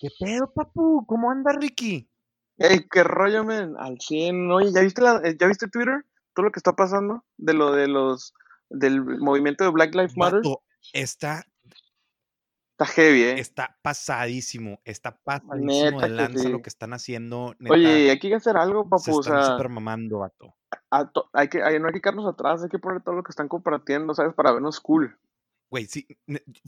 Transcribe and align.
¿Qué 0.00 0.08
pedo, 0.18 0.52
papu? 0.52 1.04
¿Cómo 1.06 1.30
anda, 1.30 1.52
Ricky? 1.52 2.08
Ey, 2.56 2.86
qué 2.90 3.04
rollo, 3.04 3.44
men, 3.44 3.74
al 3.78 3.98
100. 4.00 4.50
Oye, 4.50 4.72
¿ya 4.72 4.80
viste, 4.80 5.02
la, 5.02 5.20
¿ya 5.38 5.46
viste 5.46 5.68
Twitter? 5.68 6.04
Todo 6.34 6.46
lo 6.46 6.52
que 6.52 6.58
está 6.58 6.72
pasando 6.74 7.24
de 7.36 7.54
lo 7.54 7.72
de 7.72 7.88
los, 7.88 8.34
del 8.68 9.02
movimiento 9.02 9.64
de 9.64 9.70
Black 9.70 9.94
Lives 9.94 10.16
Matter. 10.16 10.40
Está, 10.92 11.44
Está 12.72 12.86
heavy, 12.94 13.22
¿eh? 13.24 13.38
está 13.38 13.76
pasadísimo. 13.82 14.80
Está 14.84 15.18
pasadísimo 15.18 16.00
Neta 16.00 16.02
de 16.02 16.08
que 16.08 16.08
lanza 16.16 16.38
sí. 16.44 16.48
lo 16.48 16.62
que 16.62 16.70
están 16.70 16.94
haciendo. 16.94 17.54
Neta, 17.58 17.74
Oye, 17.74 18.10
hay 18.10 18.18
que 18.18 18.34
hacer 18.34 18.56
algo, 18.56 18.84
se 18.84 18.88
papu. 18.88 19.18
O 19.18 19.20
están 19.20 19.42
sea, 19.42 19.52
super 19.52 19.68
mamando, 19.68 20.20
vato. 20.20 20.54
a 20.90 21.10
to- 21.10 21.28
hay 21.34 21.48
que, 21.48 21.62
hay- 21.62 21.78
no 21.78 21.88
hay 21.88 21.92
que 21.92 22.00
quedarnos 22.00 22.26
atrás, 22.26 22.62
hay 22.62 22.70
que 22.70 22.78
poner 22.78 23.02
todo 23.02 23.16
lo 23.16 23.22
que 23.22 23.30
están 23.30 23.48
compartiendo, 23.48 24.14
¿sabes? 24.14 24.32
Para 24.34 24.52
vernos 24.52 24.80
cool. 24.80 25.18
Güey, 25.70 25.86
sí, 25.86 26.06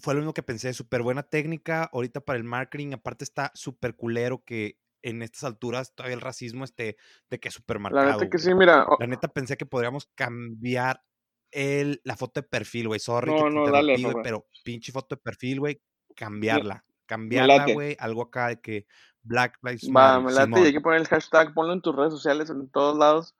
fue 0.00 0.14
lo 0.14 0.20
mismo 0.20 0.32
que 0.32 0.44
pensé. 0.44 0.72
Súper 0.72 1.02
buena 1.02 1.24
técnica 1.24 1.90
ahorita 1.92 2.20
para 2.20 2.36
el 2.38 2.44
marketing. 2.44 2.92
Aparte 2.94 3.24
está 3.24 3.50
súper 3.54 3.96
culero 3.96 4.44
que 4.44 4.78
en 5.02 5.22
estas 5.22 5.42
alturas 5.44 5.94
todavía 5.94 6.14
el 6.14 6.20
racismo 6.20 6.64
esté 6.64 6.96
de 7.28 7.40
que 7.40 7.50
súper 7.50 7.78
La 7.78 7.82
marcado. 7.82 8.12
neta 8.20 8.30
que 8.30 8.38
sí, 8.38 8.54
mira. 8.54 8.86
La 9.00 9.06
neta 9.08 9.26
pensé 9.28 9.56
que 9.56 9.66
podríamos 9.66 10.06
cambiar 10.14 11.02
el, 11.50 12.00
la 12.04 12.16
foto 12.16 12.40
de 12.40 12.46
perfil, 12.48 12.88
güey. 12.88 13.00
Sorry 13.00 13.34
que 13.34 13.40
No, 13.42 13.64
te 13.64 13.70
no, 13.70 13.70
dale, 13.70 13.96
pero 14.22 14.46
pinche 14.64 14.92
foto 14.92 15.16
de 15.16 15.20
perfil, 15.20 15.58
güey, 15.58 15.74
Me, 16.08 16.14
cambiarla. 16.14 16.74
me 16.86 16.92
Cambiarla, 17.06 17.66
güey. 17.74 17.96
Algo 17.98 18.22
acá 18.22 18.48
de 18.48 18.60
que 18.60 18.86
Black 19.22 19.58
Lives 19.62 19.88
Va, 19.88 20.20
Matter, 20.20 20.22
me 20.22 20.32
late 20.32 20.62
y 20.62 20.66
hay 20.66 20.72
que 20.72 20.80
poner 20.80 21.00
el 21.00 21.08
hashtag, 21.08 21.52
ponlo 21.52 21.72
en 21.72 21.82
tus 21.82 21.94
redes 21.94 22.12
sociales, 22.12 22.48
en 22.50 22.68
todos 22.70 22.96
lados, 22.96 23.34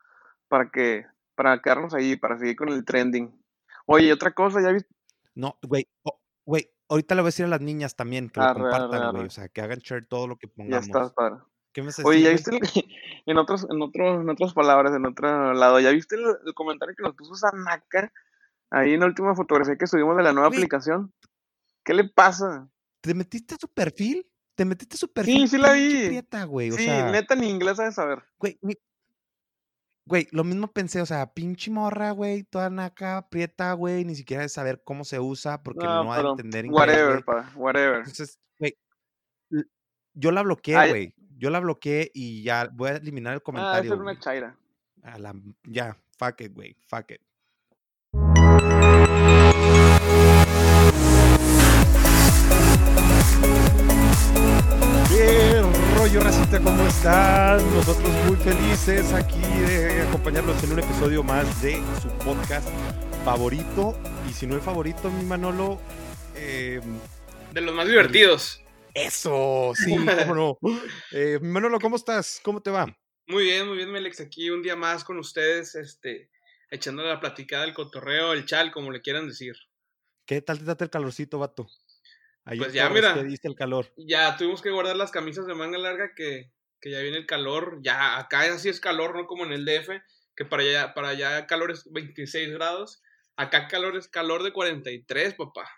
para 0.49 0.71
que, 0.71 1.07
para 1.37 1.63
quedarnos 1.63 1.95
ahí, 1.95 2.17
para 2.17 2.39
seguir 2.39 2.57
con 2.57 2.69
el 2.69 2.85
trending. 2.85 3.33
Oye, 3.87 4.13
otra 4.13 4.33
cosa, 4.33 4.61
¿ya 4.61 4.73
viste? 4.73 4.93
No, 5.35 5.59
güey, 5.63 5.89
güey, 6.45 6.71
ahorita 6.89 7.15
le 7.15 7.23
voy 7.23 7.27
a 7.29 7.31
decir 7.31 7.45
a 7.47 7.49
las 7.49 7.61
niñas 7.61 7.97
también 7.97 8.29
que 8.29 8.41
lo 8.41 8.47
Arre, 8.47 8.61
compartan, 8.63 9.13
güey. 9.13 9.27
O 9.27 9.31
sea, 9.31 9.49
que 9.49 9.61
hagan 9.61 9.79
share 9.79 10.07
todo 10.07 10.27
lo 10.27 10.37
que 10.37 10.49
Ya 10.57 10.79
estás, 10.79 11.13
pongamos. 11.13 11.13
padre. 11.15 11.37
¿Qué 11.73 11.83
me 11.83 11.91
Oye, 12.05 12.21
¿ya 12.23 12.31
viste 12.31 12.51
el- 12.55 12.61
en 13.27 13.39
otros, 13.39 13.67
en 13.71 13.81
otro, 13.81 14.21
en 14.21 14.29
otras 14.29 14.53
palabras, 14.53 14.95
en 14.95 15.07
otro 15.07 15.55
lado, 15.55 15.81
¿ya 15.81 15.91
viste 15.91 16.17
el, 16.17 16.25
el 16.45 16.55
comentario 16.55 16.95
que 16.95 17.03
nos 17.03 17.15
puso 17.17 17.35
Sanaka 17.35 18.13
ahí 18.71 18.93
en 18.93 19.01
la 19.01 19.07
última 19.07 19.35
fotografía 19.35 19.77
que 19.77 19.87
subimos 19.87 20.17
de 20.19 20.23
la 20.23 20.33
nueva 20.35 20.49
aplicación? 20.49 21.13
¿Qué 21.85 21.95
le 21.95 22.05
pasa? 22.09 22.69
¿te 23.01 23.15
metiste 23.15 23.55
a 23.55 23.59
su 23.59 23.69
perfil? 23.69 24.25
¿Te 24.55 24.65
metiste 24.67 24.95
a 24.95 24.99
su 24.99 25.07
Sí, 25.07 25.13
perfil? 25.13 25.49
sí 25.49 25.59
la 25.59 25.73
Pinche 25.73 26.01
vi. 26.03 26.07
prieta, 26.09 26.45
güey. 26.45 26.71
O 26.71 26.77
Sí, 26.77 26.85
sea, 26.85 27.11
neta 27.11 27.35
ni 27.35 27.49
inglés 27.49 27.79
sabes 27.79 27.95
saber. 27.95 28.23
güey, 28.39 28.59
mi- 28.61 28.77
güey, 30.05 30.29
lo 30.33 30.45
mismo 30.45 30.69
pensé, 30.69 31.01
o 31.01 31.07
sea, 31.07 31.33
pinche 31.33 31.71
morra, 31.71 32.11
güey, 32.11 32.45
toda 32.45 32.71
naca, 32.71 33.29
prieta, 33.29 33.73
güey, 33.75 34.05
ni 34.05 34.15
siquiera 34.15 34.43
de 34.43 34.49
saber 34.49 34.83
cómo 34.85 35.05
se 35.05 35.21
usa 35.21 35.63
porque 35.63 35.85
No, 35.85 36.05
no 36.05 36.13
ha 36.13 36.23
de 36.23 36.29
entender 36.29 36.65
inglés, 36.65 36.81
whatever, 36.81 37.13
güey. 37.13 37.23
pa, 37.25 37.53
whatever. 37.57 37.99
Entonces, 37.99 38.39
güey, 38.59 38.77
yo 40.15 40.31
la 40.33 40.43
bloqueé, 40.43 40.89
güey. 40.89 41.15
Yo 41.39 41.51
la 41.51 41.59
bloqueé 41.59 42.11
y 42.15 42.45
ya 42.45 42.69
voy 42.73 42.91
a 42.91 42.97
eliminar 42.97 43.33
el 43.33 43.39
ah, 43.39 43.43
comentario, 43.43 43.91
ser 43.91 44.01
una 44.01 44.19
chaira. 44.19 44.57
A 45.03 45.19
la, 45.19 45.35
ya, 45.65 45.97
fuck 46.17 46.41
it, 46.41 46.53
güey, 46.55 46.77
fuck 46.87 47.11
it. 47.11 47.21
¿Qué 55.09 55.72
rollo, 56.13 56.25
racita? 56.25 56.61
¿Cómo 56.61 56.87
están? 56.87 57.75
Nosotros 57.75 58.11
muy 58.27 58.37
felices 58.37 59.13
aquí 59.15 59.41
de 59.41 60.03
acompañarlos 60.03 60.63
en 60.63 60.73
un 60.73 60.79
episodio 60.81 61.23
más 61.23 61.63
de 61.63 61.83
su 62.03 62.09
podcast 62.19 62.69
favorito. 63.25 63.99
Y 64.29 64.33
si 64.33 64.47
no 64.47 64.55
el 64.55 64.61
favorito, 64.61 65.11
mi 65.11 65.25
Manolo, 65.25 65.81
eh, 66.35 66.81
De 67.53 67.61
los 67.63 67.75
más 67.75 67.89
divertidos. 67.89 68.63
Eso, 68.93 69.73
sí, 69.75 69.97
cómo 69.97 70.35
no. 70.35 70.59
Eh, 71.13 71.39
Manolo, 71.41 71.79
¿cómo 71.81 71.97
estás? 71.97 72.41
¿Cómo 72.43 72.61
te 72.61 72.71
va? 72.71 72.87
Muy 73.27 73.45
bien, 73.45 73.67
muy 73.67 73.79
bien, 73.79 73.91
Melex. 73.91 74.21
Aquí 74.21 74.51
un 74.51 74.63
día 74.63 74.77
más 74.77 75.05
con 75.05 75.19
ustedes, 75.19 75.75
este, 75.77 76.31
echándole 76.71 77.09
la 77.09 77.21
platicada, 77.21 77.65
el 77.65 77.73
cotorreo, 77.73 78.35
el 78.35 78.45
chal, 78.45 78.71
como 78.71 78.91
le 78.91 79.01
quieran 79.01 79.29
decir. 79.29 79.57
¿Qué 80.27 80.43
tal 80.43 80.59
te 80.59 80.65
trata 80.65 80.85
el 80.85 80.91
calorcito, 80.91 81.39
vato? 81.39 81.67
Ahí 82.45 82.59
Pues 82.59 82.73
ya, 82.73 82.89
¿qué 82.89 82.95
mira, 82.95 83.23
diste 83.23 83.49
el 83.49 83.55
calor? 83.55 83.93
ya 83.97 84.37
tuvimos 84.37 84.63
que 84.63 84.71
guardar 84.71 84.97
las 84.97 85.11
camisas 85.11 85.47
de 85.47 85.55
manga 85.55 85.79
larga 85.79 86.13
que, 86.17 86.51
que 86.81 86.91
ya 86.91 87.01
viene 87.01 87.19
el 87.19 87.27
calor. 87.27 87.79
Ya 87.83 88.19
acá 88.19 88.41
así 88.53 88.69
es 88.69 88.81
calor, 88.81 89.15
no 89.15 89.27
como 89.27 89.45
en 89.45 89.53
el 89.53 89.65
DF, 89.65 89.91
que 90.35 90.45
para 90.45 90.63
allá, 90.63 90.95
para 90.95 91.09
allá 91.09 91.47
calor 91.47 91.71
es 91.71 91.85
26 91.93 92.51
grados. 92.53 93.01
Acá 93.37 93.69
calor 93.69 93.97
es 93.97 94.09
calor 94.09 94.43
de 94.43 94.53
43, 94.53 95.35
papá. 95.35 95.69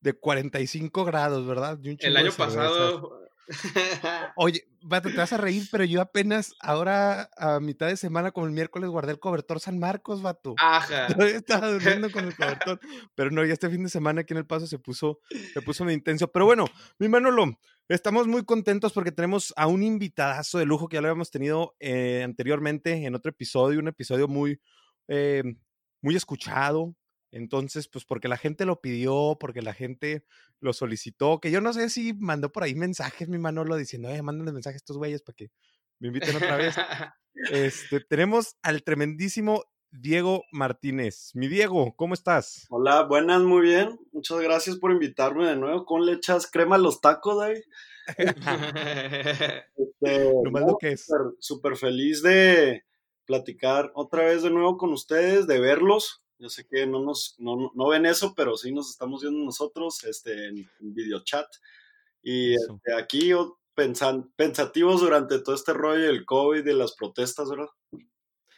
De 0.00 0.14
45 0.14 1.04
grados, 1.04 1.46
¿verdad? 1.46 1.78
Y 1.82 1.90
un 1.90 1.96
El 2.00 2.14
de 2.14 2.20
año 2.20 2.32
pasado. 2.32 3.25
Oye, 4.36 4.66
vato, 4.82 5.08
te 5.08 5.16
vas 5.16 5.32
a 5.32 5.36
reír, 5.36 5.68
pero 5.70 5.84
yo 5.84 6.00
apenas 6.00 6.54
ahora 6.60 7.30
a 7.36 7.60
mitad 7.60 7.88
de 7.88 7.96
semana, 7.96 8.32
como 8.32 8.46
el 8.46 8.52
miércoles, 8.52 8.90
guardé 8.90 9.12
el 9.12 9.20
cobertor 9.20 9.60
San 9.60 9.78
Marcos, 9.78 10.22
vato. 10.22 10.54
Ajá. 10.60 11.08
Todavía 11.08 11.36
estaba 11.36 11.68
durmiendo 11.72 12.10
con 12.10 12.24
el 12.24 12.36
cobertor. 12.36 12.80
Pero 13.14 13.30
no, 13.30 13.44
ya 13.44 13.52
este 13.52 13.70
fin 13.70 13.84
de 13.84 13.88
semana 13.88 14.22
aquí 14.22 14.34
en 14.34 14.38
El 14.38 14.46
Paso 14.46 14.66
se 14.66 14.78
puso, 14.78 15.20
se 15.52 15.62
puso 15.62 15.84
muy 15.84 15.94
intenso. 15.94 16.30
Pero 16.30 16.46
bueno, 16.46 16.66
mi 16.98 17.08
Manolo, 17.08 17.58
estamos 17.88 18.26
muy 18.26 18.44
contentos 18.44 18.92
porque 18.92 19.12
tenemos 19.12 19.52
a 19.56 19.66
un 19.66 19.82
invitadazo 19.82 20.58
de 20.58 20.66
lujo 20.66 20.88
que 20.88 20.96
ya 20.96 21.00
lo 21.00 21.08
habíamos 21.08 21.30
tenido 21.30 21.76
eh, 21.80 22.22
anteriormente 22.24 23.04
en 23.04 23.14
otro 23.14 23.30
episodio, 23.30 23.78
un 23.78 23.88
episodio 23.88 24.28
muy, 24.28 24.60
eh, 25.08 25.42
muy 26.02 26.16
escuchado. 26.16 26.94
Entonces, 27.36 27.86
pues 27.88 28.06
porque 28.06 28.28
la 28.28 28.38
gente 28.38 28.64
lo 28.64 28.80
pidió, 28.80 29.36
porque 29.38 29.60
la 29.60 29.74
gente 29.74 30.24
lo 30.58 30.72
solicitó, 30.72 31.38
que 31.38 31.50
yo 31.50 31.60
no 31.60 31.74
sé 31.74 31.90
si 31.90 32.14
mandó 32.14 32.50
por 32.50 32.62
ahí 32.62 32.74
mensajes, 32.74 33.28
mi 33.28 33.36
Manolo, 33.36 33.76
diciendo, 33.76 34.08
eh, 34.08 34.22
mándenle 34.22 34.52
mensajes 34.52 34.76
a 34.76 34.82
estos 34.82 34.96
güeyes 34.96 35.20
para 35.20 35.36
que 35.36 35.50
me 35.98 36.08
inviten 36.08 36.36
otra 36.36 36.56
vez. 36.56 36.74
Este, 37.52 38.00
tenemos 38.00 38.56
al 38.62 38.82
tremendísimo 38.82 39.64
Diego 39.90 40.44
Martínez. 40.52 41.32
Mi 41.34 41.48
Diego, 41.48 41.94
¿cómo 41.94 42.14
estás? 42.14 42.66
Hola, 42.70 43.02
buenas, 43.02 43.42
muy 43.42 43.60
bien. 43.60 44.00
Muchas 44.12 44.40
gracias 44.40 44.76
por 44.76 44.90
invitarme 44.90 45.46
de 45.46 45.56
nuevo. 45.56 45.84
¿Con 45.84 46.06
le 46.06 46.12
echas 46.12 46.50
crema 46.50 46.76
a 46.76 46.78
los 46.78 47.02
tacos, 47.02 47.38
David? 47.38 47.62
Este, 49.76 50.32
no, 50.32 50.60
lo 50.60 50.78
que 50.78 50.92
es. 50.92 51.06
súper 51.40 51.76
feliz 51.76 52.22
de 52.22 52.84
platicar 53.26 53.92
otra 53.94 54.24
vez 54.24 54.42
de 54.42 54.50
nuevo 54.50 54.78
con 54.78 54.94
ustedes, 54.94 55.46
de 55.46 55.60
verlos. 55.60 56.22
Yo 56.38 56.48
sé 56.50 56.66
que 56.66 56.86
no 56.86 57.00
nos 57.00 57.34
no, 57.38 57.72
no- 57.74 57.88
ven 57.88 58.06
eso, 58.06 58.34
pero 58.34 58.56
sí 58.56 58.72
nos 58.72 58.90
estamos 58.90 59.22
viendo 59.22 59.44
nosotros 59.44 60.04
este, 60.04 60.48
en, 60.48 60.58
en 60.80 60.94
videochat. 60.94 61.46
Y 62.22 62.54
este, 62.54 62.94
aquí 62.98 63.32
pensan- 63.74 64.32
pensativos 64.36 65.00
durante 65.00 65.38
todo 65.40 65.54
este 65.54 65.72
rollo 65.72 66.02
del 66.04 66.24
COVID 66.26 66.60
y 66.60 66.62
de 66.62 66.74
las 66.74 66.92
protestas, 66.94 67.48
¿verdad? 67.50 67.68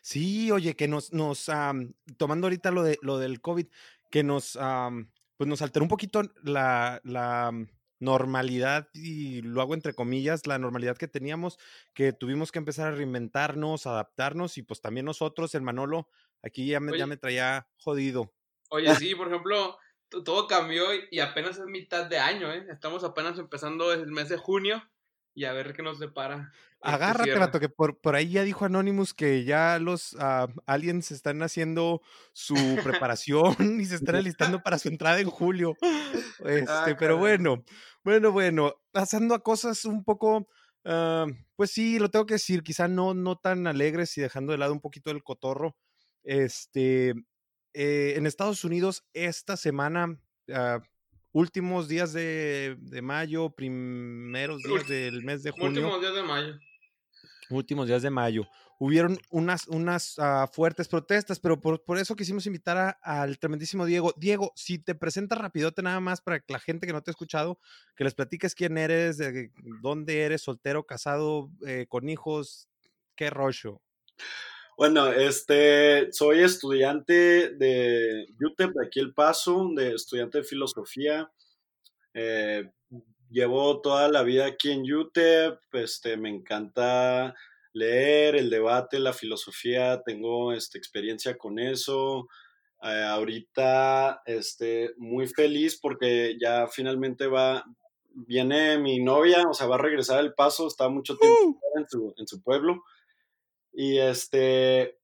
Sí, 0.02 0.50
oye, 0.50 0.74
que 0.76 0.88
nos, 0.88 1.12
nos 1.12 1.48
am, 1.48 1.94
tomando 2.16 2.46
ahorita 2.46 2.70
lo, 2.70 2.82
de, 2.82 2.98
lo 3.02 3.18
del 3.18 3.40
COVID, 3.40 3.66
que 4.10 4.22
nos, 4.22 4.56
am, 4.56 5.10
pues 5.36 5.48
nos 5.48 5.60
alteró 5.60 5.84
un 5.84 5.88
poquito 5.88 6.22
la, 6.42 7.00
la 7.04 7.52
normalidad, 8.00 8.88
y 8.94 9.42
lo 9.42 9.60
hago 9.60 9.74
entre 9.74 9.92
comillas, 9.94 10.46
la 10.46 10.58
normalidad 10.58 10.96
que 10.96 11.08
teníamos, 11.08 11.58
que 11.94 12.12
tuvimos 12.12 12.52
que 12.52 12.58
empezar 12.60 12.88
a 12.88 12.96
reinventarnos, 12.96 13.86
adaptarnos, 13.86 14.56
y 14.56 14.62
pues 14.62 14.80
también 14.80 15.04
nosotros, 15.04 15.54
el 15.54 15.62
Manolo, 15.62 16.08
aquí 16.42 16.66
ya 16.68 16.80
me, 16.80 16.94
ya 16.94 17.06
Oye, 17.06 17.06
me 17.06 17.16
traía 17.16 17.68
jodido. 17.78 18.34
Oye, 18.70 18.94
sí, 18.94 19.14
por 19.14 19.28
ejemplo, 19.28 19.78
to- 20.08 20.22
todo 20.24 20.46
cambió 20.46 20.86
y- 21.10 21.20
apenas 21.20 21.58
es 21.58 21.66
mitad 21.66 22.06
de 22.06 22.18
año, 22.18 22.52
¿eh? 22.52 22.66
Estamos 22.70 23.04
apenas 23.04 23.38
empezando 23.38 23.92
el 23.92 24.06
mes 24.10 24.28
de 24.28 24.36
junio 24.36 24.82
y 25.34 25.44
a 25.44 25.52
ver 25.52 25.74
qué 25.74 25.82
nos 25.82 25.98
depara 25.98 26.52
este 26.80 27.10
Agárrate, 27.10 27.38
vato, 27.40 27.58
que 27.58 27.68
por, 27.68 28.00
por 28.00 28.14
ahí 28.14 28.30
ya 28.30 28.44
dijo 28.44 28.64
Anonymous 28.64 29.12
que 29.12 29.42
ya 29.44 29.78
los 29.80 30.16
ah, 30.20 30.46
aliens 30.66 31.10
están 31.10 31.42
haciendo 31.42 32.02
su 32.32 32.78
preparación 32.82 33.56
y 33.80 33.84
se 33.86 33.96
están 33.96 34.14
alistando 34.16 34.62
para 34.62 34.78
su 34.78 34.88
entrada 34.88 35.18
en 35.20 35.28
julio. 35.28 35.78
Ah, 36.66 36.92
Este, 36.92 36.94
pero 36.96 37.16
caray. 37.16 37.18
bueno, 37.18 37.64
bueno, 38.04 38.32
bueno, 38.32 38.74
pasando 38.92 39.34
a 39.34 39.42
cosas 39.42 39.84
un 39.86 40.04
poco, 40.04 40.48
ah, 40.84 41.26
pues 41.56 41.72
sí, 41.72 41.98
lo 41.98 42.10
tengo 42.10 42.26
que 42.26 42.34
decir, 42.34 42.62
quizá 42.62 42.88
no, 42.88 43.14
no 43.14 43.36
tan 43.38 43.66
alegres 43.66 44.16
y 44.18 44.20
dejando 44.22 44.52
de 44.52 44.58
lado 44.58 44.72
un 44.72 44.80
poquito 44.80 45.10
el 45.10 45.24
cotorro. 45.24 45.76
Este, 46.24 47.10
eh, 47.74 48.14
en 48.16 48.26
Estados 48.26 48.64
Unidos, 48.64 49.04
esta 49.12 49.56
semana, 49.56 50.18
ah, 50.52 50.80
últimos 51.32 51.88
días 51.88 52.12
de, 52.12 52.76
de 52.80 53.02
mayo, 53.02 53.50
primeros 53.50 54.62
días 54.62 54.88
del 54.88 55.22
mes 55.24 55.42
de 55.42 55.50
junio 55.50 55.68
Últimos 55.82 56.00
días 56.00 56.14
de 56.14 56.22
mayo. 56.22 56.58
últimos 57.50 57.86
días 57.86 58.02
de 58.02 58.10
mayo. 58.10 58.48
Hubieron 58.80 59.18
unas, 59.30 59.66
unas 59.68 60.18
ah, 60.18 60.48
fuertes 60.52 60.86
protestas, 60.86 61.40
pero 61.40 61.60
por, 61.60 61.82
por 61.82 61.98
eso 61.98 62.14
quisimos 62.14 62.46
invitar 62.46 62.76
a- 62.76 62.90
al 63.02 63.38
tremendísimo 63.38 63.84
Diego. 63.86 64.14
Diego, 64.16 64.52
si 64.54 64.78
te 64.78 64.94
presentas 64.94 65.38
rapidote 65.38 65.82
nada 65.82 65.98
más 66.00 66.20
para 66.20 66.38
que 66.40 66.52
la 66.52 66.60
gente 66.60 66.86
que 66.86 66.92
no 66.92 67.02
te 67.02 67.10
ha 67.10 67.12
escuchado, 67.12 67.58
que 67.96 68.04
les 68.04 68.14
platiques 68.14 68.54
quién 68.54 68.78
eres, 68.78 69.18
de 69.18 69.50
dónde 69.82 70.20
eres, 70.22 70.42
soltero, 70.42 70.84
casado, 70.86 71.50
eh, 71.66 71.86
con 71.88 72.08
hijos, 72.08 72.68
qué 73.16 73.30
rollo. 73.30 73.82
Bueno, 74.78 75.10
este, 75.10 76.12
soy 76.12 76.38
estudiante 76.38 77.50
de 77.56 78.28
UTEP 78.40 78.70
de 78.74 78.86
aquí 78.86 79.00
El 79.00 79.12
Paso, 79.12 79.70
de 79.74 79.92
estudiante 79.94 80.38
de 80.38 80.44
filosofía. 80.44 81.32
Eh, 82.14 82.70
llevo 83.28 83.80
toda 83.80 84.08
la 84.08 84.22
vida 84.22 84.46
aquí 84.46 84.70
en 84.70 84.84
UTEP, 84.88 85.58
este, 85.72 86.16
me 86.16 86.28
encanta 86.28 87.34
leer, 87.72 88.36
el 88.36 88.50
debate, 88.50 89.00
la 89.00 89.12
filosofía, 89.12 90.00
tengo 90.06 90.52
este, 90.52 90.78
experiencia 90.78 91.36
con 91.36 91.58
eso. 91.58 92.28
Eh, 92.80 93.04
ahorita 93.04 94.22
este, 94.26 94.94
muy 94.96 95.26
feliz 95.26 95.76
porque 95.82 96.36
ya 96.40 96.68
finalmente 96.68 97.26
va, 97.26 97.64
viene 98.10 98.78
mi 98.78 99.00
novia, 99.00 99.42
o 99.50 99.54
sea, 99.54 99.66
va 99.66 99.74
a 99.74 99.82
regresar 99.82 100.20
al 100.20 100.34
paso, 100.34 100.68
está 100.68 100.88
mucho 100.88 101.16
tiempo 101.16 101.60
en, 101.74 101.88
su, 101.88 102.14
en 102.16 102.28
su 102.28 102.40
pueblo. 102.40 102.84
Y 103.72 103.98
este, 103.98 104.98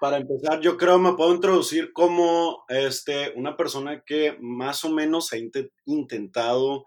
para 0.00 0.18
empezar, 0.18 0.60
yo 0.60 0.76
creo 0.76 0.98
me 0.98 1.14
puedo 1.14 1.34
introducir 1.34 1.92
como 1.92 2.64
este, 2.68 3.32
una 3.36 3.56
persona 3.56 4.02
que 4.04 4.36
más 4.40 4.84
o 4.84 4.90
menos 4.90 5.32
ha 5.32 5.38
inte- 5.38 5.72
intentado 5.86 6.84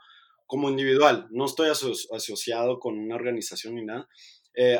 como 0.47 0.69
individual, 0.69 1.27
no 1.31 1.45
estoy 1.45 1.69
aso- 1.69 1.93
asociado 2.15 2.79
con 2.79 2.99
una 2.99 3.15
organización 3.15 3.75
ni 3.75 3.85
nada, 3.85 4.07
eh, 4.55 4.79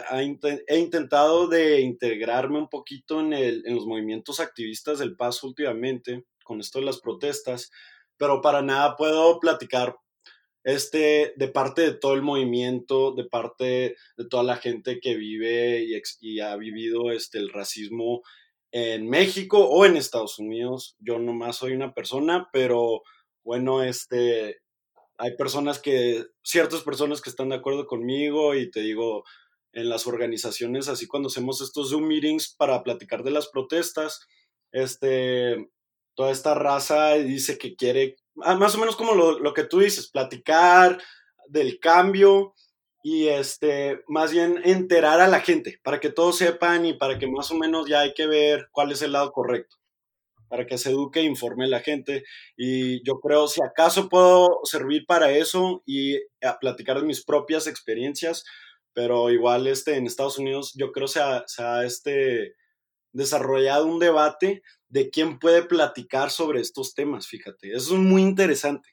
he 0.67 0.77
intentado 0.79 1.47
de 1.47 1.81
integrarme 1.81 2.59
un 2.59 2.69
poquito 2.69 3.21
en, 3.21 3.33
el- 3.33 3.63
en 3.65 3.75
los 3.75 3.87
movimientos 3.87 4.39
activistas 4.39 4.99
del 4.99 5.15
paso 5.15 5.47
últimamente, 5.47 6.25
con 6.43 6.59
esto 6.59 6.79
de 6.79 6.85
las 6.85 6.99
protestas, 6.99 7.71
pero 8.17 8.41
para 8.41 8.61
nada 8.61 8.95
puedo 8.97 9.39
platicar 9.39 9.95
este, 10.63 11.33
de 11.35 11.47
parte 11.47 11.81
de 11.81 11.93
todo 11.93 12.13
el 12.13 12.21
movimiento, 12.21 13.13
de 13.13 13.25
parte 13.25 13.95
de 14.17 14.25
toda 14.29 14.43
la 14.43 14.57
gente 14.57 14.99
que 14.99 15.15
vive 15.15 15.85
y, 16.21 16.39
ha 16.39 16.55
vivido 16.55 17.11
este, 17.11 17.37
el 17.37 17.49
racismo 17.49 18.21
en 18.71 19.07
México 19.07 19.67
o 19.67 19.85
en 19.85 19.97
Estados 19.97 20.39
Unidos. 20.39 20.95
Yo 20.99 21.19
nomás 21.19 21.57
soy 21.57 21.73
una 21.73 21.93
persona, 21.93 22.49
pero 22.51 23.03
bueno, 23.43 23.83
este, 23.83 24.61
hay 25.17 25.35
personas 25.35 25.79
que, 25.79 26.25
ciertas 26.43 26.81
personas 26.81 27.21
que 27.21 27.29
están 27.29 27.49
de 27.49 27.55
acuerdo 27.55 27.85
conmigo 27.85 28.55
y 28.55 28.71
te 28.71 28.81
digo, 28.81 29.23
en 29.73 29.89
las 29.89 30.07
organizaciones, 30.07 30.87
así 30.87 31.07
cuando 31.07 31.27
hacemos 31.27 31.59
estos 31.59 31.89
Zoom 31.89 32.07
meetings 32.07 32.55
para 32.55 32.83
platicar 32.83 33.23
de 33.23 33.31
las 33.31 33.49
protestas, 33.49 34.21
este, 34.71 35.69
toda 36.15 36.31
esta 36.31 36.53
raza 36.53 37.13
dice 37.15 37.57
que 37.57 37.75
quiere, 37.75 38.15
más 38.35 38.75
o 38.75 38.77
menos 38.77 38.95
como 38.95 39.13
lo, 39.13 39.39
lo 39.39 39.53
que 39.53 39.63
tú 39.63 39.79
dices, 39.79 40.09
platicar 40.09 41.01
del 41.47 41.79
cambio 41.79 42.53
y 43.03 43.27
este, 43.27 44.01
más 44.07 44.31
bien 44.31 44.61
enterar 44.63 45.19
a 45.19 45.27
la 45.27 45.41
gente 45.41 45.79
para 45.83 45.99
que 45.99 46.09
todos 46.09 46.37
sepan 46.37 46.85
y 46.85 46.93
para 46.93 47.19
que 47.19 47.27
más 47.27 47.51
o 47.51 47.55
menos 47.55 47.87
ya 47.87 47.99
hay 47.99 48.13
que 48.13 48.27
ver 48.27 48.69
cuál 48.71 48.93
es 48.93 49.01
el 49.01 49.11
lado 49.11 49.33
correcto, 49.33 49.75
para 50.47 50.65
que 50.65 50.77
se 50.77 50.91
eduque 50.91 51.19
e 51.19 51.23
informe 51.23 51.67
la 51.67 51.81
gente. 51.81 52.23
Y 52.55 53.05
yo 53.05 53.19
creo, 53.19 53.47
si 53.49 53.61
acaso 53.61 54.07
puedo 54.07 54.61
servir 54.63 55.05
para 55.05 55.31
eso 55.31 55.83
y 55.85 56.15
a 56.41 56.57
platicar 56.59 56.99
de 56.99 57.05
mis 57.05 57.25
propias 57.25 57.67
experiencias, 57.67 58.45
pero 58.93 59.29
igual 59.31 59.67
este, 59.67 59.97
en 59.97 60.07
Estados 60.07 60.37
Unidos 60.39 60.73
yo 60.75 60.93
creo 60.93 61.09
se 61.09 61.19
ha, 61.19 61.43
se 61.45 61.61
ha 61.61 61.83
este, 61.83 62.55
desarrollado 63.11 63.85
un 63.85 63.99
debate 63.99 64.61
de 64.93 65.09
quién 65.09 65.39
puede 65.39 65.63
platicar 65.63 66.29
sobre 66.29 66.61
estos 66.61 66.93
temas, 66.93 67.27
fíjate, 67.27 67.71
eso 67.73 67.95
es 67.95 67.99
muy 67.99 68.21
interesante. 68.21 68.89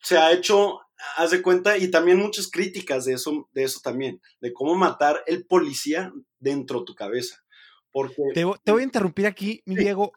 Se 0.00 0.16
ha 0.16 0.30
hecho, 0.30 0.78
haz 1.16 1.32
de 1.32 1.42
cuenta, 1.42 1.76
y 1.76 1.90
también 1.90 2.18
muchas 2.18 2.48
críticas 2.48 3.04
de 3.06 3.14
eso, 3.14 3.48
de 3.52 3.64
eso 3.64 3.80
también, 3.82 4.20
de 4.40 4.52
cómo 4.52 4.76
matar 4.76 5.24
el 5.26 5.44
policía 5.44 6.12
dentro 6.38 6.78
de 6.78 6.84
tu 6.86 6.94
cabeza. 6.94 7.42
Porque 7.90 8.14
Te, 8.34 8.44
vo- 8.46 8.60
te 8.62 8.70
voy 8.70 8.82
a 8.82 8.84
interrumpir 8.84 9.26
aquí, 9.26 9.62
mi 9.66 9.74
Sí. 9.74 9.82
Diego. 9.82 10.12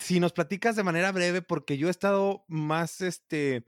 Si 0.00 0.18
nos 0.18 0.32
platicas 0.32 0.76
de 0.76 0.84
manera 0.84 1.12
breve, 1.12 1.42
porque 1.42 1.76
yo 1.76 1.88
he 1.88 1.90
estado 1.90 2.44
más, 2.48 3.02
este, 3.02 3.66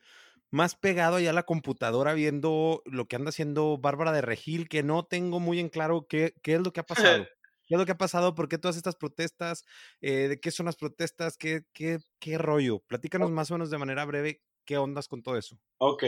más 0.50 0.76
pegado 0.76 1.16
allá 1.16 1.30
a 1.30 1.34
la 1.34 1.42
computadora 1.42 2.14
viendo 2.14 2.82
lo 2.86 3.06
que 3.06 3.16
anda 3.16 3.28
haciendo 3.28 3.76
Bárbara 3.76 4.12
de 4.12 4.22
Regil, 4.22 4.68
que 4.68 4.82
no 4.82 5.04
tengo 5.04 5.40
muy 5.40 5.60
en 5.60 5.68
claro 5.68 6.06
qué, 6.08 6.32
qué 6.42 6.54
es 6.54 6.60
lo 6.62 6.72
que 6.72 6.80
ha 6.80 6.86
pasado. 6.86 7.26
¿Qué 7.70 7.76
es 7.76 7.78
lo 7.78 7.86
que 7.86 7.92
ha 7.92 7.98
pasado? 7.98 8.34
¿Por 8.34 8.48
qué 8.48 8.58
todas 8.58 8.76
estas 8.76 8.96
protestas? 8.96 9.64
Eh, 10.00 10.26
¿De 10.26 10.40
qué 10.40 10.50
son 10.50 10.66
las 10.66 10.74
protestas? 10.74 11.36
¿Qué, 11.36 11.62
qué, 11.72 11.98
qué 12.18 12.36
rollo? 12.36 12.80
Platícanos 12.80 13.30
más 13.30 13.48
o 13.52 13.54
menos 13.54 13.70
de 13.70 13.78
manera 13.78 14.04
breve 14.04 14.42
qué 14.64 14.76
ondas 14.76 15.06
con 15.06 15.22
todo 15.22 15.36
eso. 15.36 15.56
Ok. 15.78 16.02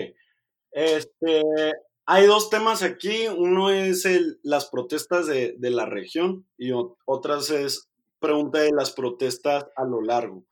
Este, 0.73 1.43
hay 2.05 2.27
dos 2.27 2.51
temas 2.51 2.83
aquí. 2.83 3.29
Uno 3.29 3.71
es 3.71 4.05
el, 4.07 4.41
las 4.43 4.67
protestas 4.71 5.29
de, 5.29 5.55
de 5.57 5.71
la 5.71 5.87
región 5.87 6.49
y 6.59 6.73
o- 6.73 6.99
otras 7.07 7.49
es 7.51 7.89
pregunta 8.19 8.59
de 8.59 8.73
las 8.73 8.91
protestas 8.91 9.65
a 9.77 9.85
lo 9.85 10.03
largo. 10.03 10.45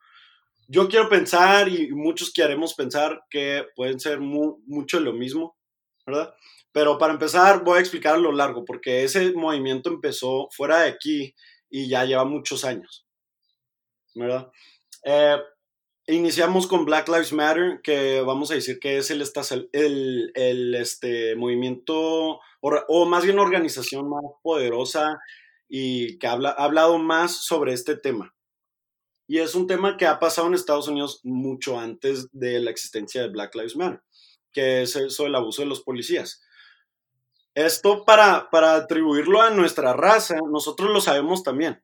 Yo 0.69 0.87
quiero 0.87 1.09
pensar 1.09 1.67
y 1.67 1.91
muchos 1.91 2.31
queremos 2.31 2.73
pensar 2.73 3.25
que 3.29 3.65
pueden 3.75 3.99
ser 3.99 4.21
mu- 4.21 4.61
mucho 4.65 5.01
lo 5.01 5.11
mismo, 5.11 5.57
¿verdad? 6.05 6.33
Pero 6.71 6.97
para 6.97 7.13
empezar 7.13 7.63
voy 7.63 7.77
a 7.77 7.81
explicar 7.81 8.15
a 8.15 8.19
lo 8.19 8.31
largo 8.31 8.63
porque 8.65 9.03
ese 9.03 9.33
movimiento 9.33 9.89
empezó 9.89 10.47
fuera 10.51 10.81
de 10.81 10.89
aquí 10.89 11.35
y 11.69 11.89
ya 11.89 12.05
lleva 12.05 12.25
muchos 12.25 12.63
años, 12.63 13.05
¿verdad? 14.15 14.49
Eh, 15.03 15.37
Iniciamos 16.07 16.65
con 16.65 16.83
Black 16.83 17.07
Lives 17.07 17.31
Matter, 17.31 17.79
que 17.83 18.21
vamos 18.21 18.49
a 18.49 18.55
decir 18.55 18.79
que 18.79 18.97
es 18.97 19.11
el, 19.11 19.21
este, 20.75 21.35
movimiento, 21.35 21.95
o, 21.95 22.39
o 22.61 23.05
más 23.05 23.23
bien 23.23 23.37
organización 23.37 24.09
más 24.09 24.23
poderosa 24.41 25.19
y 25.69 26.17
que 26.17 26.27
habla, 26.27 26.49
ha 26.49 26.63
hablado 26.65 26.97
más 26.97 27.45
sobre 27.45 27.73
este 27.73 27.95
tema. 27.95 28.35
Y 29.27 29.37
es 29.37 29.53
un 29.53 29.67
tema 29.67 29.95
que 29.95 30.07
ha 30.07 30.19
pasado 30.19 30.47
en 30.47 30.55
Estados 30.55 30.87
Unidos 30.87 31.21
mucho 31.23 31.79
antes 31.79 32.27
de 32.33 32.59
la 32.59 32.71
existencia 32.71 33.21
de 33.21 33.29
Black 33.29 33.53
Lives 33.55 33.77
Matter, 33.77 34.01
que 34.51 34.81
es 34.81 34.95
eso 34.95 35.23
del 35.23 35.35
abuso 35.35 35.61
de 35.61 35.69
los 35.69 35.81
policías. 35.81 36.41
Esto 37.53 38.05
para, 38.05 38.49
para 38.49 38.75
atribuirlo 38.75 39.41
a 39.41 39.49
nuestra 39.49 39.93
raza, 39.93 40.37
nosotros 40.49 40.89
lo 40.89 41.01
sabemos 41.01 41.43
también. 41.43 41.83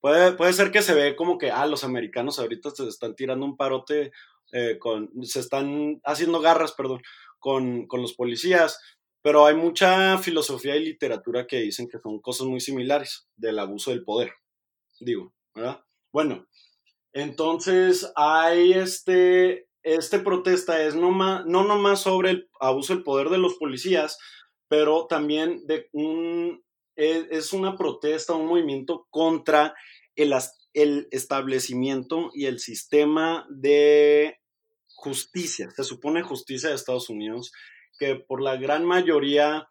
Puede, 0.00 0.32
puede 0.32 0.52
ser 0.52 0.70
que 0.72 0.82
se 0.82 0.94
ve 0.94 1.14
como 1.16 1.38
que, 1.38 1.50
ah, 1.50 1.66
los 1.66 1.84
americanos 1.84 2.38
ahorita 2.38 2.70
se 2.70 2.88
están 2.88 3.14
tirando 3.14 3.46
un 3.46 3.56
parote, 3.56 4.12
eh, 4.52 4.78
con, 4.78 5.10
se 5.22 5.40
están 5.40 6.00
haciendo 6.04 6.40
garras, 6.40 6.72
perdón, 6.72 7.02
con, 7.38 7.86
con 7.86 8.02
los 8.02 8.14
policías, 8.14 8.78
pero 9.22 9.46
hay 9.46 9.54
mucha 9.54 10.18
filosofía 10.18 10.76
y 10.76 10.84
literatura 10.84 11.46
que 11.46 11.60
dicen 11.60 11.88
que 11.88 12.00
son 12.00 12.20
cosas 12.20 12.48
muy 12.48 12.60
similares 12.60 13.28
del 13.36 13.58
abuso 13.58 13.92
del 13.92 14.04
poder, 14.04 14.32
digo, 15.00 15.32
¿verdad? 15.54 15.84
Bueno, 16.12 16.46
entonces 17.12 18.12
hay 18.16 18.72
este, 18.72 19.68
este 19.82 20.18
protesta 20.18 20.82
es 20.82 20.94
no, 20.94 21.10
ma, 21.10 21.44
no 21.46 21.64
nomás 21.64 22.00
sobre 22.00 22.30
el 22.30 22.50
abuso 22.60 22.94
del 22.94 23.04
poder 23.04 23.28
de 23.28 23.38
los 23.38 23.54
policías, 23.54 24.18
pero 24.72 25.06
también 25.06 25.62
un, 25.92 26.64
es, 26.96 27.52
una 27.52 27.76
protesta, 27.76 28.32
un 28.32 28.46
movimiento 28.46 29.06
contra 29.10 29.74
el, 30.16 30.32
establecimiento 31.10 32.30
y 32.32 32.46
el 32.46 32.58
sistema 32.58 33.46
de 33.50 34.40
justicia, 34.94 35.70
se 35.72 35.84
supone 35.84 36.22
justicia 36.22 36.70
de 36.70 36.74
Estados 36.74 37.10
Unidos, 37.10 37.52
que 37.98 38.14
por 38.14 38.40
la 38.40 38.56
gran 38.56 38.86
mayoría 38.86 39.68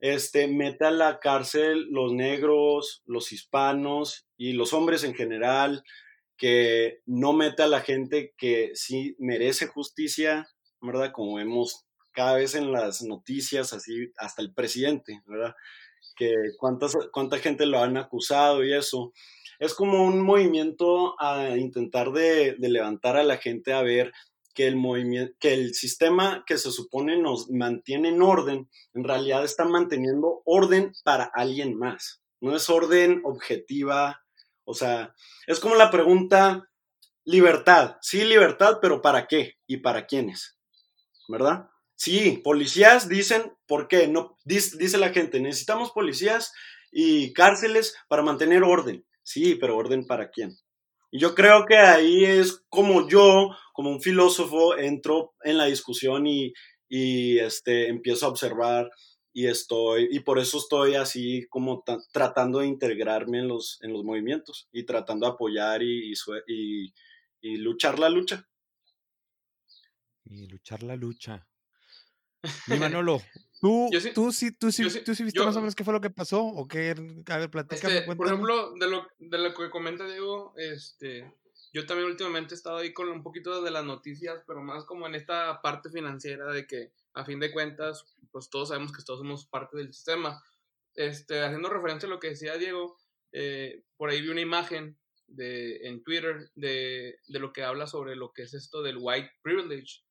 este, 0.00 0.48
mete 0.48 0.86
a 0.86 0.92
la 0.92 1.20
cárcel 1.20 1.86
los 1.90 2.14
negros, 2.14 3.02
los 3.04 3.32
hispanos 3.32 4.26
y 4.38 4.54
los 4.54 4.72
hombres 4.72 5.04
en 5.04 5.14
general, 5.14 5.84
que 6.38 7.02
no 7.04 7.34
mete 7.34 7.64
a 7.64 7.68
la 7.68 7.82
gente 7.82 8.32
que 8.38 8.70
sí 8.72 9.14
merece 9.18 9.66
justicia, 9.66 10.48
¿verdad? 10.80 11.12
Como 11.12 11.34
vemos 11.34 11.84
cada 12.18 12.34
vez 12.34 12.56
en 12.56 12.72
las 12.72 13.02
noticias, 13.02 13.72
así 13.72 14.10
hasta 14.16 14.42
el 14.42 14.52
presidente, 14.52 15.22
¿verdad? 15.24 15.54
Que 16.16 16.34
cuántas, 16.58 16.96
cuánta 17.12 17.38
gente 17.38 17.64
lo 17.64 17.78
han 17.78 17.96
acusado 17.96 18.64
y 18.64 18.74
eso. 18.74 19.12
Es 19.60 19.72
como 19.72 20.02
un 20.02 20.22
movimiento 20.22 21.14
a 21.22 21.56
intentar 21.56 22.10
de, 22.10 22.56
de 22.58 22.68
levantar 22.70 23.16
a 23.16 23.22
la 23.22 23.36
gente 23.36 23.72
a 23.72 23.82
ver 23.82 24.12
que 24.52 24.66
el 24.66 24.74
movimiento, 24.74 25.32
que 25.38 25.54
el 25.54 25.74
sistema 25.74 26.42
que 26.44 26.58
se 26.58 26.72
supone 26.72 27.22
nos 27.22 27.50
mantiene 27.50 28.08
en 28.08 28.20
orden, 28.20 28.68
en 28.94 29.04
realidad 29.04 29.44
está 29.44 29.64
manteniendo 29.64 30.42
orden 30.44 30.90
para 31.04 31.30
alguien 31.32 31.78
más. 31.78 32.20
No 32.40 32.56
es 32.56 32.68
orden 32.68 33.22
objetiva. 33.24 34.24
O 34.64 34.74
sea, 34.74 35.14
es 35.46 35.60
como 35.60 35.76
la 35.76 35.92
pregunta, 35.92 36.68
libertad. 37.24 37.98
Sí, 38.00 38.24
libertad, 38.24 38.78
pero 38.82 39.00
¿para 39.02 39.28
qué? 39.28 39.54
¿Y 39.68 39.76
para 39.76 40.04
quiénes? 40.04 40.58
¿Verdad? 41.28 41.68
Sí, 41.98 42.40
policías 42.44 43.08
dicen, 43.08 43.52
¿por 43.66 43.88
qué? 43.88 44.06
No, 44.06 44.36
dice, 44.44 44.98
la 44.98 45.08
gente, 45.12 45.40
necesitamos 45.40 45.90
policías 45.90 46.52
y 46.92 47.32
cárceles 47.32 47.96
para 48.06 48.22
mantener 48.22 48.62
orden. 48.62 49.04
Sí, 49.24 49.56
pero 49.56 49.76
orden 49.76 50.06
para 50.06 50.30
quién? 50.30 50.56
Y 51.10 51.18
yo 51.18 51.34
creo 51.34 51.66
que 51.66 51.76
ahí 51.76 52.24
es 52.24 52.64
como 52.68 53.08
yo, 53.08 53.50
como 53.72 53.90
un 53.90 54.00
filósofo, 54.00 54.78
entro 54.78 55.34
en 55.42 55.58
la 55.58 55.64
discusión 55.64 56.28
y, 56.28 56.52
y 56.88 57.40
este, 57.40 57.88
empiezo 57.88 58.26
a 58.26 58.28
observar 58.28 58.88
y 59.32 59.48
estoy, 59.48 60.06
y 60.12 60.20
por 60.20 60.38
eso 60.38 60.58
estoy 60.58 60.94
así 60.94 61.48
como 61.50 61.82
tratando 62.12 62.60
de 62.60 62.68
integrarme 62.68 63.40
en 63.40 63.48
los, 63.48 63.78
en 63.82 63.92
los 63.92 64.04
movimientos 64.04 64.68
y 64.70 64.84
tratando 64.84 65.26
de 65.26 65.32
apoyar 65.32 65.82
y, 65.82 66.12
y 66.46 67.56
luchar 67.56 67.98
la 67.98 68.08
lucha. 68.08 68.48
Y 70.26 70.46
luchar 70.46 70.84
la 70.84 70.94
lucha. 70.94 71.47
Manolo, 72.68 73.20
¿tú, 73.60 73.88
sí- 74.00 74.12
tú, 74.12 74.32
sí, 74.32 74.52
tú, 74.52 74.70
sí, 74.70 74.82
tú 75.04 75.14
sí 75.14 75.24
viste 75.24 75.38
yo- 75.40 75.46
más 75.46 75.56
o 75.56 75.60
menos 75.60 75.74
qué 75.74 75.84
fue 75.84 75.92
lo 75.94 76.00
que 76.00 76.10
pasó? 76.10 76.42
¿O 76.44 76.66
qué? 76.68 76.94
A 77.28 77.38
ver, 77.38 77.50
platícame, 77.50 77.98
Este, 77.98 78.14
por 78.16 78.26
ejemplo, 78.26 78.74
de 78.74 78.88
lo, 78.88 79.06
de 79.18 79.38
lo 79.38 79.54
que 79.54 79.70
comenta 79.70 80.06
Diego, 80.06 80.54
este, 80.56 81.32
yo 81.72 81.86
también 81.86 82.08
últimamente 82.08 82.54
he 82.54 82.56
estado 82.56 82.78
ahí 82.78 82.92
con 82.92 83.08
un 83.08 83.22
poquito 83.22 83.62
de 83.62 83.70
las 83.70 83.84
noticias, 83.84 84.42
pero 84.46 84.62
más 84.62 84.84
como 84.84 85.06
en 85.06 85.14
esta 85.14 85.60
parte 85.62 85.90
financiera 85.90 86.46
de 86.52 86.66
que 86.66 86.92
a 87.14 87.24
fin 87.24 87.40
de 87.40 87.50
cuentas, 87.52 88.04
pues 88.30 88.48
todos 88.50 88.68
sabemos 88.68 88.92
que 88.92 89.02
todos 89.02 89.18
somos 89.20 89.46
parte 89.46 89.76
del 89.76 89.92
sistema. 89.92 90.42
Este, 90.94 91.42
haciendo 91.42 91.68
referencia 91.68 92.06
a 92.06 92.10
lo 92.10 92.20
que 92.20 92.28
decía 92.30 92.56
Diego, 92.56 92.96
eh, 93.32 93.82
por 93.96 94.10
ahí 94.10 94.20
vi 94.22 94.28
una 94.28 94.40
imagen 94.40 94.96
de, 95.26 95.88
en 95.88 96.02
Twitter 96.02 96.50
de, 96.54 97.18
de 97.26 97.38
lo 97.38 97.52
que 97.52 97.62
habla 97.62 97.86
sobre 97.86 98.16
lo 98.16 98.32
que 98.32 98.42
es 98.42 98.54
esto 98.54 98.82
del 98.82 98.96
white 98.98 99.30
privilege 99.42 100.02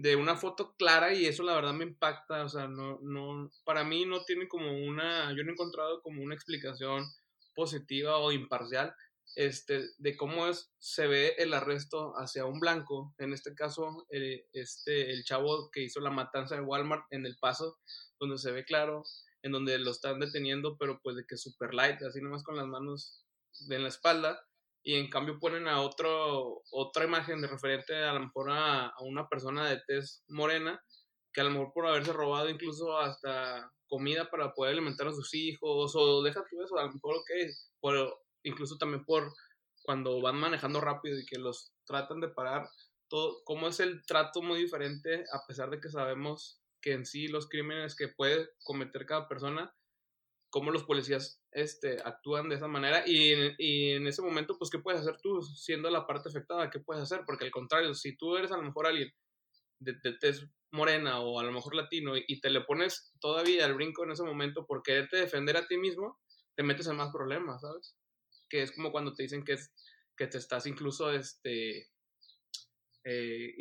de 0.00 0.14
una 0.14 0.36
foto 0.36 0.76
clara 0.76 1.12
y 1.12 1.26
eso 1.26 1.42
la 1.42 1.56
verdad 1.56 1.72
me 1.72 1.84
impacta, 1.84 2.44
o 2.44 2.48
sea, 2.48 2.68
no, 2.68 3.00
no, 3.02 3.50
para 3.64 3.82
mí 3.82 4.06
no 4.06 4.24
tiene 4.24 4.46
como 4.46 4.70
una, 4.70 5.32
yo 5.36 5.42
no 5.42 5.50
he 5.50 5.52
encontrado 5.54 6.02
como 6.02 6.22
una 6.22 6.36
explicación 6.36 7.04
positiva 7.52 8.18
o 8.18 8.30
imparcial, 8.30 8.94
este, 9.34 9.88
de 9.98 10.16
cómo 10.16 10.46
es, 10.46 10.70
se 10.78 11.08
ve 11.08 11.34
el 11.38 11.52
arresto 11.52 12.12
hacia 12.16 12.44
un 12.44 12.60
blanco, 12.60 13.12
en 13.18 13.32
este 13.32 13.56
caso, 13.56 14.06
eh, 14.10 14.46
este, 14.52 15.10
el 15.10 15.24
chavo 15.24 15.68
que 15.72 15.82
hizo 15.82 15.98
la 15.98 16.10
matanza 16.10 16.54
de 16.54 16.60
Walmart 16.60 17.04
en 17.10 17.26
El 17.26 17.36
Paso, 17.36 17.80
donde 18.20 18.38
se 18.38 18.52
ve 18.52 18.64
claro, 18.64 19.02
en 19.42 19.50
donde 19.50 19.80
lo 19.80 19.90
están 19.90 20.20
deteniendo, 20.20 20.76
pero 20.78 21.00
pues 21.02 21.16
de 21.16 21.26
que 21.26 21.36
super 21.36 21.74
light, 21.74 22.00
así 22.02 22.20
nomás 22.20 22.44
con 22.44 22.56
las 22.56 22.68
manos 22.68 23.24
en 23.68 23.82
la 23.82 23.88
espalda, 23.88 24.47
y 24.88 24.94
en 24.94 25.10
cambio 25.10 25.38
ponen 25.38 25.68
a 25.68 25.82
otro, 25.82 26.62
otra 26.70 27.04
imagen 27.04 27.42
de 27.42 27.46
referente 27.46 27.94
a 27.94 28.14
lo 28.14 28.20
mejor 28.20 28.48
a, 28.50 28.90
una 29.00 29.28
persona 29.28 29.68
de 29.68 29.82
tez 29.86 30.24
morena, 30.28 30.82
que 31.30 31.42
a 31.42 31.44
lo 31.44 31.50
mejor 31.50 31.72
por 31.74 31.86
haberse 31.86 32.10
robado 32.14 32.48
incluso 32.48 32.96
hasta 32.96 33.70
comida 33.86 34.30
para 34.30 34.54
poder 34.54 34.72
alimentar 34.72 35.06
a 35.08 35.12
sus 35.12 35.34
hijos, 35.34 35.92
o 35.94 36.22
deja 36.22 36.42
tú 36.48 36.62
eso, 36.62 36.78
a 36.78 36.84
lo 36.84 36.92
mejor 36.94 37.16
ok, 37.16 37.30
pero 37.82 38.18
incluso 38.44 38.78
también 38.78 39.04
por 39.04 39.30
cuando 39.82 40.22
van 40.22 40.36
manejando 40.36 40.80
rápido 40.80 41.20
y 41.20 41.26
que 41.26 41.36
los 41.36 41.70
tratan 41.84 42.20
de 42.20 42.28
parar, 42.28 42.66
todo, 43.08 43.42
cómo 43.44 43.68
es 43.68 43.80
el 43.80 44.06
trato 44.06 44.40
muy 44.40 44.58
diferente, 44.58 45.26
a 45.34 45.46
pesar 45.46 45.68
de 45.68 45.82
que 45.82 45.90
sabemos 45.90 46.62
que 46.80 46.94
en 46.94 47.04
sí 47.04 47.28
los 47.28 47.46
crímenes 47.46 47.94
que 47.94 48.08
puede 48.08 48.48
cometer 48.64 49.04
cada 49.04 49.28
persona, 49.28 49.70
cómo 50.48 50.70
los 50.70 50.84
policías 50.84 51.42
este, 51.60 51.98
actúan 52.04 52.48
de 52.48 52.56
esa 52.56 52.68
manera 52.68 53.02
y 53.06 53.32
en, 53.32 54.06
ese 54.06 54.22
momento, 54.22 54.56
pues, 54.58 54.70
¿qué 54.70 54.78
puedes 54.78 55.00
hacer 55.00 55.18
tú 55.20 55.42
siendo 55.42 55.90
la 55.90 56.06
parte 56.06 56.28
afectada? 56.28 56.70
¿Qué 56.70 56.80
puedes 56.80 57.02
hacer? 57.02 57.22
Porque 57.26 57.44
al 57.44 57.50
contrario, 57.50 57.94
si 57.94 58.16
tú 58.16 58.36
eres 58.36 58.52
a 58.52 58.56
lo 58.56 58.62
mejor 58.62 58.86
alguien 58.86 59.12
de, 59.78 59.94
de 60.02 60.12
tez 60.14 60.48
morena 60.70 61.20
o 61.20 61.40
a 61.40 61.44
lo 61.44 61.52
mejor 61.52 61.74
latino 61.74 62.14
y, 62.16 62.40
te 62.40 62.50
le 62.50 62.60
pones 62.62 63.12
todavía 63.20 63.64
al 63.64 63.74
brinco 63.74 64.04
en 64.04 64.12
ese 64.12 64.22
momento 64.22 64.66
por 64.66 64.82
quererte 64.82 65.16
defender 65.16 65.56
a 65.56 65.66
ti 65.66 65.78
mismo, 65.78 66.18
te 66.54 66.62
metes 66.62 66.86
en 66.86 66.96
más 66.96 67.12
problemas, 67.12 67.62
¿sabes? 67.62 67.96
Que 68.48 68.62
es 68.62 68.72
como 68.72 68.92
cuando 68.92 69.14
te 69.14 69.22
dicen 69.22 69.44
que, 69.44 69.56
que 70.16 70.26
te 70.26 70.38
estás 70.38 70.66
incluso 70.66 71.10
este, 71.12 71.90
eh, 73.04 73.54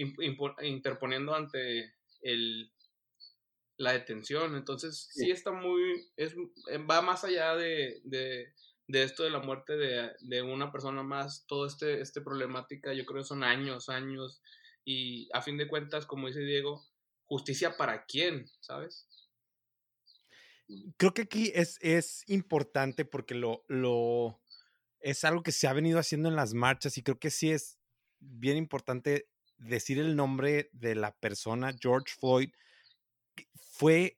interponiendo 0.63 1.34
ante 1.34 1.94
el, 2.22 2.72
la 3.78 3.94
detención. 3.94 4.56
Entonces, 4.56 5.10
sí, 5.12 5.26
Sí. 5.26 5.32
está 5.32 5.52
muy. 5.52 6.10
Es, 6.18 6.34
eh, 6.72 6.78
va 6.80 7.02
más 7.02 7.24
allá 7.24 7.56
de, 7.56 8.02
de, 8.04 8.54
de 8.88 9.04
esto 9.04 9.24
de 9.24 9.30
la 9.32 9.40
muerte 9.40 9.78
de, 9.78 10.12
de 10.22 10.42
una 10.42 10.72
persona 10.72 11.04
más. 11.04 11.46
Todo 11.48 11.66
este, 11.68 12.02
este 12.02 12.22
problemática, 12.22 12.94
yo 12.94 13.06
creo 13.06 13.22
que 13.22 13.28
son 13.28 13.44
años, 13.44 13.90
años. 13.90 14.42
Y 14.86 15.30
a 15.34 15.42
fin 15.42 15.58
de 15.58 15.68
cuentas, 15.68 16.06
como 16.06 16.28
dice 16.28 16.40
Diego, 16.42 16.86
justicia 17.26 17.76
para 17.78 18.06
quién, 18.06 18.50
¿sabes? 18.62 19.08
Creo 20.98 21.14
que 21.14 21.22
aquí 21.24 21.52
es, 21.56 21.78
es 21.82 22.24
importante 22.28 23.06
porque 23.06 23.36
lo, 23.36 23.64
lo 23.68 24.42
es 25.00 25.24
algo 25.24 25.44
que 25.44 25.52
se 25.54 25.68
ha 25.68 25.74
venido 25.74 26.00
haciendo 26.00 26.28
en 26.28 26.36
las 26.36 26.54
marchas 26.54 26.98
y 26.98 27.04
creo 27.04 27.20
que 27.20 27.30
sí 27.32 27.52
es 27.52 27.78
bien 28.20 28.58
importante 28.58 29.30
decir 29.58 30.00
el 30.00 30.16
nombre 30.16 30.70
de 30.74 30.96
la 30.96 31.16
persona, 31.18 31.74
George 31.80 32.14
Floyd. 32.20 32.50
Fue, 33.72 34.17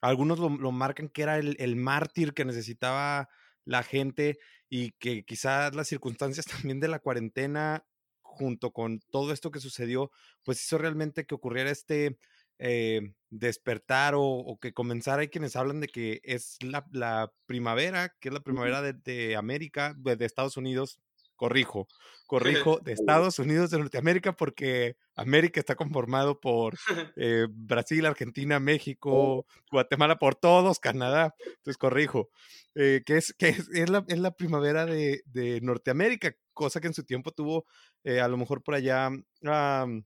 algunos 0.00 0.38
lo, 0.38 0.48
lo 0.50 0.72
marcan 0.72 1.08
que 1.08 1.22
era 1.22 1.38
el, 1.38 1.56
el 1.58 1.76
mártir 1.76 2.34
que 2.34 2.44
necesitaba 2.44 3.28
la 3.64 3.82
gente 3.82 4.38
y 4.68 4.92
que 4.92 5.24
quizás 5.24 5.74
las 5.74 5.88
circunstancias 5.88 6.46
también 6.70 6.80
de 6.80 6.88
la 6.88 7.00
cuarentena 7.00 7.84
junto 8.22 8.72
con 8.72 9.00
todo 9.10 9.32
esto 9.32 9.50
que 9.50 9.60
sucedió, 9.60 10.10
pues 10.44 10.62
hizo 10.62 10.78
realmente 10.78 11.24
que 11.24 11.34
ocurriera 11.34 11.70
este 11.70 12.18
eh, 12.58 13.00
despertar 13.30 14.14
o, 14.14 14.22
o 14.22 14.58
que 14.58 14.72
comenzara. 14.72 15.22
Hay 15.22 15.28
quienes 15.28 15.56
hablan 15.56 15.80
de 15.80 15.88
que 15.88 16.20
es 16.22 16.56
la, 16.62 16.86
la 16.92 17.32
primavera, 17.46 18.14
que 18.20 18.28
es 18.28 18.34
la 18.34 18.40
primavera 18.40 18.82
de, 18.82 18.92
de 18.92 19.36
América, 19.36 19.94
de, 19.96 20.16
de 20.16 20.24
Estados 20.24 20.56
Unidos. 20.56 21.00
Corrijo, 21.36 21.86
corrijo, 22.26 22.80
de 22.80 22.92
Estados 22.92 23.38
Unidos 23.38 23.70
de 23.70 23.78
Norteamérica, 23.78 24.34
porque 24.34 24.96
América 25.14 25.60
está 25.60 25.74
conformado 25.76 26.40
por 26.40 26.74
eh, 27.16 27.46
Brasil, 27.50 28.04
Argentina, 28.06 28.58
México, 28.60 29.46
Guatemala, 29.70 30.18
por 30.18 30.34
todos, 30.34 30.78
Canadá. 30.80 31.34
Entonces, 31.46 31.78
corrijo, 31.78 32.30
eh, 32.74 33.02
que, 33.06 33.16
es, 33.18 33.34
que 33.34 33.50
es, 33.50 33.68
es 33.72 33.90
la, 33.90 34.04
es 34.08 34.18
la 34.18 34.32
primavera 34.32 34.86
de, 34.86 35.22
de 35.26 35.60
Norteamérica, 35.60 36.34
cosa 36.52 36.80
que 36.80 36.88
en 36.88 36.94
su 36.94 37.04
tiempo 37.04 37.32
tuvo 37.32 37.66
eh, 38.04 38.20
a 38.20 38.28
lo 38.28 38.36
mejor 38.36 38.62
por 38.62 38.74
allá. 38.74 39.10
am, 39.44 40.04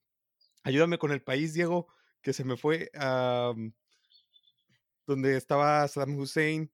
ayúdame 0.65 0.99
con 0.99 1.13
el 1.13 1.23
país, 1.23 1.55
Diego, 1.55 1.89
que 2.23 2.33
se 2.33 2.45
me 2.45 2.57
fue. 2.57 2.91
am, 2.95 3.73
donde 5.07 5.37
estaba 5.37 5.87
Saddam 5.89 6.17
Hussein. 6.19 6.73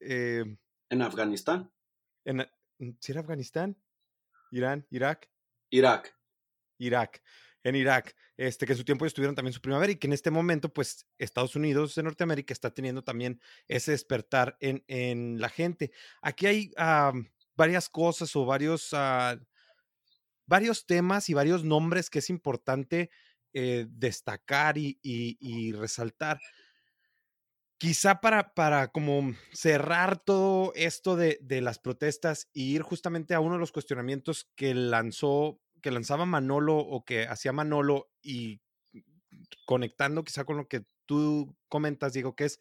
eh, 0.00 0.44
En 0.90 1.02
Afganistán, 1.02 1.72
en, 2.24 2.46
¿sí 3.00 3.12
era 3.12 3.20
Afganistán? 3.20 3.76
Irán, 4.50 4.86
Irak. 4.90 5.30
Irak. 5.70 6.14
Irak, 6.78 7.22
en 7.64 7.74
Irak, 7.74 8.14
este, 8.36 8.64
que 8.66 8.72
en 8.72 8.78
su 8.78 8.84
tiempo 8.84 9.04
ellos 9.04 9.14
tuvieron 9.14 9.34
también 9.34 9.52
su 9.52 9.60
primavera 9.60 9.92
y 9.92 9.96
que 9.96 10.06
en 10.06 10.12
este 10.12 10.30
momento, 10.30 10.72
pues, 10.72 11.06
Estados 11.18 11.56
Unidos 11.56 11.94
de 11.94 12.04
Norteamérica 12.04 12.52
está 12.52 12.72
teniendo 12.72 13.02
también 13.02 13.40
ese 13.66 13.90
despertar 13.92 14.56
en, 14.60 14.84
en 14.86 15.40
la 15.40 15.48
gente. 15.48 15.90
Aquí 16.22 16.46
hay 16.46 16.70
ah, 16.76 17.12
varias 17.56 17.88
cosas 17.88 18.34
o 18.36 18.46
varios, 18.46 18.90
ah, 18.92 19.38
varios 20.46 20.86
temas 20.86 21.28
y 21.28 21.34
varios 21.34 21.64
nombres 21.64 22.10
que 22.10 22.20
es 22.20 22.30
importante 22.30 23.10
eh, 23.52 23.86
destacar 23.88 24.78
y, 24.78 24.98
y- 25.02 25.36
y 25.40 25.72
resaltar. 25.72 26.38
Quizá 27.78 28.20
para, 28.20 28.54
para 28.54 28.88
como 28.88 29.34
cerrar 29.52 30.18
todo 30.18 30.72
esto 30.74 31.14
de, 31.14 31.38
de 31.40 31.60
las 31.60 31.78
protestas 31.78 32.48
y 32.52 32.74
ir 32.74 32.82
justamente 32.82 33.34
a 33.34 33.40
uno 33.40 33.54
de 33.54 33.60
los 33.60 33.70
cuestionamientos 33.70 34.50
que 34.56 34.74
lanzó, 34.74 35.60
que 35.80 35.92
lanzaba 35.92 36.26
Manolo 36.26 36.76
o 36.76 37.04
que 37.04 37.26
hacía 37.26 37.52
Manolo 37.52 38.10
y 38.20 38.60
conectando 39.64 40.24
quizá 40.24 40.44
con 40.44 40.56
lo 40.56 40.66
que 40.66 40.84
tú 41.06 41.56
comentas, 41.68 42.12
Diego, 42.12 42.34
que 42.34 42.46
es 42.46 42.58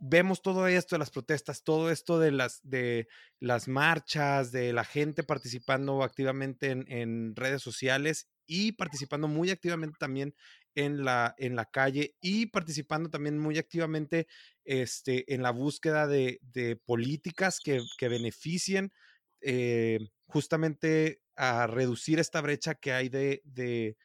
vemos 0.00 0.42
todo 0.42 0.66
esto 0.66 0.96
de 0.96 0.98
las 0.98 1.10
protestas, 1.10 1.62
todo 1.62 1.90
esto 1.90 2.18
de 2.18 2.32
las, 2.32 2.60
de 2.62 3.06
las 3.38 3.68
marchas, 3.68 4.50
de 4.50 4.72
la 4.72 4.84
gente 4.84 5.22
participando 5.22 6.02
activamente 6.02 6.70
en, 6.70 6.90
en 6.90 7.36
redes 7.36 7.62
sociales 7.62 8.26
y 8.52 8.72
participando 8.72 9.28
muy 9.28 9.50
activamente 9.50 9.96
también 10.00 10.34
en 10.74 11.04
la, 11.04 11.36
en 11.38 11.54
la 11.54 11.66
calle 11.66 12.16
y 12.20 12.46
participando 12.46 13.08
también 13.08 13.38
muy 13.38 13.58
activamente 13.58 14.26
este, 14.64 15.32
en 15.32 15.42
la 15.42 15.52
búsqueda 15.52 16.08
de, 16.08 16.40
políticas 16.84 17.60
que, 17.60 17.80
que 17.96 18.08
beneficien 18.08 18.92
eh, 19.40 20.00
justamente 20.26 21.22
a 21.36 21.68
reducir 21.68 22.18
esta 22.18 22.40
brecha 22.40 22.74
que 22.74 22.92
hay 22.92 23.08
de, 23.08 23.40
de, 23.44 23.96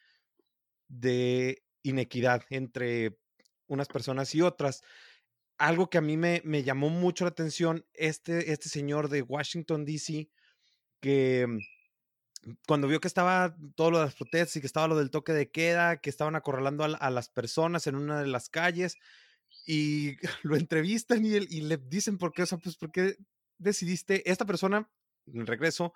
de 0.88 1.64
inequidad 1.82 2.44
entre 2.52 3.18
unas 3.66 3.88
personas 3.88 4.36
y 4.36 4.44
otras 4.44 4.84
algo 5.58 5.90
que 5.90 5.98
a 5.98 6.02
mí 6.02 6.18
me, 6.18 6.42
me 6.46 6.64
llamó 6.64 6.90
mucho 6.90 7.24
la 7.24 7.30
atención, 7.30 7.84
este, 7.94 8.52
este 8.52 8.70
señor 8.70 9.10
de 9.10 9.24
Washington, 9.24 9.86
D.C., 9.86 10.30
que 11.02 11.48
cuando 12.68 12.88
vio 12.88 13.00
que 13.00 13.08
estaba 13.08 13.56
todo 13.75 13.92
lo 13.92 14.00
de 14.00 14.06
las 14.06 14.16
protestas 14.16 14.56
y 14.58 14.62
que 14.62 14.68
estaba 14.68 14.88
lo 14.88 14.98
del 14.98 15.12
toque 15.12 15.34
de 15.34 15.50
queda, 15.52 15.98
que 15.98 16.10
estaban 16.10 16.36
acorralando 16.36 16.84
a, 16.84 16.88
la- 16.90 16.98
a 16.98 17.10
las 17.10 17.30
personas 17.30 17.88
en 17.88 17.96
una 17.96 18.20
de 18.20 18.28
las 18.28 18.50
calles, 18.50 18.98
y 19.66 20.18
lo 20.44 20.56
entrevistan 20.56 21.25
y, 21.25 21.30
y 21.36 21.62
le 21.62 21.78
dicen 21.78 22.18
por 22.18 22.34
qué, 22.34 22.44
o 22.44 22.46
sea, 22.46 22.58
pues, 22.58 22.78
¿por 22.78 22.92
qué 22.92 23.18
decidiste? 23.58 24.30
Esta 24.30 24.46
persona, 24.46 24.90
regreso, 25.28 25.94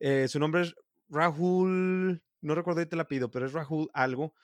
eh, 0.00 0.28
su 0.28 0.38
nombre 0.38 0.62
es 0.62 0.74
Rahul, 1.08 2.22
no 2.40 2.54
recuerdo 2.54 2.80
el 2.82 3.00
apellido, 3.00 3.30
pero 3.30 3.46
es 3.46 3.52
Rahul 3.52 3.88
algo, 3.94 4.34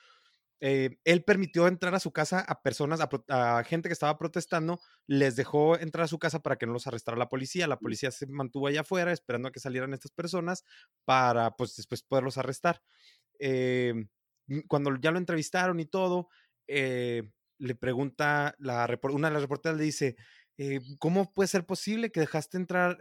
eh, 0.61 0.97
él 1.05 1.23
permitió 1.23 1.67
entrar 1.67 1.95
a 1.95 1.99
su 1.99 2.11
casa 2.11 2.41
a 2.41 2.61
personas, 2.61 2.99
a, 3.29 3.63
gente 3.63 3.87
que 3.89 3.93
estaba 3.93 4.17
protestando, 4.17 4.79
les 5.07 5.35
dejó 5.35 5.77
entrar 5.77 6.05
a 6.05 6.07
su 6.07 6.19
casa 6.19 6.41
para 6.41 6.57
que 6.57 6.65
no 6.65 6.73
los 6.73 6.87
arrestara 6.87 7.17
la 7.17 7.29
policía. 7.29 7.67
La 7.67 7.79
policía 7.79 8.11
se 8.11 8.27
mantuvo 8.27 8.67
allá 8.67 8.81
afuera 8.81 9.11
esperando 9.11 9.47
a 9.47 9.51
que 9.51 9.59
salieran 9.59 9.93
estas 9.93 10.11
personas 10.11 10.65
para, 11.05 11.51
pues, 11.51 11.75
después 11.75 12.03
poderlos 12.03 12.37
arrestar. 12.37 12.81
Eh, 13.39 13.93
m- 14.47 14.63
cuando 14.67 14.95
ya 14.99 15.11
lo 15.11 15.17
entrevistaron 15.19 15.79
y 15.79 15.85
todo, 15.85 16.29
eh, 16.67 17.23
le 17.57 17.75
pregunta, 17.75 18.55
la, 18.59 18.87
una 19.03 19.27
de 19.29 19.33
las 19.33 19.43
reporteras 19.43 19.77
le 19.77 19.83
dice, 19.85 20.15
¿cómo 20.99 21.33
puede 21.33 21.47
ser 21.47 21.65
posible 21.65 22.11
que 22.11 22.19
dejaste 22.21 22.57
entrar 22.57 22.97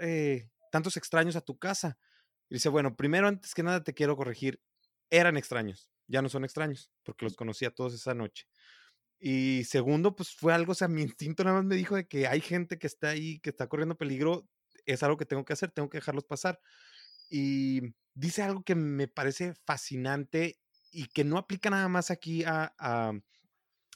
tantos 0.72 0.96
extraños 0.96 1.36
a 1.36 1.40
tu 1.40 1.58
casa? 1.58 1.98
Y 2.50 2.54
dice, 2.56 2.68
bueno, 2.68 2.96
primero, 2.96 3.28
antes 3.28 3.54
que 3.54 3.62
nada, 3.62 3.84
te 3.84 3.94
quiero 3.94 4.16
corregir, 4.16 4.60
eran 5.10 5.36
extraños, 5.36 5.90
ya 6.08 6.22
no 6.22 6.28
son 6.28 6.44
extraños, 6.44 6.90
porque 7.04 7.24
los 7.24 7.36
conocía 7.36 7.70
todos 7.70 7.94
esa 7.94 8.14
noche. 8.14 8.46
Y 9.20 9.64
segundo, 9.64 10.14
pues 10.14 10.34
fue 10.34 10.52
algo, 10.54 10.72
o 10.72 10.74
sea, 10.74 10.88
mi 10.88 11.02
instinto 11.02 11.44
nada 11.44 11.56
más 11.56 11.66
me 11.66 11.76
dijo 11.76 11.96
de 11.96 12.06
que 12.06 12.26
hay 12.26 12.40
gente 12.40 12.78
que 12.78 12.86
está 12.86 13.10
ahí, 13.10 13.40
que 13.40 13.50
está 13.50 13.68
corriendo 13.68 13.96
peligro, 13.96 14.48
es 14.86 15.02
algo 15.02 15.16
que 15.16 15.26
tengo 15.26 15.44
que 15.44 15.52
hacer, 15.52 15.70
tengo 15.70 15.90
que 15.90 15.98
dejarlos 15.98 16.24
pasar. 16.24 16.60
Y 17.28 17.94
dice 18.14 18.42
algo 18.42 18.62
que 18.62 18.74
me 18.74 19.08
parece 19.08 19.54
fascinante 19.66 20.58
y 20.92 21.06
que 21.08 21.24
no 21.24 21.36
aplica 21.36 21.68
nada 21.68 21.88
más 21.88 22.10
aquí 22.10 22.44
a, 22.44 22.74
a, 22.78 23.12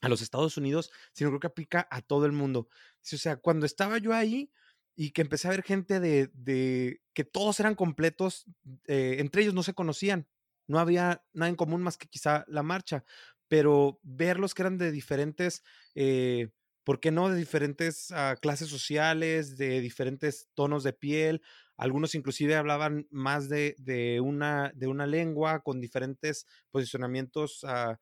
los 0.08 0.20
Estados 0.20 0.56
Unidos, 0.56 0.90
sino 1.12 1.30
creo 1.30 1.40
que 1.40 1.46
aplica 1.46 1.86
a 1.90 2.02
todo 2.02 2.26
el 2.26 2.32
mundo. 2.32 2.68
O 2.68 3.16
sea, 3.16 3.36
cuando 3.36 3.64
estaba 3.64 3.98
yo 3.98 4.12
ahí 4.12 4.52
y 4.96 5.12
que 5.12 5.22
empecé 5.22 5.48
a 5.48 5.52
ver 5.52 5.62
gente 5.62 6.00
de, 6.00 6.30
de 6.34 7.00
que 7.14 7.24
todos 7.24 7.60
eran 7.60 7.76
completos, 7.76 8.44
eh, 8.86 9.16
entre 9.20 9.42
ellos 9.42 9.54
no 9.54 9.62
se 9.62 9.74
conocían, 9.74 10.26
no 10.66 10.78
había 10.78 11.24
nada 11.32 11.48
en 11.48 11.56
común 11.56 11.82
más 11.82 11.96
que 11.98 12.08
quizá 12.08 12.44
la 12.48 12.62
marcha, 12.62 13.04
pero 13.48 14.00
verlos 14.02 14.54
que 14.54 14.62
eran 14.62 14.78
de 14.78 14.90
diferentes, 14.92 15.62
eh, 15.94 16.50
¿por 16.84 17.00
qué 17.00 17.10
no? 17.10 17.28
De 17.28 17.36
diferentes 17.36 18.10
uh, 18.10 18.38
clases 18.40 18.68
sociales, 18.68 19.56
de 19.56 19.80
diferentes 19.80 20.48
tonos 20.54 20.84
de 20.84 20.92
piel, 20.92 21.42
algunos 21.76 22.14
inclusive 22.14 22.54
hablaban 22.56 23.06
más 23.10 23.48
de, 23.48 23.74
de, 23.78 24.20
una, 24.20 24.72
de 24.74 24.86
una 24.86 25.06
lengua 25.06 25.60
con 25.62 25.80
diferentes 25.80 26.46
posicionamientos 26.70 27.62
uh, 27.64 27.96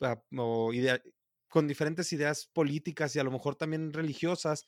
uh, 0.00 0.16
o 0.40 0.72
idea, 0.72 1.00
con 1.48 1.68
diferentes 1.68 2.12
ideas 2.12 2.48
políticas 2.52 3.14
y 3.16 3.18
a 3.18 3.24
lo 3.24 3.30
mejor 3.30 3.56
también 3.56 3.92
religiosas, 3.92 4.64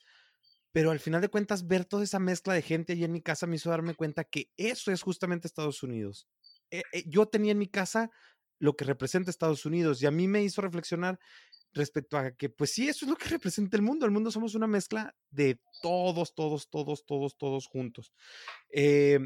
pero 0.71 0.91
al 0.91 0.99
final 0.99 1.21
de 1.21 1.29
cuentas 1.29 1.67
ver 1.67 1.85
toda 1.85 2.03
esa 2.03 2.19
mezcla 2.19 2.53
de 2.53 2.61
gente 2.61 2.93
allí 2.93 3.03
en 3.03 3.11
mi 3.11 3.21
casa 3.21 3.47
me 3.47 3.57
hizo 3.57 3.69
darme 3.69 3.95
cuenta 3.95 4.23
que 4.23 4.51
eso 4.57 4.91
es 4.91 5.01
justamente 5.01 5.47
Estados 5.47 5.83
Unidos. 5.83 6.27
Eh, 6.71 6.83
eh, 6.93 7.03
yo 7.07 7.27
tenía 7.27 7.51
en 7.51 7.57
mi 7.57 7.67
casa 7.67 8.09
lo 8.59 8.75
que 8.75 8.85
representa 8.85 9.29
Estados 9.29 9.65
Unidos 9.65 10.01
y 10.01 10.05
a 10.05 10.11
mí 10.11 10.27
me 10.27 10.43
hizo 10.43 10.61
reflexionar 10.61 11.19
respecto 11.73 12.17
a 12.17 12.31
que, 12.31 12.49
pues 12.49 12.71
sí, 12.71 12.87
eso 12.87 13.05
es 13.05 13.09
lo 13.09 13.17
que 13.17 13.29
representa 13.29 13.77
el 13.77 13.83
mundo. 13.83 14.05
El 14.05 14.11
mundo 14.11 14.31
somos 14.31 14.55
una 14.55 14.67
mezcla 14.67 15.15
de 15.29 15.59
todos, 15.81 16.33
todos, 16.33 16.69
todos, 16.69 17.05
todos, 17.05 17.37
todos 17.37 17.67
juntos. 17.67 18.13
Eh, 18.69 19.19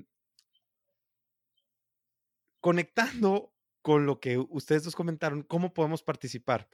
conectando 2.59 3.53
con 3.81 4.05
lo 4.07 4.19
que 4.19 4.37
ustedes 4.37 4.85
nos 4.85 4.95
comentaron, 4.95 5.43
¿cómo 5.43 5.73
podemos 5.73 6.01
participar? 6.01 6.67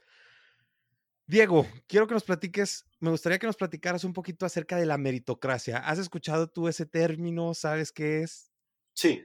Diego, 1.26 1.66
quiero 1.86 2.06
que 2.06 2.14
nos 2.14 2.24
platiques, 2.24 2.86
me 2.98 3.10
gustaría 3.10 3.38
que 3.38 3.46
nos 3.46 3.56
platicaras 3.56 4.04
un 4.04 4.12
poquito 4.12 4.46
acerca 4.46 4.76
de 4.76 4.86
la 4.86 4.98
meritocracia. 4.98 5.78
¿Has 5.78 5.98
escuchado 5.98 6.48
tú 6.48 6.68
ese 6.68 6.86
término? 6.86 7.54
¿Sabes 7.54 7.92
qué 7.92 8.22
es? 8.22 8.50
Sí. 8.94 9.24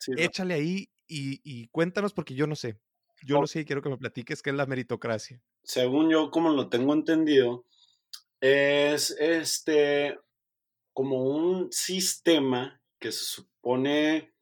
Sí 0.00 0.12
Échale 0.16 0.54
ahí 0.54 0.88
y, 1.06 1.40
y, 1.44 1.68
cuéntanos 1.68 2.12
porque 2.12 2.34
yo 2.34 2.46
no 2.46 2.56
sé. 2.56 2.78
Yo 3.22 3.40
no 3.40 3.46
sé 3.46 3.60
y 3.60 3.64
quiero 3.64 3.82
que 3.82 3.90
me 3.90 3.98
platiques 3.98 4.42
qué 4.42 4.50
es 4.50 4.56
la 4.56 4.66
meritocracia. 4.66 5.42
Según 5.62 6.10
yo, 6.10 6.30
como 6.30 6.50
lo 6.50 6.68
tengo 6.68 6.94
entendido, 6.94 7.66
es 8.40 9.10
este 9.20 10.18
como 10.92 11.24
un 11.24 11.70
sistema 11.72 12.80
que 12.98 13.12
se 13.12 13.24
supone 13.24 14.32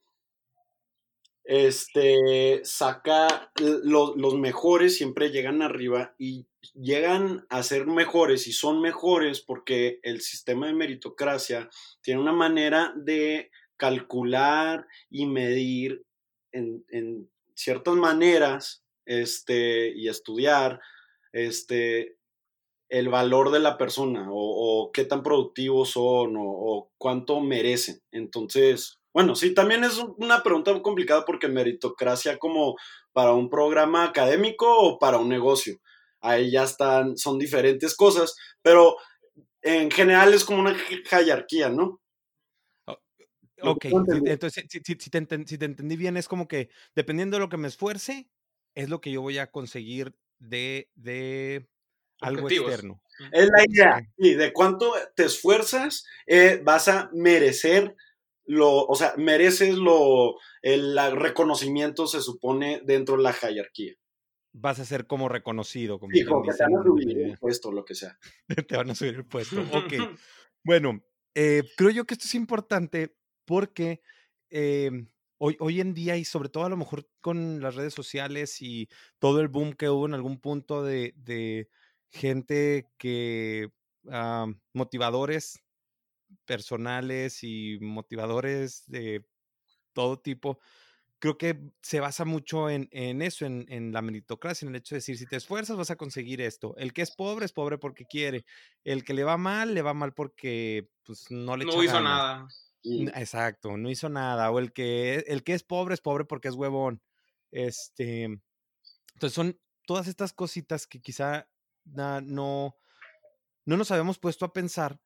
este 1.45 2.61
saca 2.63 3.51
los 3.57 4.35
mejores 4.35 4.97
siempre 4.97 5.31
llegan 5.31 5.63
arriba 5.63 6.15
y 6.19 6.47
llegan 6.75 7.47
a 7.49 7.63
ser 7.63 7.87
mejores 7.87 8.47
y 8.47 8.53
son 8.53 8.83
mejores 8.83 9.41
porque 9.41 9.99
el 10.03 10.21
sistema 10.21 10.67
de 10.67 10.75
meritocracia 10.75 11.71
tiene 12.03 12.21
una 12.21 12.33
manera 12.33 12.93
de 12.97 13.51
calcular 13.79 14.87
y 15.09 15.27
medir 15.27 16.05
en, 16.53 17.31
ciertas 17.55 17.95
maneras 17.95 18.85
este, 19.05 19.93
y 19.97 20.09
estudiar 20.09 20.81
este, 21.33 22.17
el 22.89 23.09
valor 23.09 23.51
de 23.51 23.59
la 23.61 23.77
persona 23.77 24.29
o, 24.31 24.91
qué 24.93 25.05
tan 25.05 25.23
productivos 25.23 25.91
son 25.91 26.37
o, 26.37 26.45
o, 26.45 26.91
cuánto 26.99 27.41
merecen. 27.41 28.01
Entonces, 28.13 28.99
bueno, 29.13 29.35
sí, 29.35 29.55
también 29.55 29.85
es 29.85 29.99
una 30.19 30.43
pregunta 30.43 30.81
complicada 30.83 31.25
porque 31.25 31.49
meritocracia 31.49 32.39
como 32.39 32.77
para 33.13 33.33
un 33.33 33.51
programa 33.51 34.05
académico 34.05 34.67
o 34.79 34.99
para 34.99 35.19
un 35.19 35.29
negocio. 35.29 35.81
Ahí 36.21 36.51
ya 36.51 36.65
están, 36.65 37.17
son 37.17 37.39
diferentes 37.39 37.97
cosas, 37.97 38.37
pero 38.63 38.97
en 39.63 39.91
general 39.91 40.35
es 40.35 40.45
como 40.45 40.61
una 40.61 40.77
jerarquía, 41.07 41.69
¿no? 41.69 42.01
Ok, 43.63 43.87
entonces 44.25 44.65
si, 44.69 44.81
te 44.81 45.19
entendí 45.19 45.97
bien, 45.97 46.17
es 46.17 46.29
como 46.29 46.49
que 46.49 46.71
dependiendo 46.95 47.37
de 47.37 47.41
lo 47.41 47.49
que 47.49 47.57
me 47.57 47.69
esfuerce, 47.69 48.29
es 48.75 48.89
lo 48.89 49.01
que 49.01 49.11
yo 49.11 49.23
voy 49.23 49.39
a 49.39 49.51
conseguir 49.51 50.15
de, 50.39 50.91
de 50.95 51.69
algo 52.21 52.49
externo. 52.49 53.03
Es 53.33 53.49
la 53.49 53.65
idea, 53.69 54.09
y 54.17 54.35
de 54.35 54.53
cuánto 54.53 54.93
te 55.17 55.25
esfuerzas, 55.25 56.07
eh, 56.27 56.61
vas 56.63 56.89
a 56.89 57.11
merecer 57.13 57.97
lo, 58.45 58.87
o 58.87 58.95
sea, 58.95 59.15
mereces 59.17 59.77
lo, 59.77 60.37
el 60.63 60.97
reconocimiento 61.17 62.07
se 62.07 62.23
supone 62.23 62.81
dentro 62.85 63.17
de 63.17 63.23
la 63.23 63.33
jerarquía. 63.33 63.95
Vas 64.53 64.81
a 64.81 64.85
ser 64.85 65.07
como 65.07 65.29
reconocido. 65.29 66.01
Como 66.01 66.11
sí, 66.13 66.25
como 66.25 66.43
que 66.43 66.53
te 66.53 66.63
van 66.63 66.77
a 66.77 66.83
subir 66.83 67.19
el 67.19 67.39
puesto, 67.39 67.71
lo 67.71 67.85
que 67.85 67.95
sea. 67.95 68.19
te 68.69 68.77
van 68.77 68.91
a 68.91 68.95
subir 68.95 69.17
el 69.17 69.27
puesto, 69.27 69.61
ok. 69.61 69.93
bueno, 70.65 71.05
eh, 71.35 71.63
creo 71.77 71.91
yo 71.91 72.07
que 72.07 72.15
esto 72.15 72.27
es 72.27 72.35
importante 72.35 73.15
porque 73.49 74.03
eh, 74.51 74.91
hoy, 75.39 75.57
hoy 75.59 75.81
en 75.81 75.95
día 75.95 76.19
y 76.19 76.25
sobre 76.27 76.51
todo 76.51 76.67
a 76.67 76.69
lo 76.69 76.77
mejor 76.77 77.09
con 77.23 77.63
las 77.63 77.77
redes 77.77 77.95
sociales 77.95 78.61
y 78.61 78.91
todo 79.19 79.41
el 79.41 79.49
boom 79.49 79.73
que 79.73 79.89
hubo 79.89 80.05
en 80.05 80.13
algún 80.13 80.39
punto 80.39 80.85
de, 80.85 81.15
de 81.17 81.71
gente 82.11 82.91
que, 82.99 83.71
uh, 84.05 84.53
motivadores 84.75 85.65
personales 86.45 87.43
y 87.43 87.79
motivadores 87.81 88.85
de 88.87 89.25
todo 89.95 90.19
tipo, 90.19 90.59
creo 91.19 91.39
que 91.39 91.59
se 91.81 92.01
basa 92.01 92.27
mucho 92.27 92.69
en, 92.69 92.87
en 92.93 93.23
eso, 93.23 93.47
en, 93.47 93.65
en, 93.71 93.93
la 93.93 94.03
meritocracia, 94.03 94.67
en 94.67 94.75
el 94.75 94.81
hecho 94.81 94.95
de 94.95 94.99
decir, 94.99 95.17
si 95.17 95.25
te 95.25 95.37
esfuerzas 95.37 95.79
vas 95.79 95.91
a 95.91 95.97
conseguir 95.97 96.43
esto. 96.43 96.77
El 96.77 96.93
que 96.93 97.01
es 97.01 97.11
pobre 97.11 97.47
es 97.47 97.53
pobre 97.53 97.79
porque 97.79 98.05
quiere. 98.05 98.45
El 98.85 99.05
que 99.05 99.15
le 99.15 99.25
va 99.25 99.39
mal, 99.39 99.73
le 99.73 99.81
va 99.81 99.95
mal 99.95 100.13
porque 100.13 100.91
pues, 101.03 101.31
no 101.31 101.57
le 101.57 101.65
No 101.65 101.83
hizo 101.83 101.99
nada. 101.99 102.47
Exacto, 103.15 103.77
no 103.77 103.91
hizo 103.91 104.09
nada. 104.09 104.51
O 104.51 104.59
el 104.59 104.73
que, 104.73 105.25
el 105.27 105.45
que 105.45 105.55
es 105.55 105.63
pobre 105.63 105.95
es 105.95 106.01
pobre 106.01 106.25
porque 106.25 106.49
es 106.49 106.55
huevón. 106.55 107.03
Este, 107.51 108.25
entonces 108.25 109.35
son 109.35 109.59
todas 109.87 110.07
estas 110.07 110.33
cositas 110.33 110.87
que 110.87 111.01
quizá 111.01 111.49
no, 111.85 112.77
no 113.65 113.77
nos 113.77 113.91
habíamos 113.91 114.19
puesto 114.19 114.45
a 114.45 114.53
pensar, 114.53 115.01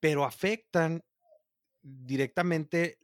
pero 0.00 0.24
afectan 0.24 1.02
directamente 1.82 2.98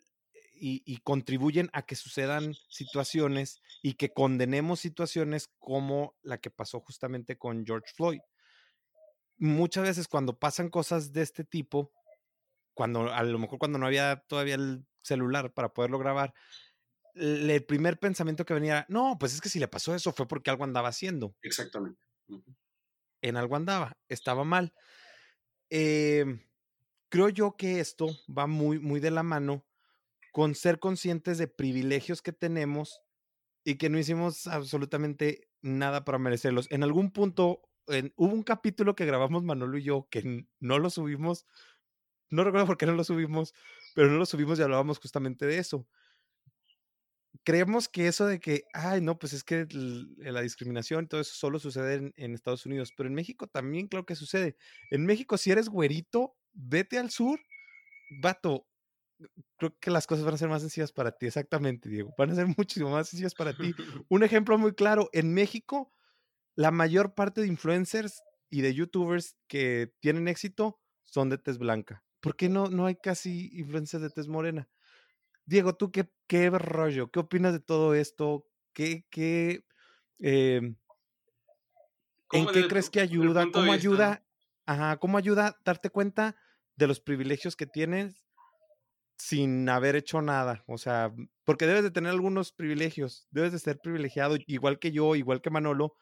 y, 0.58 0.82
y, 0.86 0.98
contribuyen 0.98 1.68
a 1.72 1.82
que 1.82 1.96
sucedan 1.96 2.54
situaciones 2.70 3.60
y 3.82 3.94
que 3.94 4.12
condenemos 4.12 4.80
situaciones 4.80 5.48
como 5.58 6.14
la 6.22 6.38
que 6.38 6.50
pasó 6.50 6.80
justamente 6.80 7.36
con 7.36 7.66
George 7.66 7.92
Floyd. 7.94 8.20
Muchas 9.38 9.84
veces 9.84 10.08
cuando 10.08 10.38
pasan 10.38 10.70
cosas 10.70 11.12
de 11.12 11.22
este 11.22 11.44
tipo, 11.44 11.92
cuando 12.76 13.10
a 13.12 13.22
lo 13.22 13.38
mejor 13.38 13.58
cuando 13.58 13.78
no 13.78 13.86
había 13.86 14.22
todavía 14.28 14.54
el 14.54 14.86
celular 15.02 15.52
para 15.54 15.72
poderlo 15.72 15.98
grabar, 15.98 16.34
el 17.14 17.64
primer 17.64 17.98
pensamiento 17.98 18.44
que 18.44 18.52
venía, 18.52 18.84
no, 18.90 19.16
pues 19.18 19.32
es 19.32 19.40
que 19.40 19.48
si 19.48 19.58
le 19.58 19.66
pasó 19.66 19.94
eso 19.94 20.12
fue 20.12 20.28
porque 20.28 20.50
algo 20.50 20.64
andaba 20.64 20.90
haciendo. 20.90 21.34
Exactamente. 21.40 21.98
En 23.22 23.36
algo 23.38 23.56
andaba, 23.56 23.96
estaba 24.08 24.44
mal. 24.44 24.74
Eh, 25.70 26.26
creo 27.08 27.30
yo 27.30 27.56
que 27.56 27.80
esto 27.80 28.08
va 28.28 28.46
muy, 28.46 28.78
muy 28.78 29.00
de 29.00 29.10
la 29.10 29.22
mano 29.22 29.64
con 30.30 30.54
ser 30.54 30.78
conscientes 30.78 31.38
de 31.38 31.48
privilegios 31.48 32.20
que 32.20 32.34
tenemos 32.34 33.00
y 33.64 33.76
que 33.76 33.88
no 33.88 33.98
hicimos 33.98 34.46
absolutamente 34.46 35.48
nada 35.62 36.04
para 36.04 36.18
merecerlos. 36.18 36.70
En 36.70 36.82
algún 36.82 37.10
punto, 37.10 37.62
en, 37.86 38.12
hubo 38.16 38.34
un 38.34 38.42
capítulo 38.42 38.94
que 38.94 39.06
grabamos 39.06 39.44
Manolo 39.44 39.78
y 39.78 39.84
yo 39.84 40.08
que 40.10 40.46
no 40.60 40.78
lo 40.78 40.90
subimos 40.90 41.46
no 42.30 42.44
recuerdo 42.44 42.66
por 42.66 42.76
qué 42.76 42.86
no 42.86 42.92
lo 42.92 43.04
subimos, 43.04 43.54
pero 43.94 44.08
no 44.08 44.18
lo 44.18 44.26
subimos 44.26 44.58
y 44.58 44.62
hablábamos 44.62 44.98
justamente 44.98 45.46
de 45.46 45.58
eso. 45.58 45.86
Creemos 47.44 47.88
que 47.88 48.08
eso 48.08 48.26
de 48.26 48.40
que, 48.40 48.64
ay, 48.72 49.00
no, 49.00 49.18
pues 49.18 49.32
es 49.32 49.44
que 49.44 49.66
la 50.18 50.40
discriminación 50.40 51.04
y 51.04 51.06
todo 51.06 51.20
eso 51.20 51.34
solo 51.34 51.58
sucede 51.58 52.12
en, 52.16 52.34
Estados 52.34 52.66
Unidos, 52.66 52.92
pero 52.96 53.08
en 53.08 53.14
México 53.14 53.46
también 53.46 53.86
creo 53.86 54.04
que 54.04 54.16
sucede. 54.16 54.56
En 54.90 55.06
México, 55.06 55.38
si 55.38 55.52
eres 55.52 55.68
güerito, 55.68 56.34
vete 56.52 56.98
al 56.98 57.10
sur, 57.10 57.38
vato, 58.20 58.66
creo 59.56 59.78
que 59.78 59.90
las 59.90 60.06
cosas 60.06 60.24
van 60.24 60.34
a 60.34 60.38
ser 60.38 60.48
más 60.48 60.62
sencillas 60.62 60.92
para 60.92 61.12
ti, 61.12 61.26
exactamente, 61.26 61.88
Diego. 61.88 62.14
Van 62.18 62.30
a 62.30 62.34
ser 62.34 62.46
muchísimo 62.58 62.90
más 62.90 63.08
sencillas 63.08 63.34
para 63.34 63.56
ti. 63.56 63.74
Un 64.08 64.22
ejemplo 64.24 64.58
muy 64.58 64.74
claro, 64.74 65.08
en 65.12 65.32
México, 65.32 65.92
la 66.54 66.70
mayor 66.70 67.14
parte 67.14 67.42
de 67.42 67.46
influencers 67.46 68.22
y 68.50 68.62
de 68.62 68.74
youtubers 68.74 69.36
que 69.46 69.92
tienen 70.00 70.28
éxito 70.28 70.80
son 71.04 71.28
de 71.28 71.38
tez 71.38 71.58
blanca. 71.58 72.05
¿Por 72.26 72.36
qué 72.36 72.48
no, 72.48 72.66
no 72.66 72.86
hay 72.86 72.96
casi 72.96 73.50
influencers 73.52 74.02
de 74.02 74.10
tez 74.10 74.26
morena? 74.26 74.68
Diego, 75.46 75.76
¿tú 75.76 75.92
qué, 75.92 76.10
qué 76.26 76.50
rollo? 76.50 77.12
¿Qué 77.12 77.20
opinas 77.20 77.52
de 77.52 77.60
todo 77.60 77.94
esto? 77.94 78.48
¿Qué, 78.74 79.06
qué, 79.10 79.64
em, 80.18 80.76
¿En 82.32 82.46
¿Cómo 82.46 82.52
qué 82.52 82.66
crees 82.66 82.86
tu- 82.86 82.92
que 82.92 83.00
ayuda? 83.00 83.46
¿Cómo 83.52 83.72
ayuda? 83.72 84.26
Ajá, 84.66 84.96
¿cómo 84.96 85.18
ayuda 85.18 85.46
a 85.46 85.56
darte 85.64 85.90
cuenta 85.90 86.36
de 86.76 86.88
los 86.88 87.00
privilegios 87.00 87.54
que 87.54 87.66
tienes 87.66 88.24
sin 89.18 89.68
haber 89.68 89.96
hecho 89.96 90.22
nada? 90.22 90.64
O 90.66 90.78
sea, 90.78 91.12
porque 91.44 91.66
debes 91.66 91.84
de 91.84 91.90
tener 91.92 92.10
algunos 92.10 92.52
privilegios, 92.52 93.28
debes 93.30 93.52
de 93.52 93.58
ser 93.60 93.78
privilegiado, 93.78 94.36
igual 94.46 94.78
que 94.78 94.92
yo, 94.92 95.14
igual 95.14 95.40
que 95.40 95.50
Manolo, 95.50 95.94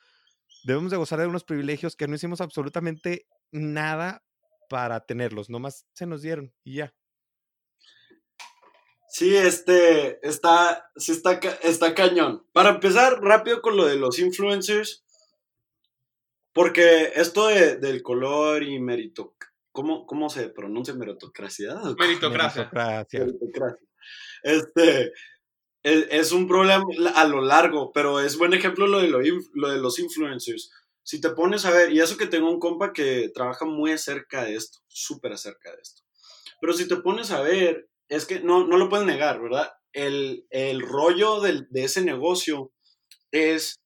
debemos 0.64 0.90
de 0.90 0.98
gozar 0.98 1.20
de 1.20 1.26
unos 1.26 1.44
privilegios 1.44 1.96
que 1.96 2.08
no 2.08 2.16
hicimos 2.16 2.40
absolutamente 2.40 3.26
nada 3.52 4.24
para 4.68 5.00
tenerlos, 5.04 5.48
nomás 5.50 5.86
se 5.94 6.06
nos 6.06 6.22
dieron 6.22 6.52
y 6.64 6.76
ya. 6.76 6.94
Sí, 9.08 9.36
este, 9.36 10.26
está, 10.26 10.90
sí 10.96 11.12
está, 11.12 11.34
está 11.62 11.94
cañón. 11.94 12.44
Para 12.52 12.70
empezar, 12.70 13.20
rápido 13.22 13.62
con 13.62 13.76
lo 13.76 13.86
de 13.86 13.96
los 13.96 14.18
influencers, 14.18 15.04
porque 16.52 17.12
esto 17.14 17.46
de- 17.48 17.76
del 17.76 18.02
color 18.02 18.62
y 18.64 18.80
mérito, 18.80 19.36
¿cómo, 19.70 20.04
cómo 20.06 20.28
se 20.30 20.48
pronuncia 20.48 20.94
meritocracia? 20.94 21.74
¿O 21.82 21.94
Meritocracia. 21.94 22.70
Meritocracia. 22.72 23.20
meritocracia? 23.20 23.86
Este, 24.42 25.12
es, 25.84 26.06
es 26.10 26.32
un 26.32 26.48
problema 26.48 26.84
a 27.14 27.24
lo 27.28 27.40
largo, 27.40 27.92
pero 27.92 28.20
es 28.20 28.36
buen 28.36 28.52
ejemplo 28.52 28.86
lo 28.88 28.98
de, 29.00 29.08
lo 29.08 29.68
de 29.70 29.78
los 29.78 29.98
influencers. 30.00 30.72
Si 31.04 31.20
te 31.20 31.30
pones 31.30 31.66
a 31.66 31.70
ver, 31.72 31.92
y 31.92 32.00
eso 32.00 32.16
que 32.18 32.26
tengo 32.26 32.50
un 32.50 32.60
compa 32.60 32.92
que 32.94 33.30
trabaja 33.34 33.66
muy 33.66 33.92
acerca 33.92 34.44
de 34.44 34.56
esto, 34.56 34.80
súper 34.88 35.32
acerca 35.34 35.70
de 35.76 35.82
esto. 35.82 36.02
Pero 36.60 36.72
si 36.74 36.88
te 36.88 36.96
pones 36.96 37.30
a 37.32 37.42
ver, 37.42 37.88
es 38.08 38.26
que 38.26 38.40
no, 38.40 38.66
no 38.66 38.78
lo 38.78 38.88
puedes 38.90 39.06
negar, 39.06 39.40
¿verdad? 39.42 39.70
El, 39.92 40.46
el 40.50 40.82
rollo 40.82 41.40
del- 41.42 41.68
de 41.70 41.84
ese 41.84 42.02
negocio 42.02 42.72
es 43.32 43.76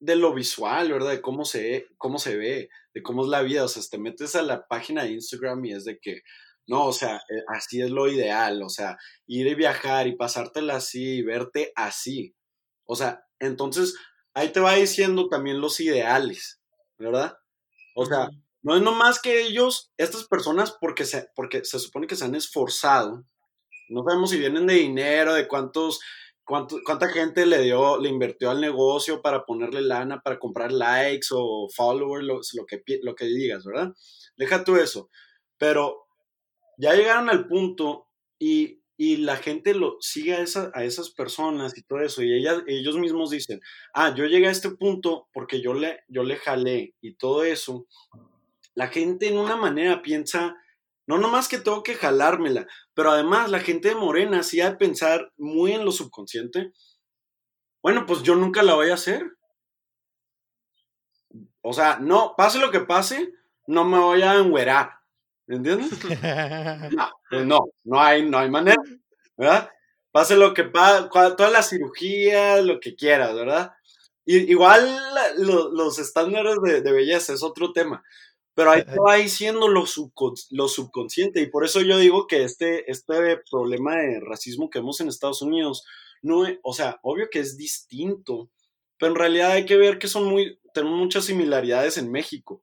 de 0.00 0.16
lo 0.16 0.34
visual, 0.34 0.92
¿verdad? 0.92 1.10
De 1.12 1.20
cómo 1.22 1.44
se, 1.44 1.86
cómo 1.98 2.18
se 2.18 2.36
ve, 2.36 2.68
de 2.94 3.02
cómo 3.02 3.22
es 3.24 3.28
la 3.30 3.42
vida. 3.42 3.64
O 3.64 3.68
sea, 3.68 3.82
te 3.90 3.98
metes 3.98 4.34
a 4.36 4.42
la 4.42 4.66
página 4.66 5.04
de 5.04 5.12
Instagram 5.12 5.64
y 5.66 5.72
es 5.72 5.84
de 5.84 5.98
que, 6.00 6.22
no, 6.66 6.86
o 6.86 6.92
sea, 6.92 7.16
eh, 7.16 7.42
así 7.48 7.82
es 7.82 7.90
lo 7.90 8.08
ideal. 8.08 8.62
O 8.62 8.68
sea, 8.68 8.96
ir 9.26 9.46
y 9.46 9.54
viajar 9.54 10.06
y 10.06 10.16
pasártela 10.16 10.76
así 10.76 11.18
y 11.18 11.22
verte 11.22 11.72
así. 11.76 12.34
O 12.84 12.96
sea, 12.96 13.24
entonces 13.38 13.96
ahí 14.34 14.50
te 14.52 14.60
va 14.60 14.74
diciendo 14.74 15.28
también 15.28 15.60
los 15.60 15.80
ideales, 15.80 16.59
¿verdad? 17.00 17.36
O 17.94 18.06
sea, 18.06 18.30
no 18.62 18.76
es 18.76 18.82
nomás 18.82 19.20
que 19.20 19.42
ellos, 19.42 19.92
estas 19.96 20.24
personas, 20.24 20.76
porque 20.80 21.04
se, 21.04 21.28
porque 21.34 21.64
se 21.64 21.78
supone 21.78 22.06
que 22.06 22.16
se 22.16 22.24
han 22.24 22.34
esforzado, 22.34 23.24
no 23.88 24.04
sabemos 24.04 24.30
si 24.30 24.38
vienen 24.38 24.66
de 24.66 24.74
dinero, 24.74 25.34
de 25.34 25.48
cuántos, 25.48 26.00
cuánto, 26.44 26.76
cuánta 26.84 27.08
gente 27.08 27.46
le 27.46 27.62
dio, 27.62 27.98
le 27.98 28.08
invirtió 28.08 28.50
al 28.50 28.60
negocio 28.60 29.22
para 29.22 29.44
ponerle 29.44 29.80
lana, 29.80 30.20
para 30.20 30.38
comprar 30.38 30.70
likes 30.70 31.28
o 31.32 31.68
followers, 31.74 32.24
lo, 32.24 32.40
lo 32.54 32.66
que, 32.66 32.82
lo 33.02 33.14
que 33.14 33.24
digas, 33.24 33.64
¿verdad? 33.64 33.92
Deja 34.36 34.62
tú 34.62 34.76
eso. 34.76 35.10
Pero 35.58 36.06
ya 36.78 36.94
llegaron 36.94 37.28
al 37.30 37.48
punto 37.48 38.08
y, 38.38 38.79
y 39.02 39.16
la 39.18 39.36
gente 39.38 39.74
lo 39.74 39.96
sigue 40.00 40.34
a, 40.34 40.40
esa- 40.42 40.70
a 40.74 40.84
esas 40.84 41.10
personas 41.10 41.76
y 41.78 41.82
todo 41.82 42.00
eso, 42.00 42.22
y 42.22 42.34
ellas, 42.34 42.62
ellos 42.66 42.98
mismos 42.98 43.30
dicen, 43.30 43.60
ah, 43.94 44.14
yo 44.14 44.26
llegué 44.26 44.48
a 44.48 44.50
este 44.50 44.70
punto 44.72 45.28
porque 45.32 45.62
yo 45.62 45.72
le, 45.74 46.00
yo 46.08 46.22
le 46.22 46.36
jalé 46.36 46.94
y 47.00 47.14
todo 47.14 47.44
eso. 47.44 47.86
La 48.74 48.88
gente 48.88 49.28
en 49.28 49.38
una 49.38 49.56
manera 49.56 50.02
piensa, 50.02 50.56
no 51.06 51.18
nomás 51.18 51.48
que 51.48 51.58
tengo 51.58 51.82
que 51.82 51.94
jalármela, 51.94 52.66
pero 52.94 53.10
además 53.12 53.50
la 53.50 53.60
gente 53.60 53.88
de 53.90 53.94
Morena 53.96 54.42
sí 54.42 54.60
ha 54.60 54.70
de 54.72 54.76
pensar 54.76 55.32
muy 55.38 55.72
en 55.72 55.84
lo 55.84 55.92
subconsciente. 55.92 56.72
Bueno, 57.82 58.06
pues 58.06 58.22
yo 58.22 58.36
nunca 58.36 58.62
la 58.62 58.74
voy 58.74 58.88
a 58.90 58.94
hacer. 58.94 59.32
O 61.62 61.72
sea, 61.72 61.98
no, 61.98 62.34
pase 62.36 62.58
lo 62.58 62.70
que 62.70 62.80
pase, 62.80 63.32
no 63.66 63.84
me 63.84 63.98
voy 63.98 64.22
a 64.22 64.34
enguerar. 64.36 64.99
¿Me 65.50 65.56
entiendes? 65.56 65.90
No, 66.92 67.10
pues 67.30 67.44
no, 67.46 67.58
no 67.84 68.00
hay, 68.00 68.28
no 68.28 68.38
hay 68.38 68.48
manera, 68.50 68.80
¿verdad? 69.36 69.68
Pase 70.12 70.36
lo 70.36 70.54
que 70.54 70.62
pase, 70.64 71.08
todas 71.10 71.52
las 71.52 71.68
cirugías, 71.70 72.64
lo 72.64 72.78
que 72.78 72.94
quieras, 72.94 73.34
¿verdad? 73.34 73.72
Y, 74.24 74.50
igual 74.50 74.86
la- 75.14 75.34
lo- 75.38 75.70
los 75.72 75.98
estándares 75.98 76.56
de, 76.62 76.82
de 76.82 76.92
belleza 76.92 77.32
es 77.32 77.42
otro 77.42 77.72
tema, 77.72 78.02
pero 78.54 78.70
ahí 78.70 78.84
te 78.84 78.96
va 79.00 79.16
diciendo 79.16 79.66
lo, 79.66 79.86
subcon- 79.86 80.46
lo 80.50 80.68
subconsciente 80.68 81.40
y 81.40 81.46
por 81.50 81.64
eso 81.64 81.80
yo 81.80 81.98
digo 81.98 82.26
que 82.28 82.44
este, 82.44 82.88
este 82.90 83.38
problema 83.50 83.96
de 83.96 84.20
racismo 84.20 84.70
que 84.70 84.78
vemos 84.78 85.00
en 85.00 85.08
Estados 85.08 85.42
Unidos, 85.42 85.84
no 86.22 86.46
es- 86.46 86.58
o 86.62 86.72
sea, 86.74 87.00
obvio 87.02 87.28
que 87.28 87.40
es 87.40 87.56
distinto, 87.56 88.50
pero 88.98 89.12
en 89.12 89.18
realidad 89.18 89.50
hay 89.52 89.66
que 89.66 89.76
ver 89.76 89.98
que 89.98 90.06
son 90.06 90.26
muy, 90.26 90.60
tenemos 90.74 90.96
muchas 90.98 91.24
similaridades 91.24 91.98
en 91.98 92.12
México, 92.12 92.62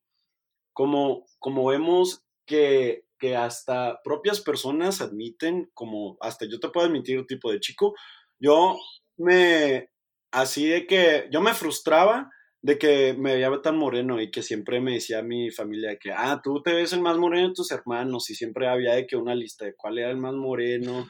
como, 0.71 1.25
como 1.39 1.65
vemos 1.65 2.23
que, 2.47 3.05
que 3.19 3.35
hasta 3.35 4.01
propias 4.03 4.41
personas 4.41 5.01
admiten, 5.01 5.69
como 5.75 6.17
hasta 6.21 6.47
yo 6.47 6.59
te 6.59 6.69
puedo 6.69 6.87
admitir, 6.87 7.27
tipo 7.27 7.51
de 7.51 7.59
chico, 7.59 7.93
yo 8.39 8.75
me, 9.17 9.91
así 10.31 10.67
de 10.67 10.87
que, 10.87 11.27
yo 11.31 11.41
me 11.41 11.53
frustraba 11.53 12.31
de 12.61 12.77
que 12.77 13.13
me 13.13 13.35
veía 13.35 13.61
tan 13.61 13.77
moreno 13.77 14.19
y 14.19 14.31
que 14.31 14.41
siempre 14.41 14.81
me 14.81 14.93
decía 14.93 15.21
mi 15.21 15.51
familia 15.51 15.97
que, 15.97 16.11
ah, 16.11 16.41
tú 16.43 16.61
te 16.63 16.73
ves 16.73 16.91
el 16.93 17.01
más 17.01 17.17
moreno 17.17 17.49
de 17.49 17.53
tus 17.53 17.71
hermanos 17.71 18.29
y 18.29 18.35
siempre 18.35 18.67
había 18.67 18.93
de 18.93 19.05
que 19.05 19.15
una 19.15 19.35
lista 19.35 19.65
de 19.65 19.75
cuál 19.75 19.99
era 19.99 20.09
el 20.09 20.17
más 20.17 20.33
moreno. 20.33 21.07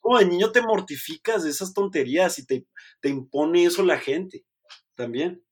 Como 0.00 0.18
de 0.18 0.26
niño 0.26 0.52
te 0.52 0.60
mortificas 0.60 1.44
de 1.44 1.50
esas 1.50 1.72
tonterías 1.72 2.38
y 2.38 2.46
te, 2.46 2.66
te 3.00 3.08
impone 3.08 3.64
eso 3.64 3.82
la 3.82 3.98
gente 3.98 4.44
también. 4.94 5.42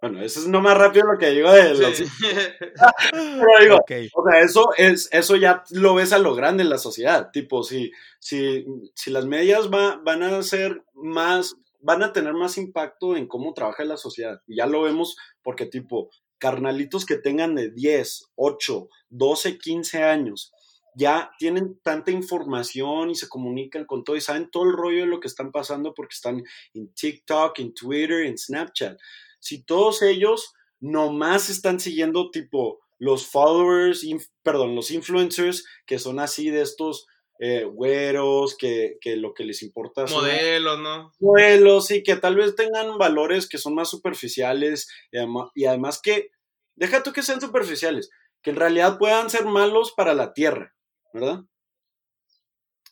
Bueno, 0.00 0.22
eso 0.22 0.40
es 0.40 0.46
no 0.48 0.60
más 0.62 0.78
rápido 0.78 1.06
lo 1.12 1.18
que 1.18 1.30
digo 1.30 1.52
de 1.52 1.74
los... 1.74 1.96
Sí. 1.96 2.04
Pero 3.10 3.60
digo, 3.60 3.78
o 4.14 4.24
sea, 4.30 4.40
eso 4.40 4.70
es, 4.76 5.08
eso 5.12 5.36
ya 5.36 5.62
lo 5.70 5.94
ves 5.94 6.12
a 6.12 6.18
lo 6.18 6.34
grande 6.34 6.62
en 6.62 6.70
la 6.70 6.78
sociedad. 6.78 7.30
Tipo, 7.32 7.62
si, 7.62 7.92
si, 8.18 8.64
si 8.94 9.10
las 9.10 9.26
medias 9.26 9.70
va- 9.70 10.00
van 10.02 10.22
a 10.22 10.42
ser 10.42 10.82
más, 10.94 11.56
van 11.80 12.02
a 12.02 12.12
tener 12.12 12.32
más 12.32 12.56
impacto 12.58 13.16
en 13.16 13.26
cómo 13.26 13.52
trabaja 13.52 13.84
la 13.84 13.96
sociedad. 13.96 14.40
Y 14.46 14.56
ya 14.56 14.66
lo 14.66 14.82
vemos 14.82 15.16
porque, 15.42 15.66
tipo, 15.66 16.10
carnalitos 16.38 17.04
que 17.04 17.16
tengan 17.16 17.54
de 17.54 17.70
10, 17.70 18.30
8, 18.36 18.88
12, 19.10 19.58
15 19.58 20.02
años, 20.02 20.52
ya 20.96 21.30
tienen 21.38 21.78
tanta 21.82 22.10
información 22.10 23.10
y 23.10 23.14
se 23.14 23.28
comunican 23.28 23.84
con 23.84 24.02
todo 24.02 24.16
y 24.16 24.20
saben 24.20 24.50
todo 24.50 24.64
el 24.64 24.72
rollo 24.72 25.00
de 25.00 25.06
lo 25.06 25.20
que 25.20 25.28
están 25.28 25.52
pasando 25.52 25.94
porque 25.94 26.14
están 26.14 26.42
en 26.74 26.92
TikTok, 26.94 27.58
en 27.60 27.74
Twitter, 27.74 28.24
en 28.24 28.36
Snapchat. 28.36 28.98
Si 29.40 29.62
todos 29.64 30.02
ellos 30.02 30.52
nomás 30.78 31.50
están 31.50 31.80
siguiendo 31.80 32.30
tipo 32.30 32.78
los 32.98 33.26
followers, 33.26 34.06
perdón, 34.42 34.76
los 34.76 34.90
influencers 34.90 35.64
que 35.86 35.98
son 35.98 36.20
así 36.20 36.50
de 36.50 36.62
estos 36.62 37.06
eh, 37.38 37.64
güeros, 37.64 38.54
que, 38.56 38.98
que 39.00 39.16
lo 39.16 39.32
que 39.32 39.44
les 39.44 39.62
importa 39.62 40.06
son 40.06 40.22
Modelos, 40.22 40.78
¿no? 40.78 41.10
modelos 41.20 41.90
y 41.90 42.02
que 42.02 42.16
tal 42.16 42.36
vez 42.36 42.54
tengan 42.54 42.98
valores 42.98 43.48
que 43.48 43.56
son 43.56 43.74
más 43.74 43.88
superficiales 43.88 44.88
y, 45.10 45.16
adema- 45.16 45.50
y 45.54 45.64
además 45.64 46.00
que, 46.02 46.30
deja 46.76 47.02
tú 47.02 47.12
que 47.14 47.22
sean 47.22 47.40
superficiales, 47.40 48.10
que 48.42 48.50
en 48.50 48.56
realidad 48.56 48.98
puedan 48.98 49.30
ser 49.30 49.46
malos 49.46 49.92
para 49.92 50.12
la 50.12 50.34
tierra, 50.34 50.74
¿verdad? 51.14 51.40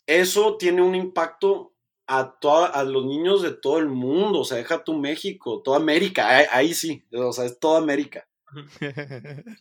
Eso 0.06 0.56
tiene 0.56 0.80
un 0.82 0.94
impacto 0.94 1.74
a, 2.08 2.38
toda- 2.40 2.66
a 2.68 2.82
los 2.84 3.04
niños 3.04 3.42
de 3.42 3.52
todo 3.52 3.78
el 3.78 3.88
mundo, 3.88 4.40
o 4.40 4.44
sea, 4.44 4.56
deja 4.56 4.82
tú 4.82 4.94
México, 4.94 5.62
toda 5.62 5.76
América, 5.76 6.28
ahí, 6.28 6.46
ahí 6.50 6.74
sí, 6.74 7.04
o 7.12 7.32
sea, 7.32 7.44
es 7.44 7.58
toda 7.60 7.78
América. 7.78 8.26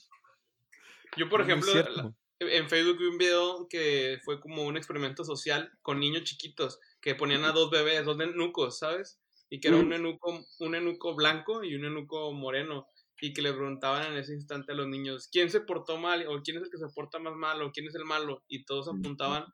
Yo, 1.18 1.30
por 1.30 1.42
ejemplo, 1.42 1.72
la- 1.74 2.14
en 2.40 2.70
Facebook 2.70 3.00
vi 3.00 3.06
un 3.06 3.18
video 3.18 3.68
que 3.68 4.20
fue 4.24 4.40
como 4.40 4.64
un 4.64 4.78
experimento 4.78 5.24
social 5.24 5.72
con 5.82 6.00
niños 6.00 6.24
chiquitos 6.24 6.80
que 7.02 7.16
ponían 7.16 7.44
a 7.46 7.52
dos 7.52 7.72
bebés, 7.72 8.06
dos 8.06 8.18
nenucos, 8.18 8.78
¿sabes? 8.80 9.20
Y 9.50 9.60
que 9.60 9.70
era 9.70 9.78
un 9.78 9.90
nenuco, 9.90 10.46
un 10.60 10.72
nenuco 10.72 11.16
blanco 11.16 11.64
y 11.64 11.74
un 11.76 11.82
nenuco 11.84 12.32
moreno. 12.34 12.88
Y 13.20 13.34
que 13.34 13.42
le 13.42 13.52
preguntaban 13.52 14.12
en 14.12 14.18
ese 14.18 14.34
instante 14.34 14.74
a 14.74 14.76
los 14.76 14.88
niños, 14.88 15.28
¿quién 15.32 15.50
se 15.50 15.62
portó 15.62 15.98
mal? 15.98 16.28
¿O 16.28 16.40
quién 16.44 16.58
es 16.58 16.64
el 16.64 16.70
que 16.70 16.78
se 16.78 16.88
porta 16.94 17.18
más 17.18 17.34
mal? 17.34 17.60
¿O 17.64 17.72
quién 17.72 17.88
es 17.88 17.96
el 17.96 18.06
malo? 18.06 18.44
Y 18.48 18.64
todos 18.66 18.88
apuntaban 18.88 19.46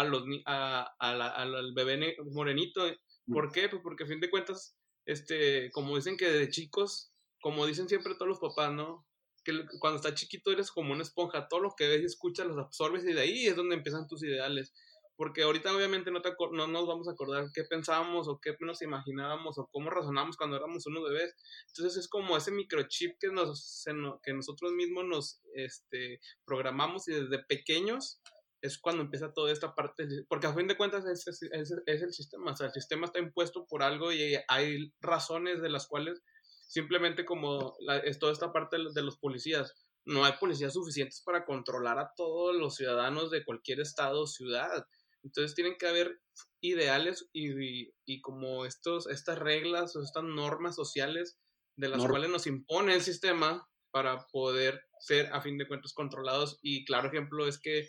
a 0.00 0.04
los, 0.04 0.22
a, 0.46 0.94
a 0.98 1.14
la- 1.14 1.28
al 1.30 1.72
bebé 1.74 2.16
morenito. 2.32 2.82
¿Por 3.30 3.52
qué? 3.52 3.68
Pues 3.68 3.82
porque 3.82 4.04
a 4.04 4.06
fin 4.06 4.20
de 4.20 4.30
cuentas, 4.30 4.76
este, 5.06 5.70
como 5.72 5.96
dicen 5.96 6.16
que 6.16 6.30
de 6.30 6.48
chicos, 6.50 7.12
como 7.40 7.66
dicen 7.66 7.88
siempre 7.88 8.14
todos 8.14 8.28
los 8.28 8.40
papás, 8.40 8.72
¿no? 8.72 9.06
que 9.44 9.52
cuando 9.80 9.96
estás 9.96 10.14
chiquito 10.14 10.50
eres 10.52 10.70
como 10.70 10.92
una 10.92 11.02
esponja, 11.02 11.48
todo 11.48 11.60
lo 11.60 11.74
que 11.76 11.88
ves 11.88 12.02
y 12.02 12.06
escuchas 12.06 12.46
los 12.46 12.58
absorbes 12.58 13.04
y 13.04 13.12
de 13.14 13.20
ahí 13.22 13.46
es 13.46 13.56
donde 13.56 13.76
empiezan 13.76 14.06
tus 14.08 14.22
ideales. 14.22 14.72
porque 15.16 15.42
ahorita 15.42 15.74
obviamente 15.74 16.10
no, 16.12 16.22
te 16.22 16.30
no 16.52 16.66
nos 16.68 16.86
vamos 16.86 17.08
a 17.08 17.12
acordar 17.12 17.46
qué 17.52 17.64
pensábamos 17.64 18.28
o 18.28 18.38
qué 18.40 18.54
nos 18.60 18.82
imaginábamos 18.82 19.58
o 19.58 19.66
cómo 19.72 19.90
razonamos 19.90 20.36
cuando 20.36 20.56
éramos 20.56 20.86
unos 20.86 21.02
bebés. 21.08 21.34
Entonces 21.68 21.96
es 21.98 22.08
como 22.08 22.36
ese 22.36 22.52
microchip 22.52 23.16
que, 23.18 23.28
nos, 23.32 23.84
que 24.22 24.32
nosotros 24.32 24.72
mismos 24.72 25.04
nos 25.06 25.40
este, 25.54 26.20
programamos 26.44 27.08
y 27.08 27.14
desde 27.14 27.42
pequeños 27.48 28.20
es 28.60 28.78
cuando 28.78 29.02
empieza 29.02 29.32
toda 29.32 29.52
esta 29.52 29.74
parte, 29.74 30.06
porque 30.28 30.46
a 30.46 30.54
fin 30.54 30.66
de 30.66 30.76
cuentas 30.76 31.04
es, 31.06 31.26
es, 31.26 31.42
es, 31.86 32.02
el 32.02 32.12
sistema, 32.12 32.52
o 32.52 32.56
sea, 32.56 32.66
el 32.66 32.72
sistema 32.72 33.06
está 33.06 33.18
impuesto 33.18 33.66
por 33.66 33.82
algo 33.82 34.12
y 34.12 34.36
hay 34.48 34.92
razones 35.00 35.62
de 35.62 35.70
las 35.70 35.86
cuales 35.86 36.22
simplemente 36.66 37.24
como 37.24 37.76
es 38.04 38.18
toda 38.18 38.32
esta 38.32 38.52
parte 38.52 38.76
de 38.94 39.02
los 39.02 39.18
policías, 39.18 39.74
no 40.04 40.24
hay 40.24 40.32
policías 40.40 40.74
suficientes 40.74 41.22
para 41.24 41.44
controlar 41.44 41.98
a 41.98 42.12
todos 42.16 42.54
los 42.56 42.76
ciudadanos 42.76 43.30
de 43.30 43.44
cualquier 43.44 43.80
estado 43.80 44.22
o 44.22 44.26
ciudad. 44.26 44.86
Entonces 45.22 45.54
tienen 45.54 45.76
que 45.78 45.86
haber 45.86 46.20
ideales 46.60 47.28
y, 47.32 47.90
y, 48.06 48.20
como 48.20 48.64
estos, 48.64 49.08
estas 49.08 49.38
reglas 49.38 49.96
o 49.96 50.02
estas 50.02 50.24
normas 50.24 50.76
sociales 50.76 51.38
de 51.76 51.88
las 51.88 52.04
cuales 52.06 52.30
nos 52.30 52.46
impone 52.46 52.94
el 52.94 53.02
sistema 53.02 53.68
para 53.90 54.26
poder 54.32 54.82
ser 55.00 55.32
a 55.32 55.40
fin 55.40 55.58
de 55.58 55.68
cuentas 55.68 55.92
controlados. 55.92 56.58
Y 56.62 56.84
claro 56.84 57.08
ejemplo 57.08 57.46
es 57.46 57.58
que 57.60 57.88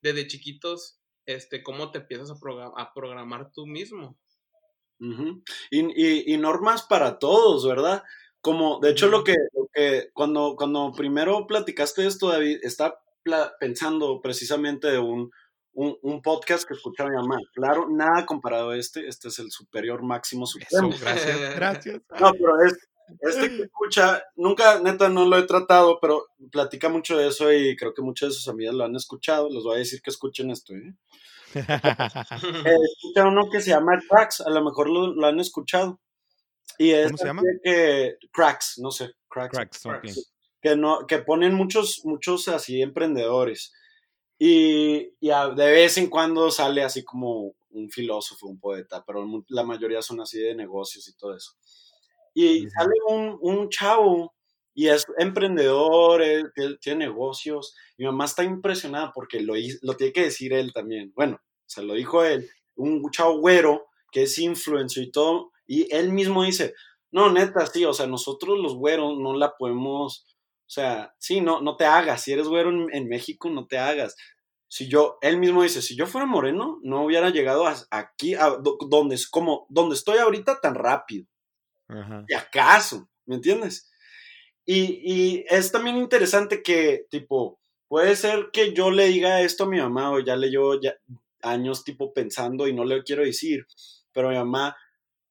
desde 0.00 0.26
chiquitos, 0.26 1.00
este, 1.26 1.62
cómo 1.62 1.90
te 1.90 1.98
empiezas 1.98 2.30
a, 2.30 2.34
a 2.76 2.94
programar 2.94 3.52
tú 3.52 3.66
mismo. 3.66 4.18
y, 5.70 6.34
y, 6.34 6.36
normas 6.38 6.82
para 6.82 7.18
todos, 7.18 7.66
¿verdad? 7.66 8.02
Como, 8.40 8.80
de 8.80 8.90
hecho, 8.90 9.08
lo 9.08 9.24
que, 9.24 9.34
que 9.72 10.10
cuando, 10.12 10.54
cuando 10.56 10.92
primero 10.92 11.46
platicaste 11.46 12.06
esto, 12.06 12.28
David, 12.28 12.58
está 12.62 12.98
pensando 13.60 14.20
precisamente 14.20 14.88
de 14.88 14.98
un, 14.98 15.30
un, 15.72 16.22
podcast 16.22 16.66
que 16.66 16.74
escuchaba 16.74 17.10
mi 17.10 17.16
mamá. 17.16 17.36
Claro, 17.54 17.88
nada 17.88 18.26
comparado 18.26 18.70
a 18.70 18.76
este, 18.76 19.06
este 19.06 19.28
es 19.28 19.38
el 19.38 19.50
superior 19.50 20.02
máximo 20.02 20.46
supremo. 20.46 20.90
gracias, 21.00 21.38
gracias. 21.56 22.02
No, 22.20 22.32
pero 22.32 22.60
es, 22.64 22.88
este 23.20 23.48
que 23.48 23.62
escucha, 23.62 24.22
nunca, 24.36 24.80
neta, 24.80 25.08
no 25.08 25.24
lo 25.24 25.38
he 25.38 25.42
tratado, 25.44 25.98
pero 26.00 26.26
platica 26.50 26.88
mucho 26.88 27.16
de 27.16 27.28
eso 27.28 27.52
y 27.52 27.76
creo 27.76 27.94
que 27.94 28.02
muchas 28.02 28.30
de 28.30 28.34
sus 28.34 28.48
amigas 28.48 28.74
lo 28.74 28.84
han 28.84 28.96
escuchado. 28.96 29.48
Les 29.48 29.62
voy 29.62 29.76
a 29.76 29.78
decir 29.78 30.02
que 30.02 30.10
escuchen 30.10 30.50
esto, 30.50 30.74
¿eh? 30.74 30.94
eh 31.54 32.76
escucha 32.96 33.26
uno 33.26 33.48
que 33.50 33.60
se 33.60 33.70
llama 33.70 33.98
Cracks, 34.08 34.40
a 34.42 34.50
lo 34.50 34.62
mejor 34.62 34.88
lo, 34.88 35.26
han 35.26 35.40
escuchado. 35.40 36.00
Y 36.76 36.90
es 36.90 37.06
¿Cómo 37.06 37.18
se 37.18 37.24
llama? 37.24 37.42
Que, 37.62 38.16
cracks, 38.32 38.78
no 38.78 38.90
sé, 38.90 39.12
cracks. 39.28 39.82
cracks, 39.82 40.32
Que, 40.60 40.76
no, 40.76 41.06
que 41.06 41.18
ponen 41.18 41.54
muchos, 41.54 42.02
muchos 42.04 42.48
así 42.48 42.82
emprendedores. 42.82 43.72
Y, 44.38 45.14
y 45.18 45.28
de 45.56 45.70
vez 45.70 45.98
en 45.98 46.08
cuando 46.08 46.50
sale 46.50 46.84
así 46.84 47.02
como 47.02 47.54
un 47.70 47.90
filósofo, 47.90 48.46
un 48.46 48.60
poeta, 48.60 49.04
pero 49.04 49.24
la 49.48 49.64
mayoría 49.64 50.02
son 50.02 50.20
así 50.20 50.38
de 50.38 50.54
negocios 50.54 51.08
y 51.08 51.16
todo 51.16 51.36
eso. 51.36 51.52
Y 52.40 52.70
sale 52.70 52.94
un, 53.08 53.38
un 53.40 53.68
chavo 53.68 54.32
y 54.74 54.86
es 54.86 55.04
emprendedor, 55.18 56.22
él, 56.22 56.52
tiene 56.80 57.06
negocios. 57.06 57.74
Mi 57.96 58.06
mamá 58.06 58.26
está 58.26 58.44
impresionada 58.44 59.10
porque 59.12 59.40
lo, 59.40 59.54
lo 59.82 59.96
tiene 59.96 60.12
que 60.12 60.22
decir 60.22 60.52
él 60.52 60.72
también. 60.72 61.12
Bueno, 61.16 61.40
se 61.66 61.82
lo 61.82 61.94
dijo 61.94 62.24
él, 62.24 62.48
un 62.76 63.02
chavo 63.10 63.40
güero 63.40 63.88
que 64.12 64.22
es 64.22 64.38
influencer 64.38 65.02
y 65.02 65.10
todo. 65.10 65.50
Y 65.66 65.92
él 65.92 66.12
mismo 66.12 66.44
dice, 66.44 66.74
no, 67.10 67.32
neta, 67.32 67.66
sí, 67.66 67.84
o 67.84 67.92
sea, 67.92 68.06
nosotros 68.06 68.58
los 68.58 68.76
güeros 68.76 69.18
no 69.18 69.34
la 69.34 69.56
podemos, 69.56 70.26
o 70.28 70.70
sea, 70.70 71.14
sí, 71.18 71.40
no, 71.40 71.60
no 71.60 71.76
te 71.76 71.84
hagas. 71.84 72.22
Si 72.22 72.32
eres 72.32 72.46
güero 72.46 72.70
en, 72.70 73.08
México, 73.08 73.50
no 73.50 73.66
te 73.66 73.78
hagas. 73.78 74.16
Si 74.68 74.88
yo, 74.88 75.18
él 75.22 75.38
mismo 75.38 75.62
dice, 75.62 75.82
si 75.82 75.96
yo 75.96 76.06
fuera 76.06 76.24
moreno, 76.26 76.78
no 76.82 77.04
hubiera 77.04 77.30
llegado 77.30 77.64
aquí, 77.90 78.34
a, 78.34 78.58
donde, 78.88 79.18
como, 79.30 79.66
donde 79.70 79.96
estoy 79.96 80.18
ahorita 80.18 80.60
tan 80.60 80.74
rápido. 80.74 81.26
¿Y 82.28 82.34
acaso? 82.34 83.08
¿Me 83.26 83.36
entiendes? 83.36 83.90
Y, 84.64 85.00
y, 85.02 85.44
es 85.48 85.72
también 85.72 85.96
interesante 85.96 86.62
que, 86.62 87.06
tipo, 87.10 87.58
puede 87.88 88.16
ser 88.16 88.50
que 88.52 88.74
yo 88.74 88.90
le 88.90 89.06
diga 89.06 89.40
esto 89.40 89.64
a 89.64 89.68
mi 89.68 89.78
mamá 89.78 90.10
o 90.10 90.20
ya 90.20 90.36
le 90.36 90.50
llevo 90.50 90.80
ya 90.80 90.94
años, 91.42 91.84
tipo, 91.84 92.12
pensando 92.12 92.68
y 92.68 92.74
no 92.74 92.84
le 92.84 93.02
quiero 93.02 93.24
decir, 93.24 93.66
pero 94.12 94.28
mi 94.28 94.36
mamá 94.36 94.76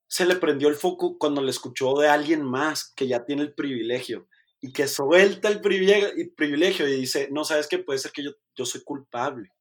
se 0.08 0.24
le 0.24 0.36
prendió 0.36 0.68
el 0.68 0.74
foco 0.74 1.18
cuando 1.18 1.42
le 1.42 1.50
escuchó 1.50 1.94
de 1.94 2.08
alguien 2.08 2.42
más 2.42 2.92
que 2.96 3.06
ya 3.06 3.24
tiene 3.24 3.42
el 3.42 3.54
privilegio 3.54 4.26
y 4.60 4.72
que 4.72 4.88
suelta 4.88 5.48
el 5.48 5.60
privilegio, 5.60 6.88
y 6.88 7.00
dice, 7.00 7.28
no, 7.30 7.44
sabes 7.44 7.68
que 7.68 7.78
puede 7.78 7.98
ser 7.98 8.10
que 8.10 8.24
yo, 8.24 8.32
yo 8.56 8.64
soy 8.64 8.82
culpable. 8.82 9.52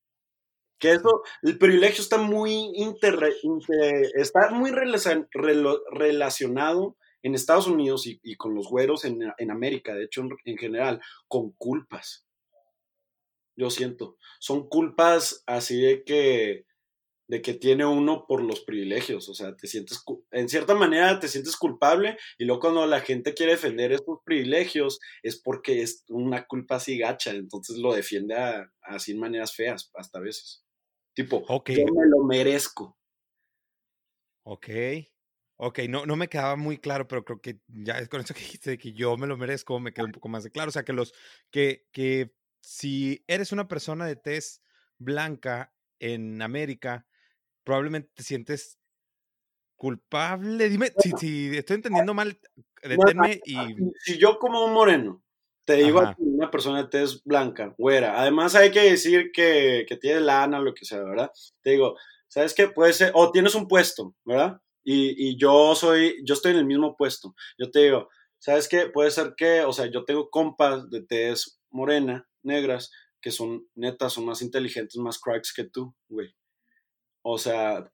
Que 0.80 0.92
eso, 0.92 1.24
el 1.42 1.58
privilegio 1.58 2.02
está 2.02 2.18
muy, 2.18 2.72
está 4.16 4.50
muy 4.52 4.72
relacionado 4.72 6.96
en 7.24 7.36
Estados 7.36 7.68
Unidos 7.68 8.04
y, 8.06 8.36
con 8.36 8.56
los 8.56 8.68
güeros 8.68 9.06
en, 9.06 9.52
América, 9.52 9.94
de 9.94 10.06
hecho 10.06 10.24
en, 10.46 10.58
general, 10.58 11.02
con 11.28 11.52
culpas. 11.52 12.26
Yo 13.56 13.70
siento, 13.70 14.18
son 14.40 14.70
culpas 14.70 15.44
así 15.48 15.82
de 15.82 16.04
que, 16.04 16.66
de 17.28 17.42
que 17.42 17.56
tiene 17.56 17.86
uno 17.86 18.26
por 18.28 18.44
los 18.44 18.62
privilegios, 18.62 19.28
o 19.30 19.34
sea, 19.34 19.56
te 19.56 19.68
sientes, 19.68 20.04
en 20.32 20.48
cierta 20.48 20.76
manera 20.76 21.20
te 21.20 21.28
sientes 21.28 21.58
culpable 21.58 22.18
y 22.38 22.46
luego 22.46 22.62
cuando 22.62 22.86
la 22.86 23.02
gente 23.02 23.34
quiere 23.34 23.54
defender 23.54 23.92
esos 23.92 24.20
privilegios 24.24 25.00
es 25.24 25.42
porque 25.42 25.82
es 25.82 26.06
una 26.08 26.46
culpa 26.46 26.76
así 26.76 27.00
gacha, 27.00 27.32
entonces 27.32 27.78
lo 27.78 27.94
defiende 27.94 28.36
así 28.82 29.12
en 29.12 29.20
maneras 29.20 29.56
feas 29.56 29.92
hasta 29.96 30.20
veces. 30.20 30.67
Tipo, 31.18 31.44
yo 31.48 31.86
me 31.96 32.08
lo 32.08 32.24
merezco. 32.24 32.96
Ok. 34.44 34.70
Ok, 35.56 35.80
no, 35.90 36.06
no 36.06 36.16
me 36.16 36.28
quedaba 36.28 36.56
muy 36.56 36.78
claro, 36.78 37.08
pero 37.08 37.26
creo 37.26 37.42
que 37.42 37.60
ya 37.66 37.98
es 37.98 38.08
con 38.08 38.22
eso 38.22 38.36
que 38.36 38.42
dijiste 38.42 38.70
de 38.70 38.78
que 38.78 38.94
yo 38.94 39.18
me 39.18 39.26
lo 39.26 39.36
merezco, 39.36 39.80
me 39.80 39.92
quedó 39.92 40.06
un 40.06 40.12
poco 40.12 40.30
más 40.30 40.44
de 40.44 40.52
claro. 40.52 40.70
O 40.70 40.72
sea, 40.72 40.84
que 40.84 40.94
los, 40.94 41.16
que, 41.50 41.88
que 41.92 42.36
si 42.62 43.24
eres 43.26 43.52
una 43.52 43.68
persona 43.68 44.06
de 44.06 44.16
tez 44.16 44.62
blanca 45.00 45.74
en 45.98 46.40
América, 46.44 47.08
probablemente 47.64 48.12
te 48.14 48.22
sientes 48.22 48.78
culpable. 49.76 50.70
Dime, 50.70 50.92
si, 51.00 51.14
si 51.18 51.58
estoy 51.58 51.78
entendiendo 51.78 52.14
mal, 52.14 52.40
deténme 52.84 53.42
y. 53.44 53.56
Si 54.02 54.20
yo 54.20 54.38
como 54.38 54.64
un 54.64 54.74
moreno 54.74 55.24
te 55.68 55.74
digo 55.76 56.00
a 56.00 56.16
una 56.18 56.50
persona 56.50 56.82
de 56.82 56.88
tez 56.88 57.22
blanca, 57.26 57.76
güera. 57.78 58.22
Además 58.22 58.56
hay 58.56 58.72
que 58.72 58.90
decir 58.90 59.32
que, 59.34 59.86
que 59.86 59.98
tiene 59.98 60.22
lana 60.22 60.60
o 60.60 60.64
lo 60.64 60.74
que 60.74 60.86
sea, 60.86 61.04
¿verdad? 61.04 61.30
Te 61.62 61.72
digo, 61.72 61.98
¿sabes 62.30 62.54
qué? 62.54 62.70
Puede 62.70 62.94
ser, 62.94 63.12
o 63.14 63.34
tienes 63.34 63.54
un 63.54 63.68
puesto, 63.68 64.16
¿verdad? 64.24 64.62
Y, 64.86 65.28
y, 65.28 65.38
yo 65.38 65.76
soy, 65.76 66.24
yo 66.24 66.36
estoy 66.36 66.54
en 66.54 66.60
el 66.60 66.66
mismo 66.66 66.96
puesto. 66.96 67.36
Yo 67.60 67.70
te 67.70 67.82
digo, 67.82 68.08
¿sabes 68.40 68.70
qué? 68.70 68.88
Puede 68.88 69.12
ser 69.12 69.34
que, 69.36 69.64
o 69.64 69.74
sea, 69.74 69.88
yo 69.88 70.06
tengo 70.06 70.30
compas 70.30 70.90
de 70.90 71.02
tez 71.04 71.60
morena, 71.70 72.26
negras, 72.44 72.90
que 73.20 73.32
son 73.32 73.68
netas, 73.76 74.14
son 74.14 74.24
más 74.24 74.42
inteligentes, 74.42 74.96
más 74.96 75.20
cracks 75.20 75.54
que 75.54 75.66
tú, 75.66 75.94
güey. 76.08 76.34
O 77.24 77.38
sea, 77.38 77.92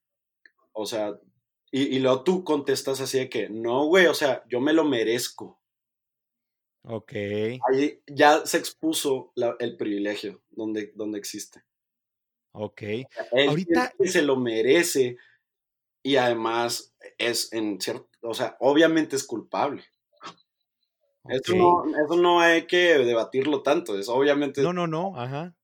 o 0.74 0.86
sea, 0.86 1.20
y, 1.72 1.96
y 1.96 2.00
luego 2.00 2.24
tú 2.24 2.44
contestas 2.44 3.02
así 3.02 3.18
de 3.18 3.30
que, 3.30 3.50
no, 3.50 3.88
güey, 3.88 4.06
o 4.06 4.14
sea, 4.14 4.44
yo 4.48 4.60
me 4.60 4.74
lo 4.74 4.84
merezco. 4.84 5.63
Ok. 6.84 7.14
Ahí 7.14 8.02
ya 8.08 8.46
se 8.46 8.58
expuso 8.58 9.32
el 9.60 9.78
privilegio 9.78 10.42
donde, 10.52 10.92
donde 10.96 11.18
existe. 11.18 11.64
Ok. 12.52 12.84
Ahorita. 13.48 13.94
Se 14.04 14.22
lo 14.22 14.36
merece 14.36 15.18
y 16.04 16.18
además 16.18 16.94
es 17.18 17.52
en 17.54 17.80
cierto. 17.80 18.10
O 18.22 18.34
sea, 18.34 18.58
obviamente 18.60 19.16
es 19.16 19.24
culpable. 19.24 19.84
Eso, 21.30 21.56
no, 21.56 21.84
eso, 22.04 22.18
no, 22.18 22.42
hay 22.42 22.68
que 22.68 22.98
debatirlo 22.98 23.64
tanto. 23.64 23.98
Es 23.98 24.10
obviamente. 24.10 24.62
No, 24.62 24.74
no, 24.74 24.88
no. 24.88 25.18
Ajá. 25.18 25.56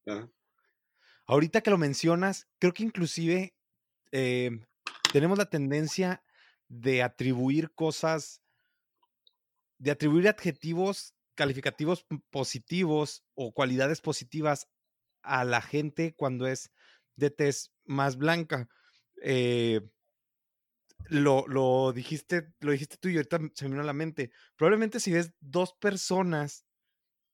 Ahorita 1.26 1.62
que 1.62 1.70
lo 1.70 1.78
mencionas, 1.78 2.48
creo 2.60 2.74
que 2.74 2.84
inclusive 2.84 3.54
em, 4.12 4.66
tenemos 5.12 5.38
la 5.38 5.50
tendencia 5.50 6.24
de 6.70 7.04
atribuir 7.04 7.72
cosas 7.72 8.42
de 9.80 9.92
atribuir 9.92 10.28
adjetivos 10.28 11.16
calificativos 11.40 12.06
positivos 12.32 13.24
o 13.34 13.54
cualidades 13.54 14.02
positivas 14.02 14.68
a 15.24 15.46
la 15.46 15.62
gente 15.62 16.14
cuando 16.14 16.48
es 16.48 16.70
de 17.16 17.30
tez 17.30 17.72
más 17.86 18.18
blanca. 18.18 18.68
Eh, 19.22 19.80
lo, 21.06 21.48
lo, 21.48 21.94
dijiste, 21.94 22.54
lo 22.60 22.74
dijiste 22.74 22.98
tú 22.98 23.08
y 23.08 23.16
ahorita 23.16 23.40
se 23.54 23.66
me 23.66 23.72
vino 23.72 23.84
a 23.84 23.86
la 23.86 23.94
mente. 23.94 24.32
Probablemente 24.58 25.00
si 25.00 25.14
ves 25.14 25.32
dos 25.40 25.74
personas 25.80 26.66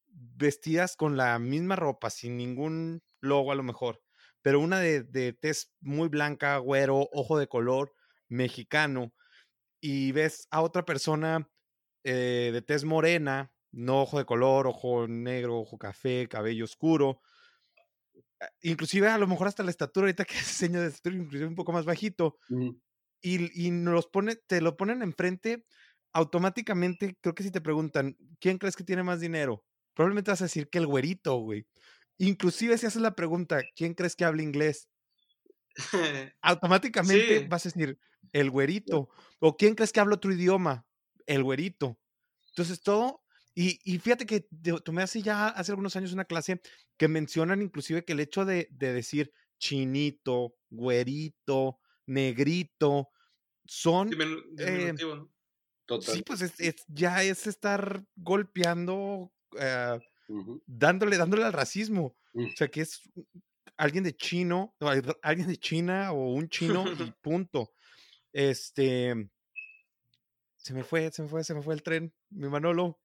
vestidas 0.05 0.95
con 0.95 1.17
la 1.17 1.39
misma 1.39 1.75
ropa, 1.75 2.11
sin 2.11 2.37
ningún 2.37 3.03
logo 3.21 3.51
a 3.51 3.55
lo 3.55 3.63
mejor, 3.63 4.03
pero 4.43 4.59
una 4.59 4.79
de, 4.79 5.01
de 5.01 5.33
tez 5.33 5.73
muy 5.81 6.09
blanca, 6.09 6.57
güero, 6.59 7.09
ojo 7.11 7.39
de 7.39 7.47
color, 7.47 7.91
mexicano, 8.27 9.13
y 9.81 10.11
ves 10.11 10.47
a 10.51 10.61
otra 10.61 10.85
persona 10.85 11.49
eh, 12.05 12.51
de 12.53 12.63
tez 12.63 12.85
morena, 12.85 13.53
no 13.73 14.03
ojo 14.03 14.19
de 14.19 14.25
color, 14.27 14.67
ojo 14.67 15.07
negro, 15.09 15.59
ojo 15.59 15.79
café, 15.79 16.29
cabello 16.29 16.65
oscuro. 16.65 17.21
inclusive 18.61 19.07
a 19.09 19.17
lo 19.17 19.27
mejor 19.27 19.47
hasta 19.47 19.63
la 19.63 19.71
estatura, 19.71 20.05
ahorita 20.05 20.25
que 20.25 20.35
hace 20.39 20.53
seña 20.53 20.81
de 20.81 20.87
estatura, 20.87 21.15
inclusive 21.15 21.47
un 21.47 21.55
poco 21.55 21.71
más 21.71 21.85
bajito, 21.85 22.37
y, 23.21 23.67
y 23.67 23.71
los 23.71 24.07
pone, 24.07 24.35
te 24.35 24.61
lo 24.61 24.77
ponen 24.77 25.03
enfrente, 25.03 25.65
automáticamente, 26.13 27.17
creo 27.21 27.35
que 27.35 27.43
si 27.43 27.51
te 27.51 27.61
preguntan, 27.61 28.17
¿quién 28.39 28.57
crees 28.59 28.75
que 28.75 28.83
tiene 28.83 29.03
más 29.03 29.21
dinero? 29.21 29.65
Probablemente 29.95 30.31
vas 30.31 30.41
a 30.41 30.45
decir 30.45 30.69
que 30.69 30.79
el 30.79 30.87
güerito, 30.87 31.37
güey. 31.37 31.67
Inclusive 32.19 32.77
si 32.77 32.87
haces 32.87 33.01
la 33.01 33.15
pregunta, 33.15 33.65
¿quién 33.75 33.93
crees 33.95 34.15
que 34.15 34.25
habla 34.25 34.43
inglés? 34.43 34.89
Automáticamente 36.41 37.39
Sí. 37.39 37.45
vas 37.45 37.65
a 37.65 37.69
decir, 37.69 37.99
el 38.33 38.49
güerito. 38.51 39.09
¿O 39.39 39.57
quién 39.57 39.75
crees 39.75 39.91
que 39.91 39.99
habla 39.99 40.15
otro 40.15 40.31
idioma? 40.33 40.85
El 41.25 41.43
güerito. 41.43 41.99
Entonces 42.49 42.81
todo, 42.81 43.23
y, 43.53 43.79
y 43.83 43.99
fíjate 43.99 44.25
que 44.25 44.47
tomé 44.83 45.01
así 45.03 45.21
ya 45.21 45.47
hace 45.47 45.71
algunos 45.71 45.95
años 45.95 46.13
una 46.13 46.25
clase 46.25 46.61
que 46.97 47.07
mencionan 47.07 47.61
inclusive 47.61 48.03
que 48.05 48.13
el 48.13 48.19
hecho 48.21 48.45
de, 48.45 48.67
de 48.71 48.93
decir 48.93 49.33
chinito, 49.59 50.55
güerito, 50.69 51.79
negrito, 52.05 53.09
son 53.65 54.11
eh. 54.59 54.93
Total. 55.85 56.15
Sí, 56.15 56.23
pues 56.23 56.41
es, 56.41 56.59
es- 56.59 56.83
ya 56.87 57.21
es 57.23 57.45
estar 57.45 58.03
golpeando, 58.15 59.31
eh, 59.59 59.99
Ujú. 60.29 60.63
dándole, 60.65 61.15
dándole 61.17 61.43
al 61.43 61.53
racismo. 61.53 62.17
Mm. 62.33 62.45
O 62.45 62.55
sea, 62.55 62.67
que 62.69 62.81
es 62.81 63.01
alguien 63.77 64.03
de 64.03 64.15
chino, 64.15 64.75
alguien 65.21 65.47
de 65.47 65.57
China 65.57 66.11
o 66.11 66.33
un 66.33 66.49
chino 66.49 66.85
y 66.91 67.13
punto. 67.21 67.71
Este, 68.33 69.29
se 70.65 70.73
me 70.73 70.83
fue, 70.83 71.11
se 71.11 71.21
me 71.21 71.29
fue, 71.29 71.43
se 71.43 71.53
me 71.53 71.61
fue 71.61 71.75
el 71.75 71.83
tren, 71.83 72.11
mi 72.31 72.49
Manolo. 72.49 72.99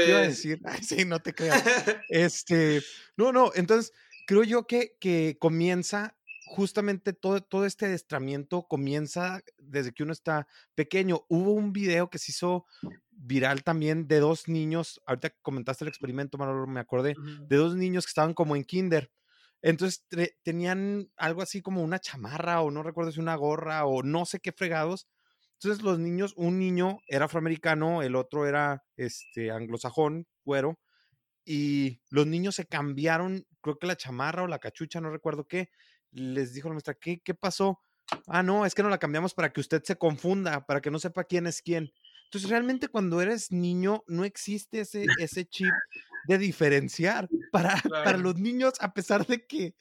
¿Qué 0.00 0.10
iba 0.10 0.20
a 0.20 0.22
Pues. 0.22 0.28
decir? 0.28 0.60
Ay, 0.64 0.82
sí, 0.82 1.04
no 1.04 1.20
te 1.20 1.34
creas. 1.34 1.62
Este, 2.08 2.82
no, 3.16 3.32
no, 3.32 3.50
entonces 3.54 3.92
creo 4.26 4.44
yo 4.44 4.66
que, 4.66 4.96
que 5.00 5.36
comienza 5.40 6.16
justamente 6.46 7.12
todo, 7.12 7.42
todo 7.42 7.66
este 7.66 7.86
adestramiento 7.86 8.66
comienza 8.68 9.42
desde 9.58 9.92
que 9.92 10.04
uno 10.04 10.12
está 10.12 10.46
pequeño. 10.76 11.24
Hubo 11.28 11.52
un 11.52 11.72
video 11.72 12.10
que 12.10 12.18
se 12.18 12.30
hizo 12.32 12.66
viral 13.10 13.64
también 13.64 14.06
de 14.06 14.20
dos 14.20 14.46
niños, 14.48 15.02
ahorita 15.04 15.30
comentaste 15.42 15.84
el 15.84 15.88
experimento, 15.88 16.38
Manolo, 16.38 16.66
me 16.68 16.80
acordé, 16.80 17.16
de 17.48 17.56
dos 17.56 17.74
niños 17.74 18.06
que 18.06 18.10
estaban 18.10 18.34
como 18.34 18.54
en 18.54 18.64
kinder. 18.64 19.10
Entonces 19.60 20.06
tenían 20.44 21.10
algo 21.16 21.42
así 21.42 21.60
como 21.60 21.82
una 21.82 21.98
chamarra 21.98 22.60
o 22.62 22.70
no 22.70 22.84
recuerdo 22.84 23.10
si 23.10 23.18
una 23.20 23.34
gorra 23.34 23.84
o 23.86 24.04
no 24.04 24.24
sé 24.24 24.38
qué 24.38 24.52
fregados. 24.52 25.08
Entonces 25.60 25.82
los 25.82 25.98
niños, 25.98 26.34
un 26.36 26.58
niño 26.58 26.98
era 27.08 27.24
afroamericano, 27.24 28.02
el 28.02 28.14
otro 28.14 28.46
era 28.46 28.84
este 28.96 29.50
anglosajón, 29.50 30.26
güero, 30.44 30.78
y 31.44 32.00
los 32.10 32.26
niños 32.26 32.54
se 32.54 32.66
cambiaron, 32.66 33.44
creo 33.60 33.78
que 33.78 33.86
la 33.86 33.96
chamarra 33.96 34.44
o 34.44 34.46
la 34.46 34.60
cachucha, 34.60 35.00
no 35.00 35.10
recuerdo 35.10 35.48
qué. 35.48 35.70
Les 36.12 36.54
dijo 36.54 36.68
la 36.68 36.74
maestra, 36.74 36.94
¿qué, 36.94 37.20
qué 37.24 37.34
pasó? 37.34 37.80
Ah, 38.26 38.42
no, 38.42 38.66
es 38.66 38.74
que 38.74 38.82
no 38.82 38.88
la 38.88 38.98
cambiamos 38.98 39.34
para 39.34 39.52
que 39.52 39.60
usted 39.60 39.82
se 39.82 39.96
confunda, 39.96 40.64
para 40.64 40.80
que 40.80 40.90
no 40.90 40.98
sepa 40.98 41.24
quién 41.24 41.46
es 41.46 41.60
quién. 41.60 41.90
Entonces, 42.24 42.50
realmente 42.50 42.88
cuando 42.88 43.20
eres 43.22 43.50
niño 43.50 44.04
no 44.06 44.24
existe 44.24 44.80
ese, 44.80 45.06
ese 45.18 45.46
chip 45.46 45.72
de 46.26 46.38
diferenciar. 46.38 47.28
Para, 47.50 47.80
para 47.88 48.18
los 48.18 48.38
niños, 48.38 48.74
a 48.80 48.92
pesar 48.92 49.26
de 49.26 49.46
que 49.46 49.74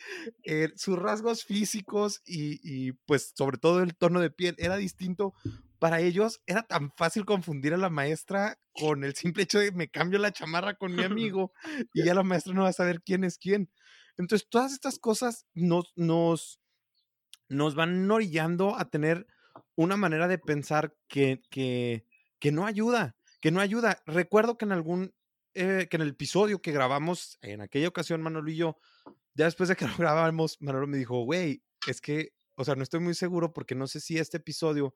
eh, 0.45 0.69
sus 0.77 0.97
rasgos 0.97 1.43
físicos 1.43 2.21
y, 2.25 2.61
y, 2.63 2.93
pues 3.05 3.33
sobre 3.35 3.57
todo 3.57 3.83
el 3.83 3.93
tono 3.93 4.21
de 4.21 4.31
piel 4.31 4.55
era 4.57 4.77
distinto, 4.77 5.33
para 5.79 6.01
ellos 6.01 6.41
era 6.45 6.63
tan 6.63 6.91
fácil 6.91 7.25
confundir 7.25 7.73
a 7.73 7.77
la 7.77 7.89
maestra 7.89 8.59
con 8.73 9.03
el 9.03 9.15
simple 9.15 9.43
hecho 9.43 9.59
de 9.59 9.71
me 9.71 9.89
cambio 9.89 10.19
la 10.19 10.31
chamarra 10.31 10.75
con 10.75 10.95
mi 10.95 11.03
amigo 11.27 11.53
y 11.93 12.03
ya 12.03 12.13
la 12.13 12.23
maestra 12.23 12.53
no 12.53 12.63
va 12.63 12.69
a 12.69 12.73
saber 12.73 13.01
quién 13.01 13.23
es 13.23 13.37
quién. 13.37 13.69
Entonces, 14.17 14.47
todas 14.49 14.73
estas 14.73 14.97
cosas 14.97 15.45
nos, 15.53 15.93
nos, 15.95 16.59
nos 17.49 17.75
van 17.75 18.09
orillando 18.09 18.75
a 18.77 18.89
tener 18.89 19.27
una 19.75 19.95
manera 19.95 20.27
de 20.27 20.39
pensar 20.39 20.95
que, 21.07 21.41
que, 21.49 22.03
que 22.39 22.51
no 22.51 22.65
ayuda, 22.65 23.15
que 23.39 23.51
no 23.51 23.61
ayuda. 23.61 24.01
Recuerdo 24.05 24.57
que 24.57 24.65
en 24.65 24.71
algún, 24.71 25.13
eh, 25.53 25.87
que 25.89 25.97
en 25.97 26.01
el 26.01 26.09
episodio 26.09 26.61
que 26.61 26.71
grabamos 26.71 27.37
en 27.41 27.61
aquella 27.61 27.87
ocasión, 27.87 28.21
Manolo 28.21 28.49
y 28.49 28.57
yo, 28.57 28.77
ya 29.35 29.45
después 29.45 29.69
de 29.69 29.75
que 29.75 29.85
lo 29.87 29.95
grabamos, 29.97 30.57
Manolo 30.59 30.87
me 30.87 30.97
dijo, 30.97 31.23
güey, 31.23 31.63
es 31.87 32.01
que, 32.01 32.33
o 32.55 32.65
sea, 32.65 32.75
no 32.75 32.83
estoy 32.83 32.99
muy 32.99 33.13
seguro 33.13 33.53
porque 33.53 33.75
no 33.75 33.85
sé 33.87 33.99
si 33.99 34.17
este 34.17 34.37
episodio 34.37 34.95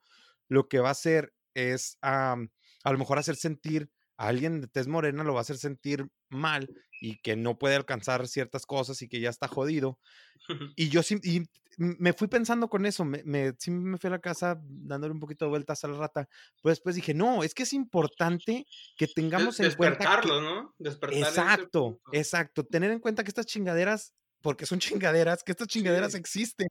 lo 0.52 0.68
que 0.68 0.80
va 0.80 0.90
a 0.90 0.92
hacer 0.92 1.34
es 1.56 1.98
am, 2.02 2.50
a 2.84 2.92
lo 2.92 2.98
mejor 2.98 3.18
hacer 3.20 3.38
sentir 3.38 3.90
a 4.18 4.28
alguien 4.28 4.60
de 4.62 4.68
tez 4.68 4.88
morena, 4.88 5.24
lo 5.24 5.34
va 5.34 5.40
a 5.40 5.42
hacer 5.42 5.58
sentir 5.58 6.08
mal 6.30 6.70
y 7.02 7.18
que 7.22 7.36
no 7.38 7.58
puede 7.58 7.76
alcanzar 7.76 8.28
ciertas 8.28 8.66
cosas 8.66 9.02
y 9.02 9.08
que 9.08 9.22
ya 9.22 9.30
está 9.30 9.48
jodido. 9.48 9.98
Y 10.76 10.90
yo 10.90 11.04
sí, 11.04 11.18
y 11.24 11.44
me 11.78 12.12
fui 12.14 12.28
pensando 12.28 12.68
con 12.68 12.86
eso, 12.86 13.06
me, 13.06 13.24
me, 13.24 13.54
sí 13.58 13.72
me 13.72 13.98
fui 13.98 14.10
a 14.10 14.12
la 14.12 14.20
casa 14.20 14.60
dándole 14.62 15.14
un 15.14 15.20
poquito 15.22 15.46
de 15.46 15.50
vueltas 15.50 15.84
a 15.84 15.88
la 15.88 15.98
rata, 15.98 16.28
pero 16.62 16.72
después 16.72 16.96
dije, 16.96 17.14
no, 17.14 17.44
es 17.44 17.54
que 17.54 17.64
es 17.64 17.74
importante 17.74 18.66
que 18.98 19.08
tengamos 19.08 19.60
en 19.60 19.74
cuenta 19.76 20.22
que- 20.22 20.28
¿no? 20.28 20.76
Despertar 20.78 21.18
Exacto, 21.20 22.02
exacto. 22.12 22.66
Tener 22.66 22.92
en 22.92 23.00
cuenta 23.00 23.24
que 23.24 23.30
estas 23.30 23.46
chingaderas, 23.46 24.14
porque 24.42 24.66
son 24.66 24.80
chingaderas, 25.02 25.44
que 25.44 25.52
estas 25.54 25.68
chingaderas 25.68 26.12
Sí. 26.12 26.18
existen 26.18 26.68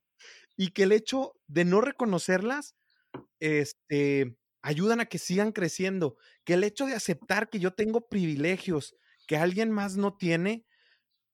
y 0.57 0.69
que 0.73 0.85
el 0.85 0.93
hecho 0.93 1.33
de 1.47 1.65
no 1.65 1.81
reconocerlas, 1.81 2.75
este, 3.41 4.37
ayudan 4.63 5.01
a 5.01 5.07
que 5.07 5.19
sigan 5.19 5.53
creciendo. 5.53 6.17
Que 6.45 6.55
el 6.55 6.65
hecho 6.65 6.87
de 6.87 6.95
aceptar 6.95 7.51
que 7.51 7.61
yo 7.61 7.73
tengo 7.75 8.09
privilegios 8.09 8.95
que 9.27 9.37
alguien 9.37 9.71
más 9.71 9.97
no 9.97 10.17
tiene, 10.17 10.67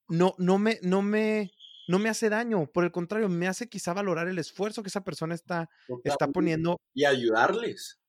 no, 0.09 0.35
no 0.39 0.59
me, 0.59 0.79
no 0.83 1.03
me, 1.03 1.53
no 1.89 1.99
me 1.99 2.09
hace 2.11 2.29
daño. 2.31 2.67
Por 2.73 2.85
el 2.85 2.93
contrario, 2.93 3.29
me 3.29 3.49
hace 3.49 3.69
quizá 3.69 3.95
valorar 3.95 4.29
el 4.29 4.39
esfuerzo 4.39 4.83
que 4.83 4.89
esa 4.89 5.05
persona 5.05 5.35
está, 5.35 5.71
está 6.05 6.29
poniendo 6.29 6.79
Y 6.95 7.05
ayudarles. 7.05 8.01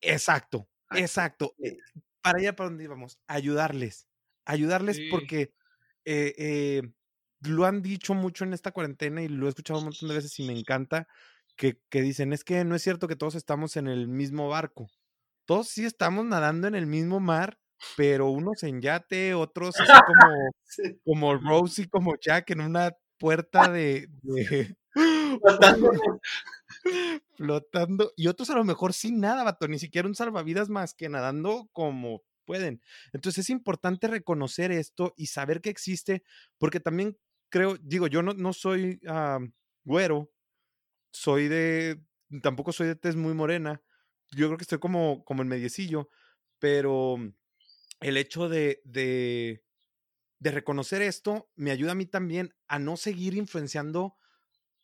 Exacto, 0.00 0.68
exacto. 0.92 1.54
eh, 1.62 1.76
Para 2.22 2.38
allá 2.38 2.54
para 2.56 2.70
donde 2.70 2.84
íbamos, 2.84 3.18
ayudarles. 3.26 4.08
Ayudarles 4.44 4.96
Sí. 4.96 5.08
porque 5.10 5.52
eh, 6.04 6.34
eh, 6.38 6.82
lo 7.40 7.64
han 7.66 7.82
dicho 7.82 8.14
mucho 8.14 8.44
en 8.44 8.52
esta 8.52 8.72
cuarentena 8.72 9.22
y 9.22 9.28
lo 9.28 9.46
he 9.46 9.48
escuchado 9.50 9.80
un 9.80 9.86
montón 9.86 10.08
de 10.08 10.14
veces 10.16 10.38
y 10.38 10.44
me 10.44 10.58
encanta 10.58 11.08
que, 11.56 11.78
que 11.90 12.02
dicen, 12.02 12.32
es 12.32 12.44
que 12.44 12.64
no 12.64 12.74
es 12.76 12.82
cierto 12.82 13.08
que 13.08 13.16
todos 13.16 13.34
estamos 13.34 13.76
en 13.76 13.86
el 13.88 14.08
mismo 14.08 14.48
barco. 14.48 14.88
Todos 15.46 15.68
sí 15.68 15.84
estamos 15.84 16.24
nadando 16.26 16.68
en 16.68 16.74
el 16.74 16.86
mismo 16.86 17.20
mar, 17.20 17.58
pero 17.96 18.28
unos 18.30 18.62
en 18.62 18.80
yate, 18.82 19.34
otros 19.34 19.76
así 19.80 19.92
como, 20.06 20.50
como 21.04 21.36
Rose 21.36 21.82
y 21.82 21.88
como 21.88 22.14
Jack 22.20 22.50
en 22.50 22.62
una 22.62 22.92
puerta 23.18 23.70
de, 23.70 24.08
de- 24.22 24.76
flotando 27.36 28.12
y 28.16 28.28
otros 28.28 28.50
a 28.50 28.56
lo 28.56 28.64
mejor 28.64 28.92
sin 28.92 29.20
nada, 29.20 29.44
vato, 29.44 29.68
ni 29.68 29.78
siquiera 29.78 30.08
un 30.08 30.14
salvavidas 30.14 30.68
más 30.68 30.94
que 30.94 31.08
nadando 31.08 31.68
como 31.72 32.22
pueden. 32.44 32.80
Entonces 33.12 33.44
es 33.44 33.50
importante 33.50 34.06
reconocer 34.08 34.72
esto 34.72 35.12
y 35.16 35.26
saber 35.26 35.60
que 35.60 35.70
existe, 35.70 36.22
porque 36.58 36.80
también 36.80 37.16
creo, 37.48 37.76
digo, 37.78 38.06
yo 38.06 38.22
no, 38.22 38.34
no 38.34 38.52
soy 38.52 39.00
ah, 39.06 39.38
güero, 39.84 40.30
soy 41.16 41.48
de, 41.48 42.02
tampoco 42.42 42.72
soy 42.72 42.88
de 42.88 42.96
tez 42.96 43.16
muy 43.16 43.32
morena, 43.32 43.82
yo 44.32 44.46
creo 44.48 44.58
que 44.58 44.64
estoy 44.64 44.78
como, 44.78 45.24
como 45.24 45.42
en 45.42 45.48
mediecillo, 45.48 46.10
pero 46.58 47.16
el 48.00 48.16
hecho 48.18 48.48
de, 48.48 48.82
de, 48.84 49.64
de 50.38 50.50
reconocer 50.50 51.00
esto 51.00 51.48
me 51.56 51.70
ayuda 51.70 51.92
a 51.92 51.94
mí 51.94 52.04
también 52.04 52.54
a 52.68 52.78
no 52.78 52.96
seguir 52.96 53.34
influenciando 53.34 54.16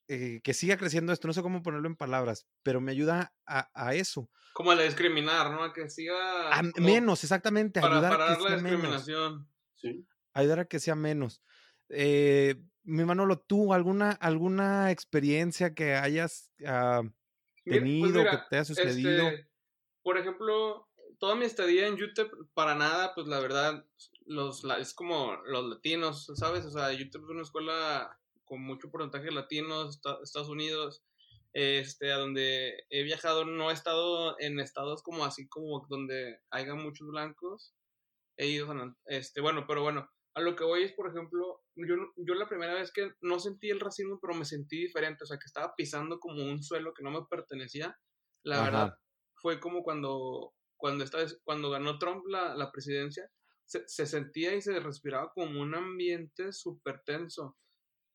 eh, 0.09 0.41
que 0.43 0.55
siga 0.55 0.77
creciendo 0.77 1.13
esto, 1.13 1.29
no 1.29 1.35
sé 1.35 1.43
cómo 1.43 1.63
ponerlo 1.63 1.87
en 1.89 1.97
palabras, 1.97 2.47
pero 2.63 2.81
me 2.81 2.93
ayuda 2.93 3.35
a, 3.47 3.71
a 3.75 3.95
eso. 3.95 4.31
Como 4.55 4.71
a 4.73 4.83
discriminar, 4.83 5.51
¿no? 5.51 5.63
A 5.63 5.73
que 5.73 5.89
siga. 5.89 6.49
A 6.59 6.63
como 6.73 6.87
menos, 6.87 7.23
exactamente, 7.25 7.81
Para 7.81 7.95
ayudar 7.97 8.13
a 8.13 8.17
que 8.17 8.43
la 8.43 8.49
sea 8.49 8.57
menos. 8.57 8.63
discriminación. 8.63 9.49
Sí. 9.77 10.07
Ayudar 10.35 10.61
a 10.61 10.65
que 10.67 10.81
sea 10.81 10.95
menos. 10.95 11.43
Eh, 11.89 12.57
mi 12.85 13.05
Manolo, 13.05 13.39
tú, 13.39 13.73
alguna, 13.73 14.11
alguna 14.13 14.91
experiencia 14.91 15.75
que 15.75 15.95
hayas 15.95 16.51
Mira, 16.59 17.13
pues 17.65 17.81
tenido, 17.81 18.19
mira, 18.19 18.31
que 18.31 18.37
te 18.51 18.57
haya 18.57 18.65
sucedido? 18.65 19.29
Este, 19.29 19.49
por 20.03 20.19
ejemplo, 20.19 20.89
toda 21.19 21.35
mi 21.37 21.45
estadía 21.45 21.87
en 21.87 21.97
YouTube, 21.97 22.49
para 22.55 22.75
nada, 22.75 23.15
pues 23.15 23.27
la 23.29 23.41
verdad, 23.41 23.87
los, 24.27 24.65
la- 24.65 24.79
es 24.79 24.95
como 24.95 25.37
los 25.47 25.65
latinos, 25.67 26.31
¿sabes? 26.35 26.65
O 26.65 26.71
sea, 26.71 26.93
YouTube 26.93 27.25
es 27.25 27.31
una 27.31 27.43
escuela 27.43 28.19
con 28.45 28.63
mucho 28.63 28.91
porcentaje 28.91 29.27
de 29.27 29.33
latinos, 29.33 29.97
esta- 29.97 30.19
Estados 30.23 30.49
Unidos, 30.49 31.05
este, 31.53 32.13
a 32.13 32.17
donde 32.19 32.85
he 32.91 33.03
viajado, 33.03 33.45
no 33.45 33.71
he 33.71 33.75
estado 33.75 34.37
en 34.41 34.59
estados 34.59 35.03
como 35.03 35.25
así 35.25 35.49
como 35.49 35.87
donde 35.89 36.41
haya 36.51 36.75
muchos 36.75 37.07
blancos, 37.09 37.75
he 38.37 38.49
ido, 38.49 38.71
a- 38.71 38.97
este, 39.07 39.41
bueno, 39.41 39.65
pero 39.67 39.83
bueno, 39.83 40.11
a 40.35 40.41
lo 40.41 40.57
que 40.57 40.65
voy 40.65 40.83
es, 40.85 40.93
por 40.93 41.09
ejemplo, 41.11 41.62
yo, 41.77 41.97
yo 42.17 42.35
la 42.35 42.49
primera 42.49 42.75
vez 42.75 42.93
que 42.93 43.13
no 43.21 43.39
sentí 43.41 43.71
el 43.71 43.81
racismo, 43.81 44.19
pero 44.21 44.35
me 44.35 44.45
sentí 44.45 44.79
diferente, 44.79 45.25
o 45.25 45.27
sea, 45.27 45.39
que 45.39 45.47
estaba 45.47 45.75
pisando 45.77 46.19
como 46.21 46.43
un 46.45 46.63
suelo 46.63 46.93
que 46.95 47.03
no 47.05 47.11
me 47.11 47.27
pertenecía, 47.31 47.99
la 48.45 48.61
Ajá. 48.61 48.71
verdad, 48.71 48.99
fue 49.35 49.61
como 49.61 49.83
cuando, 49.83 50.55
cuando, 50.77 51.05
esta 51.05 51.19
vez- 51.19 51.41
cuando 51.45 51.71
ganó 51.71 51.99
Trump 51.99 52.25
la, 52.29 52.55
la 52.57 52.71
presidencia, 52.73 53.31
se, 53.65 53.87
se 53.89 54.07
sentía 54.07 54.55
y 54.55 54.63
se 54.63 54.79
respiraba 54.81 55.33
como 55.35 55.61
un 55.61 55.75
ambiente 55.75 56.53
súper 56.53 57.03
tenso. 57.05 57.57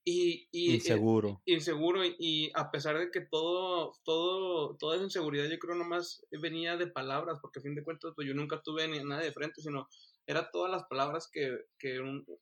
y, 0.05 0.47
y, 0.51 0.75
inseguro. 0.75 1.41
inseguro 1.45 2.01
y 2.05 2.51
a 2.55 2.71
pesar 2.71 2.97
de 2.97 3.09
que 3.11 3.21
todo, 3.21 3.93
todo, 4.03 4.75
toda 4.77 4.95
esa 4.95 5.05
inseguridad 5.05 5.49
yo 5.49 5.59
creo 5.59 5.75
nomás 5.75 6.25
venía 6.41 6.77
de 6.77 6.87
palabras, 6.87 7.39
porque 7.41 7.59
a 7.59 7.61
fin 7.63 7.75
de 7.75 7.83
cuentas 7.83 8.13
pues 8.15 8.27
yo 8.27 8.33
nunca 8.33 8.61
tuve 8.61 8.87
ni 8.87 9.03
nada 9.03 9.21
de 9.21 9.31
frente, 9.33 9.61
sino 9.61 9.87
era 10.27 10.51
todas 10.51 10.69
las 10.69 10.83
palabras 10.83 11.29
que, 11.31 11.57
que, 11.79 11.99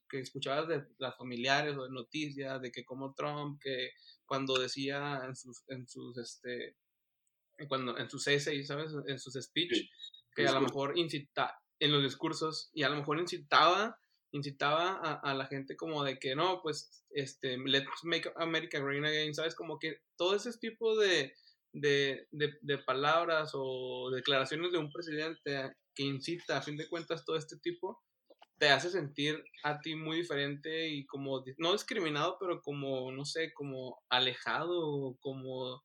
que 0.09 0.19
escuchabas 0.19 0.67
de 0.67 0.83
las 0.97 1.15
familiares 1.15 1.77
o 1.77 1.83
de 1.83 1.91
noticias, 1.91 2.61
de 2.61 2.71
que 2.71 2.83
como 2.83 3.13
Trump, 3.13 3.61
que 3.61 3.91
cuando 4.25 4.57
decía 4.57 5.21
en 5.23 5.35
sus, 5.35 5.63
en 5.69 5.87
sus, 5.87 6.17
este, 6.17 6.75
cuando, 7.69 7.97
en 7.97 8.09
sus 8.09 8.27
essays, 8.27 8.67
¿sabes? 8.67 8.91
En 9.07 9.19
sus 9.19 9.35
speech, 9.35 9.87
que 10.35 10.47
a 10.47 10.51
lo 10.51 10.61
mejor 10.61 10.97
incita, 10.97 11.57
en 11.79 11.91
los 11.91 12.03
discursos, 12.03 12.71
y 12.73 12.83
a 12.83 12.89
lo 12.89 12.97
mejor 12.97 13.19
incitaba 13.19 13.97
incitaba 14.31 14.95
a, 15.13 15.33
la 15.33 15.45
gente 15.45 15.77
como 15.77 16.03
de 16.03 16.19
que 16.19 16.35
no, 16.35 16.61
pues, 16.61 17.05
este, 17.11 17.57
let's 17.57 18.03
make 18.03 18.29
America 18.35 18.79
great 18.79 19.05
again, 19.05 19.33
¿sabes? 19.33 19.55
Como 19.55 19.79
que 19.79 20.01
todo 20.17 20.35
ese 20.35 20.51
tipo 20.57 20.97
de, 20.97 21.33
de, 21.71 22.27
de, 22.31 22.77
palabras 22.79 23.51
o 23.53 24.09
declaraciones 24.11 24.73
de 24.73 24.77
un 24.77 24.91
presidente 24.91 25.73
que 25.95 26.03
incita, 26.03 26.57
a 26.57 26.61
fin 26.61 26.77
de 26.77 26.89
cuentas, 26.89 27.25
todo 27.25 27.37
este 27.37 27.57
tipo, 27.57 28.01
te 28.57 28.69
hace 28.69 28.89
sentir 28.89 29.43
a 29.63 29.79
ti 29.79 29.95
muy 29.95 30.17
diferente 30.17 30.89
y 30.89 31.05
como, 31.05 31.43
no 31.57 31.73
discriminado, 31.73 32.37
pero 32.39 32.61
como, 32.61 33.11
no 33.11 33.25
sé, 33.25 33.53
como 33.53 34.01
alejado, 34.09 35.17
como 35.19 35.83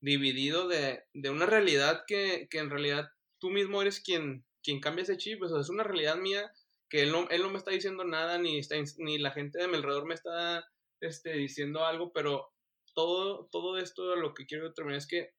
dividido 0.00 0.68
de, 0.68 1.04
de 1.14 1.30
una 1.30 1.46
realidad 1.46 2.04
que, 2.06 2.46
que, 2.50 2.58
en 2.58 2.70
realidad 2.70 3.08
tú 3.38 3.50
mismo 3.50 3.80
eres 3.80 4.00
quien, 4.00 4.44
quien 4.62 4.80
cambia 4.80 5.02
ese 5.02 5.16
chip, 5.16 5.42
o 5.42 5.60
es 5.60 5.68
una 5.70 5.82
realidad 5.82 6.16
mía 6.16 6.52
que 6.88 7.02
él 7.02 7.10
no, 7.10 7.28
él 7.30 7.42
no 7.42 7.50
me 7.50 7.58
está 7.58 7.70
diciendo 7.70 8.04
nada, 8.04 8.38
ni, 8.38 8.58
está, 8.58 8.76
ni 8.98 9.18
la 9.18 9.32
gente 9.32 9.58
de 9.58 9.68
mi 9.68 9.76
alrededor 9.76 10.06
me 10.06 10.14
está 10.14 10.64
este, 11.00 11.32
diciendo 11.32 11.84
algo, 11.84 12.12
pero 12.12 12.52
todo, 12.94 13.48
todo 13.50 13.78
esto 13.78 14.14
lo 14.16 14.34
que 14.34 14.46
quiero 14.46 14.68
determinar 14.68 14.98
es 14.98 15.06
que 15.06 15.30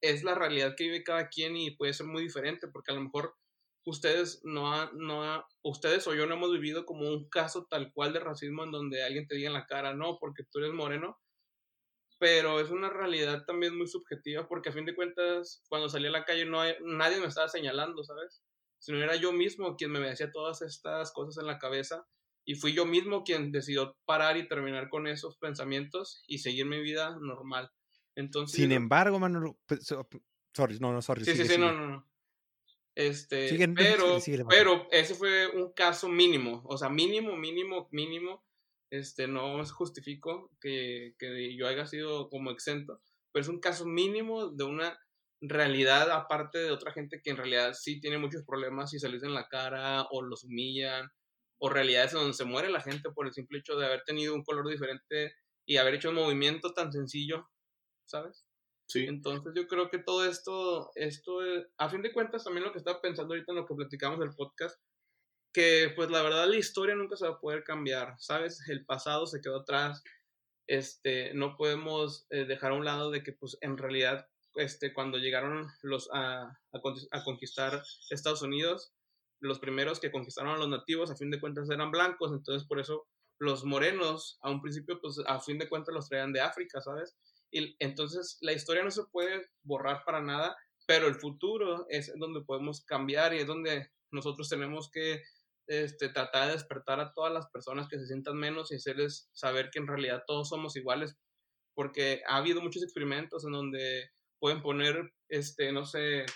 es 0.00 0.22
la 0.22 0.34
realidad 0.34 0.74
que 0.76 0.84
vive 0.84 1.02
cada 1.02 1.28
quien 1.28 1.56
y 1.56 1.72
puede 1.72 1.92
ser 1.92 2.06
muy 2.06 2.22
diferente, 2.22 2.68
porque 2.68 2.92
a 2.92 2.94
lo 2.94 3.02
mejor 3.02 3.36
ustedes 3.84 4.40
no, 4.44 4.90
no 4.92 5.44
ustedes 5.62 6.06
o 6.06 6.14
yo 6.14 6.26
no 6.26 6.34
hemos 6.34 6.52
vivido 6.52 6.86
como 6.86 7.08
un 7.08 7.28
caso 7.28 7.66
tal 7.68 7.92
cual 7.92 8.12
de 8.12 8.20
racismo 8.20 8.64
en 8.64 8.70
donde 8.70 9.02
alguien 9.02 9.26
te 9.26 9.34
diga 9.34 9.48
en 9.48 9.54
la 9.54 9.66
cara, 9.66 9.94
no, 9.94 10.18
porque 10.18 10.44
tú 10.50 10.58
eres 10.58 10.72
moreno, 10.72 11.18
pero 12.18 12.60
es 12.60 12.70
una 12.70 12.90
realidad 12.90 13.44
también 13.46 13.76
muy 13.76 13.86
subjetiva, 13.86 14.48
porque 14.48 14.70
a 14.70 14.72
fin 14.72 14.86
de 14.86 14.94
cuentas, 14.94 15.62
cuando 15.68 15.88
salí 15.88 16.06
a 16.06 16.10
la 16.10 16.24
calle 16.24 16.46
no 16.46 16.62
nadie 16.80 17.20
me 17.20 17.26
estaba 17.26 17.48
señalando, 17.48 18.02
¿sabes? 18.04 18.42
sino 18.84 18.98
era 18.98 19.16
yo 19.16 19.32
mismo 19.32 19.76
quien 19.76 19.90
me 19.92 20.00
decía 20.00 20.30
todas 20.30 20.60
estas 20.60 21.10
cosas 21.12 21.40
en 21.40 21.46
la 21.46 21.58
cabeza 21.58 22.06
y 22.44 22.54
fui 22.54 22.74
yo 22.74 22.84
mismo 22.84 23.24
quien 23.24 23.50
decidió 23.50 23.96
parar 24.04 24.36
y 24.36 24.46
terminar 24.46 24.90
con 24.90 25.06
esos 25.06 25.38
pensamientos 25.38 26.22
y 26.26 26.38
seguir 26.38 26.66
mi 26.66 26.82
vida 26.82 27.16
normal. 27.18 27.70
Entonces, 28.14 28.60
Sin 28.60 28.72
embargo, 28.72 29.18
Manuel, 29.18 29.56
pues, 29.64 29.86
sorry, 30.54 30.78
no, 30.80 30.92
no, 30.92 31.00
sorry. 31.00 31.24
Sí, 31.24 31.34
sí, 31.34 31.46
sí, 31.46 31.56
no, 31.56 31.72
no, 31.72 31.88
no. 31.88 32.13
Este, 32.96 33.48
pero, 33.74 34.18
pero 34.48 34.86
ese 34.92 35.14
fue 35.14 35.48
un 35.48 35.72
caso 35.72 36.08
mínimo, 36.08 36.62
o 36.64 36.78
sea, 36.78 36.88
mínimo, 36.88 37.36
mínimo, 37.36 37.88
mínimo, 37.90 38.44
este, 38.90 39.26
no 39.26 39.64
justifico 39.64 40.52
que, 40.60 41.14
que 41.18 41.56
yo 41.56 41.66
haya 41.66 41.86
sido 41.86 42.28
como 42.28 42.52
exento, 42.52 43.00
pero 43.32 43.42
es 43.42 43.48
un 43.48 43.58
caso 43.58 43.84
mínimo 43.84 44.48
de 44.50 44.64
una 44.64 44.96
realidad 45.40 46.10
aparte 46.10 46.58
de 46.58 46.70
otra 46.70 46.92
gente 46.92 47.20
que 47.22 47.30
en 47.30 47.36
realidad 47.36 47.74
sí 47.74 48.00
tiene 48.00 48.18
muchos 48.18 48.44
problemas 48.44 48.94
y 48.94 49.00
se 49.00 49.08
les 49.08 49.22
en 49.24 49.34
la 49.34 49.48
cara 49.48 50.06
o 50.10 50.22
los 50.22 50.44
humillan 50.44 51.10
o 51.58 51.68
realidades 51.68 52.12
donde 52.12 52.32
se 52.32 52.44
muere 52.44 52.70
la 52.70 52.80
gente 52.80 53.10
por 53.10 53.26
el 53.26 53.32
simple 53.32 53.58
hecho 53.58 53.76
de 53.76 53.86
haber 53.86 54.02
tenido 54.04 54.34
un 54.34 54.44
color 54.44 54.68
diferente 54.68 55.34
y 55.66 55.76
haber 55.76 55.94
hecho 55.94 56.10
un 56.10 56.16
movimiento 56.16 56.72
tan 56.72 56.92
sencillo, 56.92 57.48
¿sabes? 58.04 58.44
Sí. 58.86 59.06
Entonces 59.06 59.52
yo 59.54 59.66
creo 59.66 59.90
que 59.90 59.98
todo 59.98 60.24
esto, 60.24 60.90
esto, 60.94 61.40
a 61.78 61.88
fin 61.88 62.02
de 62.02 62.12
cuentas 62.12 62.44
también 62.44 62.64
lo 62.64 62.72
que 62.72 62.78
estaba 62.78 63.00
pensando 63.00 63.34
ahorita 63.34 63.52
en 63.52 63.56
lo 63.56 63.66
que 63.66 63.74
platicamos 63.74 64.20
del 64.20 64.34
podcast, 64.34 64.78
que 65.52 65.92
pues 65.94 66.10
la 66.10 66.22
verdad 66.22 66.48
la 66.48 66.56
historia 66.56 66.94
nunca 66.94 67.16
se 67.16 67.26
va 67.26 67.34
a 67.34 67.40
poder 67.40 67.64
cambiar, 67.64 68.14
¿sabes? 68.18 68.60
El 68.68 68.84
pasado 68.84 69.26
se 69.26 69.40
quedó 69.40 69.60
atrás, 69.60 70.02
este, 70.66 71.32
no 71.34 71.56
podemos 71.56 72.26
eh, 72.30 72.44
dejar 72.44 72.72
a 72.72 72.74
un 72.74 72.84
lado 72.84 73.10
de 73.10 73.22
que 73.22 73.32
pues 73.32 73.56
en 73.60 73.78
realidad 73.78 74.26
este, 74.56 74.92
cuando 74.92 75.18
llegaron 75.18 75.66
los 75.82 76.08
a, 76.12 76.58
a, 76.72 77.24
conquistar 77.24 77.82
Estados 78.10 78.42
Unidos, 78.42 78.92
los 79.40 79.58
primeros 79.58 80.00
que 80.00 80.12
conquistaron 80.12 80.54
a 80.54 80.58
los 80.58 80.68
nativos, 80.68 81.10
a 81.10 81.16
fin 81.16 81.30
de 81.30 81.40
cuentas 81.40 81.68
eran 81.70 81.90
blancos, 81.90 82.32
entonces 82.32 82.66
por 82.66 82.78
eso 82.80 83.06
los 83.38 83.64
morenos, 83.64 84.38
a 84.42 84.50
un 84.50 84.62
principio, 84.62 85.00
pues 85.00 85.20
a 85.26 85.40
fin 85.40 85.58
de 85.58 85.68
cuentas 85.68 85.94
los 85.94 86.08
traían 86.08 86.32
de 86.32 86.40
África, 86.40 86.80
¿sabes? 86.80 87.16
Y 87.54 87.76
entonces 87.78 88.36
la 88.40 88.52
historia 88.52 88.82
no 88.82 88.90
se 88.90 89.04
puede 89.12 89.48
borrar 89.62 90.02
para 90.04 90.20
nada, 90.20 90.56
pero 90.86 91.06
el 91.06 91.14
futuro 91.14 91.86
es 91.88 92.12
donde 92.18 92.42
podemos 92.42 92.84
cambiar 92.84 93.32
y 93.32 93.38
es 93.38 93.46
donde 93.46 93.92
nosotros 94.10 94.48
tenemos 94.48 94.90
que 94.90 95.22
este, 95.68 96.08
tratar 96.08 96.48
de 96.48 96.54
despertar 96.54 96.98
a 96.98 97.12
todas 97.14 97.32
las 97.32 97.48
personas 97.50 97.86
que 97.88 97.96
se 97.96 98.06
sientan 98.06 98.36
menos 98.36 98.72
y 98.72 98.74
hacerles 98.74 99.30
saber 99.32 99.70
que 99.70 99.78
en 99.78 99.86
realidad 99.86 100.24
todos 100.26 100.48
somos 100.48 100.74
iguales, 100.74 101.16
porque 101.76 102.22
ha 102.26 102.38
habido 102.38 102.60
muchos 102.60 102.82
experimentos 102.82 103.44
en 103.44 103.52
donde 103.52 104.10
pueden 104.40 104.60
poner, 104.60 105.12
este, 105.28 105.70
no 105.70 105.84
sé, 105.84 106.26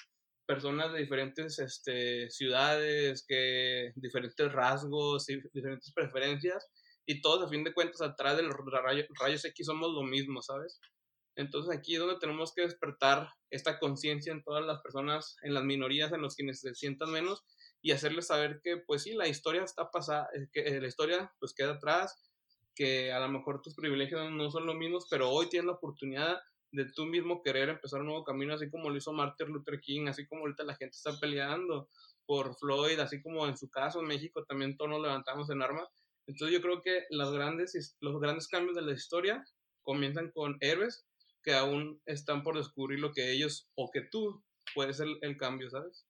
personas 0.46 0.92
de 0.92 1.00
diferentes 1.00 1.58
este, 1.58 2.30
ciudades, 2.30 3.24
que 3.26 3.90
diferentes 3.96 4.52
rasgos 4.52 5.28
y 5.28 5.40
diferentes 5.52 5.92
preferencias, 5.92 6.64
y 7.06 7.20
todos 7.20 7.44
a 7.44 7.48
fin 7.48 7.64
de 7.64 7.74
cuentas 7.74 8.02
atrás 8.02 8.36
de 8.36 8.44
los 8.44 8.54
rayos, 9.18 9.44
X 9.44 9.66
somos 9.66 9.90
lo 9.92 10.04
mismo, 10.04 10.42
¿sabes? 10.42 10.78
Entonces 11.38 11.74
aquí 11.74 11.94
es 11.94 12.00
donde 12.00 12.18
tenemos 12.18 12.52
que 12.52 12.62
despertar 12.62 13.30
esta 13.48 13.78
conciencia 13.78 14.32
en 14.32 14.42
todas 14.42 14.66
las 14.66 14.82
personas, 14.82 15.36
en 15.42 15.54
las 15.54 15.62
minorías, 15.62 16.12
en 16.12 16.20
los 16.20 16.34
quienes 16.34 16.60
se 16.60 16.74
sientan 16.74 17.12
menos, 17.12 17.44
y 17.80 17.92
hacerles 17.92 18.26
saber 18.26 18.60
que, 18.60 18.78
pues 18.78 19.04
sí, 19.04 19.12
la 19.12 19.28
historia 19.28 19.62
está 19.62 19.88
pasada, 19.92 20.28
eh, 20.34 20.48
que 20.52 20.62
eh, 20.62 20.80
la 20.80 20.88
historia 20.88 21.32
pues 21.38 21.54
queda 21.54 21.74
atrás, 21.74 22.20
que 22.74 23.12
a 23.12 23.20
lo 23.20 23.28
mejor 23.28 23.62
tus 23.62 23.76
privilegios 23.76 24.32
no 24.32 24.50
son 24.50 24.66
los 24.66 24.74
mismos, 24.74 25.06
pero 25.08 25.30
hoy 25.30 25.48
tienes 25.48 25.66
la 25.66 25.74
oportunidad 25.74 26.38
de 26.72 26.86
tú 26.92 27.06
mismo 27.06 27.40
querer 27.40 27.68
empezar 27.68 28.00
un 28.00 28.06
nuevo 28.06 28.24
camino, 28.24 28.54
así 28.54 28.68
como 28.68 28.90
lo 28.90 28.96
hizo 28.96 29.12
Martin 29.12 29.48
Luther 29.52 29.80
King, 29.80 30.08
así 30.08 30.26
como 30.26 30.40
ahorita 30.40 30.64
la 30.64 30.74
gente 30.74 30.96
está 30.96 31.12
peleando 31.20 31.88
por 32.26 32.56
Floyd, 32.56 32.98
así 32.98 33.22
como 33.22 33.46
en 33.46 33.56
su 33.56 33.70
caso 33.70 34.00
en 34.00 34.08
México 34.08 34.44
también 34.44 34.76
todos 34.76 34.90
nos 34.90 35.02
levantamos 35.02 35.48
en 35.50 35.62
armas. 35.62 35.88
Entonces 36.26 36.52
yo 36.52 36.60
creo 36.60 36.82
que 36.82 37.04
las 37.10 37.30
grandes, 37.30 37.96
los 38.00 38.20
grandes 38.20 38.48
cambios 38.48 38.74
de 38.74 38.82
la 38.82 38.92
historia 38.92 39.44
comienzan 39.82 40.32
con 40.32 40.58
héroes 40.60 41.07
que 41.42 41.54
aún 41.54 42.00
están 42.06 42.42
por 42.42 42.56
descubrir 42.56 43.00
lo 43.00 43.12
que 43.12 43.32
ellos 43.32 43.68
o 43.74 43.90
que 43.90 44.02
tú 44.02 44.42
puedes 44.74 44.96
ser 44.96 45.08
el 45.22 45.36
cambio, 45.36 45.70
¿sabes? 45.70 46.06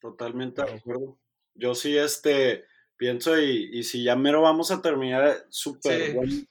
Totalmente 0.00 0.62
de 0.62 0.72
acuerdo. 0.72 1.18
Yo 1.54 1.74
sí, 1.74 1.96
este, 1.96 2.64
pienso 2.96 3.40
y, 3.40 3.70
y 3.72 3.82
si 3.82 4.04
ya 4.04 4.16
mero 4.16 4.42
vamos 4.42 4.70
a 4.70 4.82
terminar 4.82 5.46
súper 5.50 6.12
sí. 6.26 6.48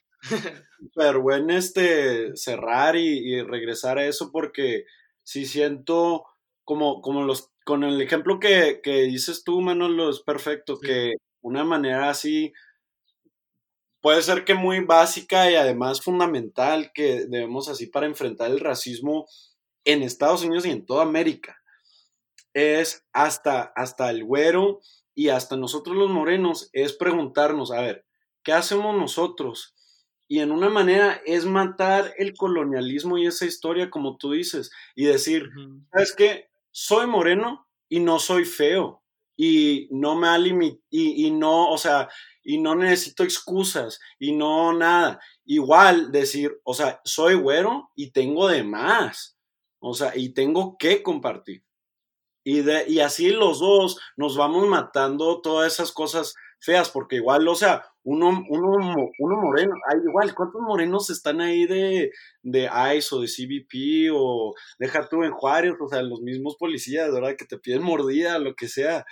Pero 0.96 1.22
bueno, 1.22 1.54
este, 1.58 2.36
cerrar 2.36 2.96
y, 2.96 3.42
regresar 3.42 3.98
a 3.98 4.06
eso 4.06 4.32
porque 4.32 4.86
si 5.24 5.46
siento 5.46 6.26
como, 6.64 7.02
como 7.02 7.24
los, 7.24 7.52
con 7.66 7.84
el 7.84 8.02
ejemplo 8.02 8.40
que, 8.40 8.80
dices 8.84 9.44
tú, 9.44 9.62
Manolo, 9.62 10.10
es 10.10 10.20
perfecto, 10.22 10.80
que 10.80 11.16
una 11.42 11.64
manera 11.64 12.10
así 12.10 12.54
puede 14.02 14.22
ser 14.22 14.44
que 14.44 14.56
muy 14.56 14.80
básica 14.82 15.50
y 15.50 15.56
además 15.56 16.02
fundamental 16.02 16.92
que 16.94 17.26
debemos 17.26 17.70
así 17.70 17.88
para 17.88 18.08
enfrentar 18.08 18.52
el 18.52 18.60
racismo 18.60 19.28
en 19.86 20.04
Estados 20.04 20.44
Unidos 20.44 20.66
y 20.66 20.72
en 20.72 20.86
toda 20.86 21.04
América. 21.04 21.62
Es 22.54 23.06
hasta, 23.14 23.72
hasta 23.76 24.10
el 24.10 24.24
güero 24.24 24.82
y 25.14 25.30
hasta 25.30 25.56
nosotros 25.56 25.96
los 25.96 26.10
morenos, 26.10 26.70
es 26.74 26.94
preguntarnos, 26.94 27.72
a 27.72 27.82
ver, 27.82 28.06
¿qué 28.44 28.54
hacemos 28.54 28.96
nosotros? 28.98 29.76
Y 30.28 30.40
en 30.40 30.52
una 30.52 30.70
manera 30.70 31.22
es 31.26 31.46
matar 31.46 32.14
el 32.18 32.34
colonialismo 32.34 33.18
y 33.18 33.28
esa 33.28 33.46
historia, 33.46 33.90
como 33.90 34.18
tú 34.18 34.32
dices, 34.32 34.72
y 34.96 35.06
decir, 35.06 35.50
¿sabes 35.92 36.16
qué? 36.16 36.50
Soy 36.72 37.06
moreno 37.06 37.68
y 37.90 38.00
no 38.00 38.18
soy 38.20 38.46
feo. 38.46 39.04
Y 39.36 39.88
no 39.92 40.16
me 40.16 40.28
ha 40.28 40.38
limitado, 40.38 40.82
y, 40.90 41.26
y 41.28 41.32
no, 41.32 41.70
o 41.72 41.78
sea, 41.78 42.10
y 42.44 42.60
no 42.60 42.76
necesito 42.76 43.24
excusas, 43.24 44.00
y 44.20 44.34
no 44.34 44.74
nada. 44.74 45.20
Igual 45.46 46.12
decir, 46.12 46.60
o 46.64 46.74
sea, 46.74 47.02
soy 47.04 47.36
güero 47.36 47.92
y 47.96 48.12
tengo 48.12 48.48
de 48.48 48.64
más. 48.64 49.38
O 49.80 49.94
sea, 49.94 50.16
y 50.16 50.30
tengo 50.30 50.78
que 50.78 51.02
compartir. 51.04 51.64
Y, 52.44 52.62
de, 52.62 52.86
y 52.88 53.00
así 53.00 53.32
los 53.32 53.60
dos 53.60 54.00
nos 54.18 54.36
vamos 54.36 54.68
matando 54.68 55.42
todas 55.42 55.74
esas 55.74 55.92
cosas 55.92 56.36
feas, 56.60 56.90
porque 56.90 57.18
igual, 57.18 57.48
o 57.48 57.56
sea, 57.56 57.84
uno, 58.04 58.44
uno, 58.50 59.10
uno 59.20 59.36
moreno, 59.38 59.76
hay 59.88 60.00
igual, 60.00 60.34
¿cuántos 60.34 60.62
morenos 60.62 61.10
están 61.10 61.42
ahí 61.42 61.66
de, 61.66 62.12
de 62.42 62.70
ICE 62.96 63.16
o 63.16 63.22
de 63.22 63.28
CBP 63.28 64.12
o 64.14 64.54
deja 64.80 65.08
tú 65.08 65.24
en 65.24 65.32
Juárez, 65.32 65.74
o 65.80 65.88
sea, 65.88 66.02
los 66.02 66.22
mismos 66.22 66.56
policías, 66.58 67.12
¿verdad? 67.12 67.36
Que 67.38 67.46
te 67.46 67.58
piden 67.58 67.84
mordida, 67.84 68.40
lo 68.40 68.56
que 68.56 68.68
sea. 68.68 69.06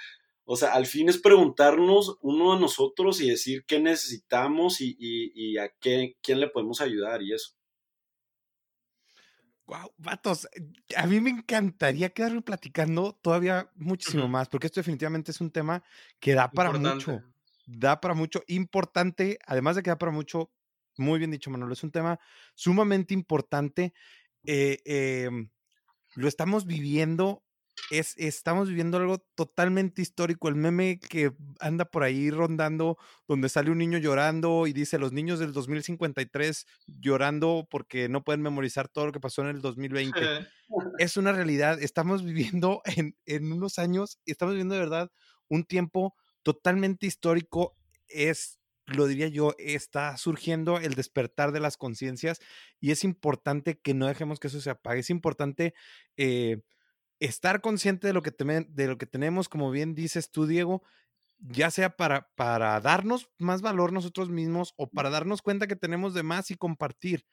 O 0.51 0.55
sea, 0.55 0.73
al 0.73 0.87
fin 0.87 1.09
es 1.09 1.19
preguntarnos 1.19 2.17
uno 2.21 2.53
a 2.53 2.59
nosotros 2.59 3.21
y 3.21 3.29
decir 3.29 3.65
qué 3.67 3.79
necesitamos 3.79 4.81
y, 4.81 4.97
y, 4.97 5.31
y 5.35 5.57
a 5.59 5.69
qué, 5.79 6.17
quién 6.23 6.39
le 6.39 6.47
podemos 6.47 6.81
ayudar 6.81 7.21
y 7.21 7.35
eso. 7.35 7.51
Wow, 9.67 9.93
vatos, 9.97 10.47
a 10.97 11.05
mí 11.05 11.21
me 11.21 11.29
encantaría 11.29 12.09
quedarme 12.09 12.41
platicando 12.41 13.13
todavía 13.21 13.69
muchísimo 13.75 14.27
más, 14.27 14.49
porque 14.49 14.65
esto 14.65 14.79
definitivamente 14.79 15.29
es 15.29 15.39
un 15.39 15.51
tema 15.51 15.83
que 16.19 16.33
da 16.33 16.49
para 16.49 16.71
mucho, 16.71 17.21
da 17.67 18.01
para 18.01 18.15
mucho, 18.15 18.41
importante, 18.47 19.37
además 19.45 19.75
de 19.75 19.83
que 19.83 19.91
da 19.91 19.99
para 19.99 20.11
mucho, 20.11 20.51
muy 20.97 21.19
bien 21.19 21.29
dicho, 21.29 21.51
Manolo, 21.51 21.73
es 21.73 21.83
un 21.83 21.91
tema 21.91 22.19
sumamente 22.55 23.13
importante. 23.13 23.93
eh, 24.45 24.79
em, 24.85 25.51
lo 26.15 26.27
estamos 26.27 26.65
viviendo, 26.65 27.43
es, 27.91 28.15
estamos 28.17 28.69
viviendo 28.69 28.97
algo 28.97 29.19
totalmente 29.35 30.01
histórico. 30.01 30.47
El 30.47 30.55
meme 30.55 30.99
que 30.99 31.31
anda 31.59 31.85
por 31.85 32.03
ahí 32.03 32.29
rondando, 32.29 32.97
donde 33.27 33.49
sale 33.49 33.71
un 33.71 33.77
niño 33.77 33.97
llorando 33.97 34.67
y 34.67 34.73
dice, 34.73 34.99
los 34.99 35.11
niños 35.11 35.39
del 35.39 35.53
2053 35.53 36.65
llorando 36.87 37.67
porque 37.69 38.09
no 38.09 38.23
pueden 38.23 38.41
memorizar 38.41 38.87
todo 38.87 39.07
lo 39.07 39.11
que 39.11 39.19
pasó 39.19 39.41
en 39.41 39.47
el 39.47 39.61
2020. 39.61 40.19
Es 40.97 41.17
una 41.17 41.31
realidad, 41.31 41.81
estamos 41.81 42.23
viviendo 42.23 42.81
en, 42.85 43.15
en 43.25 43.51
unos 43.51 43.79
años, 43.79 44.19
estamos 44.25 44.53
viviendo 44.53 44.75
de 44.75 44.81
verdad 44.81 45.11
un 45.47 45.63
tiempo 45.63 46.15
totalmente 46.43 47.07
histórico. 47.07 47.75
Es, 48.07 48.59
lo 48.85 49.05
diría 49.07 49.27
yo, 49.27 49.55
está 49.59 50.17
surgiendo 50.17 50.77
el 50.77 50.95
despertar 50.95 51.51
de 51.51 51.59
las 51.59 51.77
conciencias 51.77 52.39
y 52.79 52.91
es 52.91 53.03
importante 53.03 53.79
que 53.79 53.93
no 53.93 54.07
dejemos 54.07 54.39
que 54.39 54.47
eso 54.47 54.61
se 54.61 54.69
apague. 54.69 55.01
Es 55.01 55.09
importante 55.09 55.73
eh, 56.17 56.61
estar 57.19 57.61
consciente 57.61 58.07
de 58.07 58.13
lo, 58.13 58.21
que 58.21 58.31
de 58.31 58.87
lo 58.87 58.97
que 58.97 59.05
tenemos, 59.05 59.49
como 59.49 59.71
bien 59.71 59.95
dices 59.95 60.31
tú, 60.31 60.45
Diego, 60.47 60.83
ya 61.39 61.71
sea 61.71 61.95
para, 61.95 62.29
para 62.35 62.79
darnos 62.81 63.29
más 63.37 63.61
valor 63.61 63.93
nosotros 63.93 64.29
mismos 64.29 64.73
o 64.77 64.89
para 64.89 65.09
darnos 65.09 65.41
cuenta 65.41 65.67
que 65.67 65.75
tenemos 65.75 66.13
de 66.13 66.23
más 66.23 66.51
y 66.51 66.55
compartir. 66.55 67.25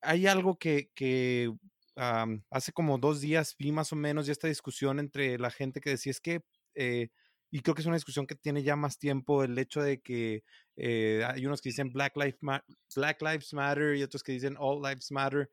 Hay 0.00 0.26
algo 0.26 0.58
que, 0.58 0.90
que 0.94 1.52
am, 1.96 2.44
hace 2.50 2.72
como 2.72 2.98
dos 2.98 3.20
días 3.20 3.54
vi 3.58 3.72
más 3.72 3.92
o 3.92 3.96
menos 3.96 4.26
ya 4.26 4.32
esta 4.32 4.48
discusión 4.48 4.98
entre 4.98 5.38
la 5.38 5.50
gente 5.50 5.80
que 5.80 5.90
decía 5.90 6.10
es 6.10 6.20
que, 6.20 6.42
eh, 6.74 7.10
y 7.50 7.60
creo 7.60 7.74
que 7.74 7.82
es 7.82 7.86
una 7.86 7.96
discusión 7.96 8.26
que 8.26 8.34
tiene 8.34 8.62
ya 8.62 8.76
más 8.76 8.98
tiempo, 8.98 9.44
el 9.44 9.58
hecho 9.58 9.82
de 9.82 10.00
que 10.00 10.42
eh, 10.76 11.22
hay 11.26 11.46
unos 11.46 11.60
que 11.60 11.68
dicen 11.68 11.92
Black 11.92 12.14
Ma- 12.40 12.64
Black 12.96 13.22
Lives 13.22 13.52
Matter 13.52 13.96
y 13.96 14.02
otros 14.02 14.22
que 14.22 14.32
dicen 14.32 14.56
All 14.58 14.82
Lives 14.82 15.10
Matter, 15.12 15.50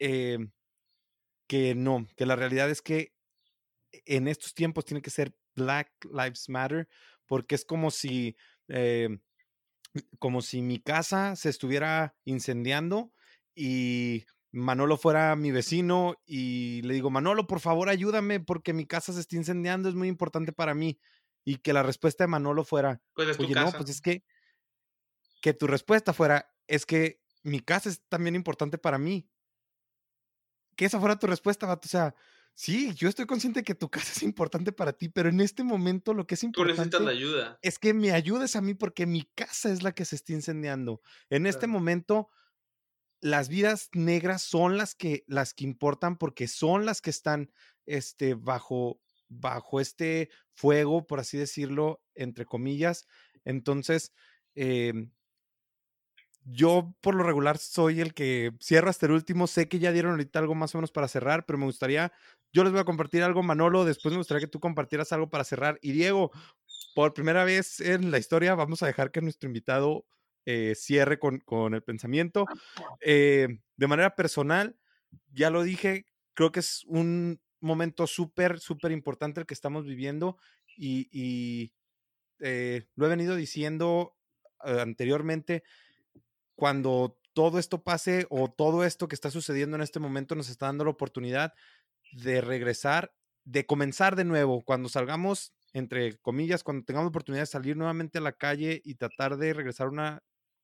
eh, 0.00 0.38
que 1.48 1.74
no, 1.74 2.06
que 2.16 2.26
la 2.26 2.36
realidad 2.36 2.70
es 2.70 2.82
que 2.82 3.14
en 4.06 4.28
estos 4.28 4.54
tiempos 4.54 4.84
tiene 4.84 5.02
que 5.02 5.10
ser 5.10 5.34
Black 5.56 5.90
Lives 6.04 6.48
Matter, 6.48 6.88
porque 7.26 7.54
es 7.54 7.64
como 7.64 7.90
si, 7.90 8.36
eh, 8.68 9.18
como 10.18 10.42
si 10.42 10.62
mi 10.62 10.78
casa 10.78 11.36
se 11.36 11.48
estuviera 11.48 12.16
incendiando 12.24 13.12
y 13.54 14.26
Manolo 14.50 14.96
fuera 14.96 15.36
mi 15.36 15.50
vecino 15.50 16.16
y 16.26 16.82
le 16.82 16.94
digo, 16.94 17.10
Manolo, 17.10 17.46
por 17.46 17.60
favor, 17.60 17.88
ayúdame 17.88 18.40
porque 18.40 18.72
mi 18.72 18.86
casa 18.86 19.12
se 19.12 19.20
está 19.20 19.36
incendiando, 19.36 19.88
es 19.88 19.94
muy 19.94 20.08
importante 20.08 20.52
para 20.52 20.74
mí. 20.74 20.98
Y 21.44 21.56
que 21.56 21.72
la 21.72 21.82
respuesta 21.82 22.24
de 22.24 22.28
Manolo 22.28 22.64
fuera, 22.64 23.00
Pues 23.14 23.38
oye, 23.38 23.54
no, 23.54 23.72
pues 23.72 23.88
es 23.88 24.00
que, 24.02 24.22
que 25.40 25.54
tu 25.54 25.66
respuesta 25.66 26.12
fuera, 26.12 26.54
es 26.66 26.84
que 26.84 27.20
mi 27.42 27.60
casa 27.60 27.88
es 27.88 28.02
también 28.08 28.34
importante 28.34 28.78
para 28.78 28.98
mí. 28.98 29.28
Que 30.78 30.84
esa 30.84 31.00
fuera 31.00 31.18
tu 31.18 31.26
respuesta, 31.26 31.66
vato. 31.66 31.86
O 31.86 31.90
sea, 31.90 32.14
sí, 32.54 32.94
yo 32.94 33.08
estoy 33.08 33.26
consciente 33.26 33.64
que 33.64 33.74
tu 33.74 33.90
casa 33.90 34.12
es 34.14 34.22
importante 34.22 34.70
para 34.70 34.92
ti, 34.92 35.08
pero 35.08 35.28
en 35.28 35.40
este 35.40 35.64
momento 35.64 36.14
lo 36.14 36.24
que 36.24 36.36
es 36.36 36.40
Tú 36.52 36.64
necesitas 36.64 37.02
la 37.02 37.10
importante 37.10 37.10
ayuda. 37.10 37.58
es 37.62 37.80
que 37.80 37.92
me 37.94 38.12
ayudes 38.12 38.54
a 38.54 38.60
mí 38.60 38.74
porque 38.74 39.04
mi 39.04 39.24
casa 39.34 39.72
es 39.72 39.82
la 39.82 39.90
que 39.92 40.04
se 40.04 40.14
está 40.14 40.34
incendiando. 40.34 41.02
En 41.30 41.46
este 41.46 41.66
momento, 41.66 42.28
las 43.20 43.48
vidas 43.48 43.88
negras 43.92 44.42
son 44.42 44.76
las 44.76 44.94
que, 44.94 45.24
las 45.26 45.52
que 45.52 45.64
importan 45.64 46.16
porque 46.16 46.46
son 46.46 46.86
las 46.86 47.00
que 47.00 47.10
están 47.10 47.50
este, 47.86 48.34
bajo, 48.34 49.00
bajo 49.28 49.80
este 49.80 50.30
fuego, 50.54 51.08
por 51.08 51.18
así 51.18 51.38
decirlo, 51.38 52.04
entre 52.14 52.46
comillas. 52.46 53.08
Entonces, 53.44 54.12
em, 54.54 55.10
yo 56.50 56.94
por 57.00 57.14
lo 57.14 57.24
regular 57.24 57.58
soy 57.58 58.00
el 58.00 58.14
que 58.14 58.52
cierra 58.60 58.90
hasta 58.90 59.06
el 59.06 59.12
último. 59.12 59.46
Sé 59.46 59.68
que 59.68 59.78
ya 59.78 59.92
dieron 59.92 60.12
ahorita 60.12 60.38
algo 60.38 60.54
más 60.54 60.74
o 60.74 60.78
menos 60.78 60.90
para 60.90 61.08
cerrar, 61.08 61.44
pero 61.46 61.58
me 61.58 61.66
gustaría, 61.66 62.12
yo 62.52 62.64
les 62.64 62.72
voy 62.72 62.80
a 62.80 62.84
compartir 62.84 63.22
algo, 63.22 63.42
Manolo, 63.42 63.84
después 63.84 64.12
me 64.12 64.18
gustaría 64.18 64.40
que 64.40 64.50
tú 64.50 64.60
compartieras 64.60 65.12
algo 65.12 65.28
para 65.28 65.44
cerrar. 65.44 65.78
Y 65.82 65.92
Diego, 65.92 66.30
por 66.94 67.12
primera 67.12 67.44
vez 67.44 67.80
en 67.80 68.10
la 68.10 68.18
historia, 68.18 68.54
vamos 68.54 68.82
a 68.82 68.86
dejar 68.86 69.10
que 69.10 69.20
nuestro 69.20 69.46
invitado 69.46 70.06
eh, 70.46 70.74
cierre 70.74 71.18
con, 71.18 71.40
con 71.40 71.74
el 71.74 71.82
pensamiento. 71.82 72.46
Eh, 73.00 73.48
de 73.76 73.86
manera 73.86 74.14
personal, 74.14 74.76
ya 75.32 75.50
lo 75.50 75.62
dije, 75.62 76.06
creo 76.34 76.52
que 76.52 76.60
es 76.60 76.84
un 76.86 77.40
momento 77.60 78.06
súper, 78.06 78.58
súper 78.58 78.92
importante 78.92 79.40
el 79.40 79.46
que 79.46 79.54
estamos 79.54 79.84
viviendo 79.84 80.38
y, 80.76 81.08
y, 81.12 81.72
eh, 82.40 82.86
lo 82.94 83.06
he 83.06 83.08
venido 83.08 83.36
diciendo 83.36 84.14
anteriormente, 84.60 85.64
cuando 86.58 87.16
todo 87.34 87.60
esto 87.60 87.84
pase 87.84 88.26
o 88.30 88.50
todo 88.50 88.82
esto 88.82 89.06
que 89.06 89.14
está 89.14 89.30
sucediendo 89.30 89.76
en 89.76 89.82
este 89.82 90.00
momento 90.00 90.34
nos 90.34 90.50
está 90.50 90.66
dando 90.66 90.82
la 90.82 90.90
oportunidad 90.90 91.54
de 92.10 92.40
regresar, 92.40 93.14
de 93.44 93.64
comenzar 93.64 94.16
de 94.16 94.24
nuevo, 94.24 94.64
cuando 94.64 94.88
salgamos, 94.88 95.54
entre 95.72 96.18
comillas, 96.18 96.64
cuando 96.64 96.84
tengamos 96.84 97.10
oportunidad 97.10 97.42
de 97.42 97.46
salir 97.46 97.76
nuevamente 97.76 98.18
a 98.18 98.22
la 98.22 98.32
calle 98.32 98.82
y 98.84 98.96
tratar 98.96 99.36
de 99.36 99.54
regresar 99.54 99.86
a 99.86 99.90
una 99.90 100.22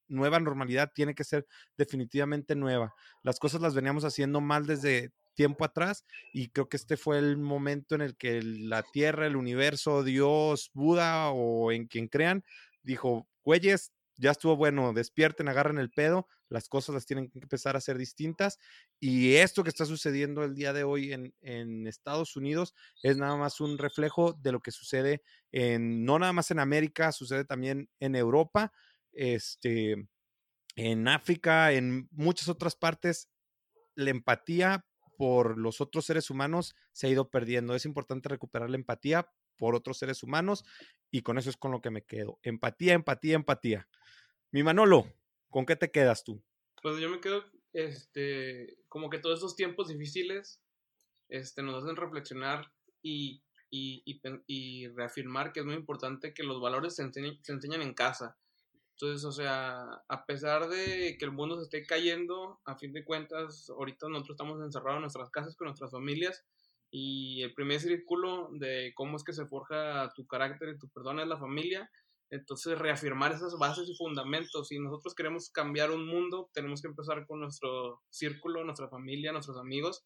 nueva 0.08 0.40
normalidad, 0.40 0.90
tiene 0.92 1.14
que 1.14 1.22
ser 1.22 1.46
definitivamente 1.78 2.56
nueva. 2.56 2.92
Las 3.22 3.38
cosas 3.38 3.60
las 3.60 3.76
veníamos 3.76 4.02
haciendo 4.02 4.40
mal 4.40 4.66
desde 4.66 5.12
tiempo 5.34 5.64
atrás 5.64 6.04
y 6.32 6.48
creo 6.48 6.68
que 6.68 6.76
este 6.76 6.96
fue 6.96 7.20
el 7.20 7.36
momento 7.36 7.94
en 7.94 8.00
el 8.00 8.16
que 8.16 8.42
la 8.42 8.82
Tierra, 8.82 9.28
el 9.28 9.36
universo, 9.36 10.02
Dios, 10.02 10.72
Buda 10.74 11.30
o 11.30 11.70
en 11.70 11.86
quien 11.86 12.08
crean, 12.08 12.42
dijo, 12.82 13.28
güeyes, 13.44 13.92
ya 14.16 14.30
estuvo 14.30 14.56
bueno, 14.56 14.92
despierten, 14.92 15.48
agarren 15.48 15.78
el 15.78 15.90
pedo, 15.90 16.28
las 16.48 16.68
cosas 16.68 16.94
las 16.94 17.06
tienen 17.06 17.30
que 17.30 17.38
empezar 17.38 17.76
a 17.76 17.80
ser 17.80 17.98
distintas 17.98 18.58
y 19.00 19.34
esto 19.34 19.64
que 19.64 19.70
está 19.70 19.86
sucediendo 19.86 20.44
el 20.44 20.54
día 20.54 20.72
de 20.72 20.84
hoy 20.84 21.12
en, 21.12 21.34
en 21.40 21.86
Estados 21.86 22.36
Unidos 22.36 22.74
es 23.02 23.16
nada 23.16 23.36
más 23.36 23.60
un 23.60 23.78
reflejo 23.78 24.32
de 24.34 24.52
lo 24.52 24.60
que 24.60 24.70
sucede 24.70 25.22
en, 25.52 26.04
no 26.04 26.18
nada 26.18 26.32
más 26.32 26.50
en 26.50 26.58
América, 26.58 27.12
sucede 27.12 27.44
también 27.44 27.88
en 28.00 28.14
Europa, 28.14 28.72
este, 29.12 30.08
en 30.76 31.08
África, 31.08 31.72
en 31.72 32.08
muchas 32.10 32.48
otras 32.48 32.74
partes, 32.76 33.28
la 33.94 34.10
empatía 34.10 34.84
por 35.16 35.58
los 35.58 35.80
otros 35.80 36.04
seres 36.06 36.30
humanos 36.30 36.74
se 36.92 37.06
ha 37.06 37.10
ido 37.10 37.30
perdiendo. 37.30 37.74
Es 37.74 37.84
importante 37.84 38.28
recuperar 38.28 38.70
la 38.70 38.76
empatía 38.76 39.30
por 39.56 39.74
otros 39.74 39.98
seres 39.98 40.22
humanos 40.22 40.64
y 41.10 41.22
con 41.22 41.38
eso 41.38 41.50
es 41.50 41.56
con 41.56 41.70
lo 41.70 41.80
que 41.80 41.90
me 41.90 42.02
quedo. 42.02 42.38
Empatía, 42.42 42.94
empatía, 42.94 43.36
empatía. 43.36 43.88
Mi 44.54 44.62
Manolo, 44.62 45.12
¿con 45.50 45.66
qué 45.66 45.74
te 45.74 45.90
quedas 45.90 46.22
tú? 46.22 46.40
Pues 46.80 47.00
yo 47.00 47.10
me 47.10 47.20
quedo, 47.20 47.42
este, 47.72 48.78
como 48.88 49.10
que 49.10 49.18
todos 49.18 49.40
estos 49.40 49.56
tiempos 49.56 49.88
difíciles, 49.88 50.62
este, 51.28 51.60
nos 51.64 51.82
hacen 51.82 51.96
reflexionar 51.96 52.70
y, 53.02 53.42
y, 53.68 54.04
y, 54.06 54.20
y 54.46 54.86
reafirmar 54.90 55.52
que 55.52 55.58
es 55.58 55.66
muy 55.66 55.74
importante 55.74 56.32
que 56.32 56.44
los 56.44 56.60
valores 56.60 56.94
se, 56.94 57.02
enseñen- 57.02 57.40
se 57.42 57.50
enseñan 57.50 57.82
en 57.82 57.94
casa. 57.94 58.38
Entonces, 58.92 59.24
o 59.24 59.32
sea, 59.32 60.04
a 60.06 60.24
pesar 60.24 60.68
de 60.68 61.16
que 61.18 61.24
el 61.24 61.32
mundo 61.32 61.56
se 61.56 61.64
esté 61.64 61.84
cayendo, 61.84 62.60
a 62.64 62.76
fin 62.76 62.92
de 62.92 63.04
cuentas, 63.04 63.68
ahorita 63.70 64.06
nosotros 64.08 64.36
estamos 64.36 64.62
encerrados 64.62 64.98
en 64.98 65.00
nuestras 65.00 65.30
casas 65.30 65.56
con 65.56 65.64
nuestras 65.64 65.90
familias 65.90 66.44
y 66.92 67.42
el 67.42 67.54
primer 67.54 67.80
círculo 67.80 68.50
de 68.52 68.92
cómo 68.94 69.16
es 69.16 69.24
que 69.24 69.32
se 69.32 69.46
forja 69.46 70.12
tu 70.14 70.28
carácter 70.28 70.68
y 70.68 70.78
tu 70.78 70.88
persona 70.90 71.22
es 71.22 71.28
la 71.28 71.38
familia. 71.40 71.90
Entonces, 72.34 72.78
reafirmar 72.78 73.32
esas 73.32 73.56
bases 73.58 73.88
y 73.88 73.96
fundamentos. 73.96 74.68
Si 74.68 74.78
nosotros 74.78 75.14
queremos 75.14 75.50
cambiar 75.50 75.90
un 75.90 76.06
mundo, 76.06 76.50
tenemos 76.52 76.82
que 76.82 76.88
empezar 76.88 77.26
con 77.26 77.40
nuestro 77.40 78.02
círculo, 78.10 78.64
nuestra 78.64 78.88
familia, 78.88 79.32
nuestros 79.32 79.58
amigos 79.58 80.04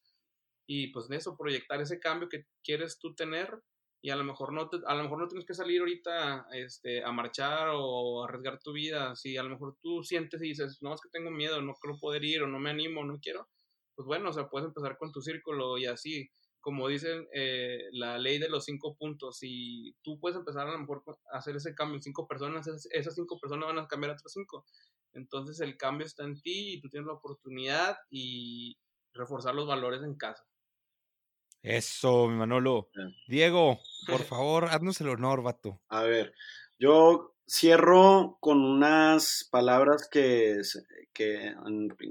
y 0.66 0.88
pues 0.92 1.08
de 1.08 1.16
eso, 1.16 1.36
proyectar 1.36 1.80
ese 1.80 1.98
cambio 1.98 2.28
que 2.28 2.44
quieres 2.62 2.98
tú 2.98 3.14
tener 3.14 3.62
y 4.02 4.10
a 4.10 4.16
lo 4.16 4.24
mejor 4.24 4.52
no, 4.52 4.68
te- 4.68 4.78
a 4.86 4.94
lo 4.94 5.02
mejor 5.04 5.18
no 5.20 5.28
tienes 5.28 5.46
que 5.46 5.54
salir 5.54 5.80
ahorita 5.80 6.46
este, 6.52 7.02
a 7.04 7.10
marchar 7.12 7.70
o 7.72 8.24
arriesgar 8.24 8.60
tu 8.62 8.72
vida. 8.72 9.16
Si 9.16 9.36
a 9.36 9.42
lo 9.42 9.50
mejor 9.50 9.76
tú 9.82 10.02
sientes 10.04 10.40
y 10.42 10.48
dices, 10.48 10.78
no, 10.82 10.94
es 10.94 11.00
que 11.00 11.08
tengo 11.10 11.30
miedo, 11.30 11.60
no 11.62 11.74
creo 11.74 11.98
poder 11.98 12.24
ir 12.24 12.42
o 12.42 12.46
no 12.46 12.58
me 12.60 12.70
animo, 12.70 13.04
no 13.04 13.18
quiero, 13.20 13.48
pues 13.96 14.06
bueno, 14.06 14.30
o 14.30 14.32
sea, 14.32 14.48
puedes 14.48 14.68
empezar 14.68 14.96
con 14.98 15.10
tu 15.12 15.20
círculo 15.22 15.78
y 15.78 15.86
así, 15.86 16.30
como 16.60 16.88
dicen 16.88 17.26
eh, 17.32 17.88
la 17.92 18.18
ley 18.18 18.38
de 18.38 18.48
los 18.48 18.64
cinco 18.64 18.96
puntos, 18.96 19.38
si 19.38 19.94
tú 20.02 20.18
puedes 20.18 20.38
empezar 20.38 20.66
a 20.66 20.72
lo 20.72 20.78
mejor 20.78 21.02
a 21.32 21.38
hacer 21.38 21.56
ese 21.56 21.74
cambio 21.74 21.96
en 21.96 22.02
cinco 22.02 22.26
personas, 22.26 22.66
esas, 22.66 23.14
cinco 23.14 23.38
personas 23.38 23.68
van 23.68 23.78
a 23.78 23.86
cambiar 23.86 24.10
a 24.10 24.14
otras 24.14 24.32
cinco. 24.32 24.66
Entonces 25.12 25.60
el 25.60 25.76
cambio 25.76 26.06
está 26.06 26.24
en 26.24 26.40
ti 26.40 26.74
y 26.74 26.80
tú 26.80 26.88
tienes 26.88 27.06
la 27.06 27.14
oportunidad 27.14 27.96
y 28.10 28.78
reforzar 29.12 29.54
los 29.54 29.66
valores 29.66 30.02
en 30.02 30.16
casa. 30.16 30.44
Eso, 31.62 32.28
mi 32.28 32.36
Manolo. 32.36 32.88
Ya. 32.94 33.04
Diego, 33.26 33.80
por 34.06 34.20
favor, 34.36 34.64
haznos 34.66 35.00
el 35.00 35.08
honor, 35.08 35.42
vato. 35.42 35.80
A 35.88 36.02
ver, 36.02 36.34
yo 36.78 37.37
cierro 37.48 38.36
con 38.40 38.64
unas 38.64 39.48
palabras 39.50 40.08
que, 40.10 40.60
que 41.14 41.54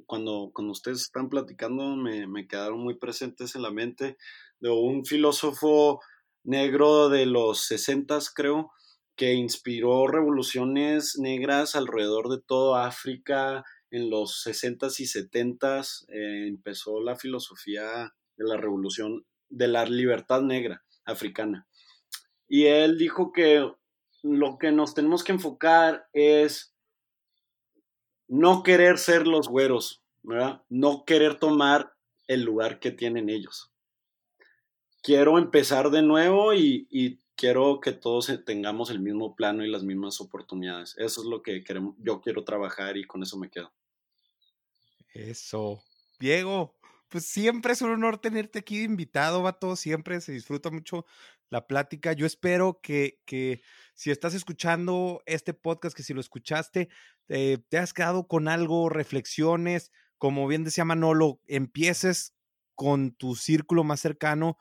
cuando, 0.06 0.52
cuando 0.54 0.72
ustedes 0.72 1.02
están 1.02 1.30
platicando 1.30 1.96
me, 1.96 2.28
me 2.28 2.48
quedaron 2.48 2.80
muy 2.80 2.98
presentes 2.98 3.56
en 3.56 3.62
la 3.62 3.72
mente 3.72 4.18
de 4.60 4.70
un 4.70 5.06
filósofo 5.06 6.02
negro 6.44 7.10
de 7.10 7.26
los 7.26 7.66
60, 7.66 8.18
creo, 8.34 8.72
que 9.16 9.34
inspiró 9.34 10.08
revoluciones 10.08 11.18
negras 11.20 11.76
alrededor 11.76 12.30
de 12.30 12.42
toda 12.42 12.88
África 12.88 13.64
en 13.92 14.10
los 14.10 14.46
60s 14.46 15.00
y 15.00 15.06
70s. 15.06 16.06
eh, 16.10 16.48
empezó 16.48 17.02
la 17.02 17.16
filosofía 17.16 18.14
de 18.38 18.46
la 18.46 18.58
revolución 18.58 19.26
de 19.50 19.68
la 19.68 19.86
libertad 19.86 20.42
negra 20.42 20.84
africana. 21.06 21.68
Y 22.48 22.66
él 22.66 22.98
dijo 22.98 23.32
que 23.32 23.70
lo 24.24 24.58
que 24.58 24.72
nos 24.72 24.94
tenemos 24.94 25.24
que 25.24 25.32
enfocar 25.32 26.08
es 26.14 26.74
no 28.28 28.64
querer 28.64 28.98
ser 28.98 29.28
los 29.28 29.48
güeros, 29.48 30.04
¿verdad? 30.24 30.64
No 30.70 31.06
querer 31.06 31.36
tomar 31.36 31.94
el 32.28 32.44
lugar 32.44 32.80
que 32.80 32.92
tienen 32.92 33.30
ellos. 33.30 33.72
Quiero 35.02 35.38
empezar 35.38 35.90
de 35.90 36.02
nuevo 36.02 36.54
y, 36.54 36.88
y 36.90 37.20
quiero 37.36 37.80
que 37.80 37.94
todos 37.94 38.32
tengamos 38.46 38.90
el 38.90 39.00
mismo 39.00 39.36
plano 39.36 39.64
y 39.64 39.70
las 39.70 39.84
mismas 39.84 40.20
oportunidades. 40.20 40.96
Eso 40.98 41.22
es 41.22 41.28
lo 41.28 41.42
que 41.42 41.64
queremos, 41.64 41.96
yo 42.00 42.20
quiero 42.20 42.44
trabajar 42.44 42.98
y 42.98 43.06
con 43.06 43.24
eso 43.24 43.38
me 43.38 43.50
quedo. 43.50 43.72
Eso. 45.14 45.82
Diego, 46.20 46.76
pues 47.10 47.26
siempre 47.26 47.74
es 47.74 47.82
un 47.82 47.92
honor 47.92 48.20
tenerte 48.20 48.60
aquí 48.60 48.80
de 48.80 48.84
invitado, 48.84 49.42
vato. 49.44 49.76
Siempre 49.76 50.20
se 50.20 50.34
disfruta 50.34 50.70
mucho 50.70 51.06
la 51.50 51.66
plática. 51.68 52.14
Yo 52.14 52.26
espero 52.26 52.80
que, 52.82 53.22
que 53.26 53.62
si 53.98 54.12
estás 54.12 54.36
escuchando 54.36 55.24
este 55.26 55.56
podcast, 55.56 55.98
que 55.98 56.04
si 56.04 56.14
lo 56.14 56.22
escuchaste, 56.22 56.88
eh, 57.30 57.58
te 57.68 57.80
has 57.80 57.94
quedado 57.94 58.28
con 58.28 58.48
algo, 58.48 58.90
reflexiones. 58.90 59.92
Como 60.20 60.48
bien 60.48 60.64
decía 60.64 60.86
Manolo, 60.86 61.42
empieces 61.48 62.36
con 62.76 63.12
tu 63.16 63.36
círculo 63.36 63.84
más 63.84 64.00
cercano. 64.00 64.60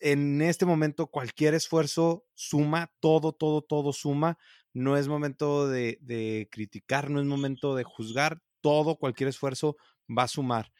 En 0.00 0.42
este 0.42 0.66
momento, 0.66 1.06
cualquier 1.06 1.54
esfuerzo 1.54 2.26
suma, 2.34 2.92
todo, 3.00 3.32
todo, 3.32 3.62
todo 3.62 3.94
suma. 3.94 4.36
No 4.74 4.98
es 4.98 5.08
momento 5.08 5.66
de, 5.66 5.96
de 6.02 6.50
criticar, 6.52 7.08
no 7.08 7.20
es 7.20 7.26
momento 7.26 7.74
de 7.74 7.84
juzgar. 7.84 8.42
Todo, 8.60 8.96
cualquier 8.96 9.30
esfuerzo 9.30 9.78
va 10.06 10.24
a 10.24 10.28
sumar. 10.28 10.70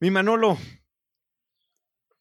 Mi 0.00 0.10
Manolo, 0.10 0.58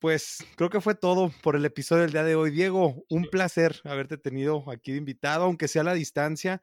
pues 0.02 0.44
creo 0.56 0.72
que 0.72 0.82
fue 0.82 0.96
todo 0.96 1.32
por 1.44 1.56
el 1.56 1.64
episodio 1.64 2.02
del 2.02 2.12
día 2.12 2.24
de 2.24 2.36
hoy. 2.36 2.50
Diego, 2.50 3.06
un 3.08 3.26
placer 3.26 3.80
haberte 3.86 4.18
tenido 4.18 4.70
aquí 4.70 4.92
de 4.92 4.98
invitado, 4.98 5.46
aunque 5.46 5.68
sea 5.68 5.84
a 5.84 5.86
la 5.86 5.94
distancia. 5.94 6.62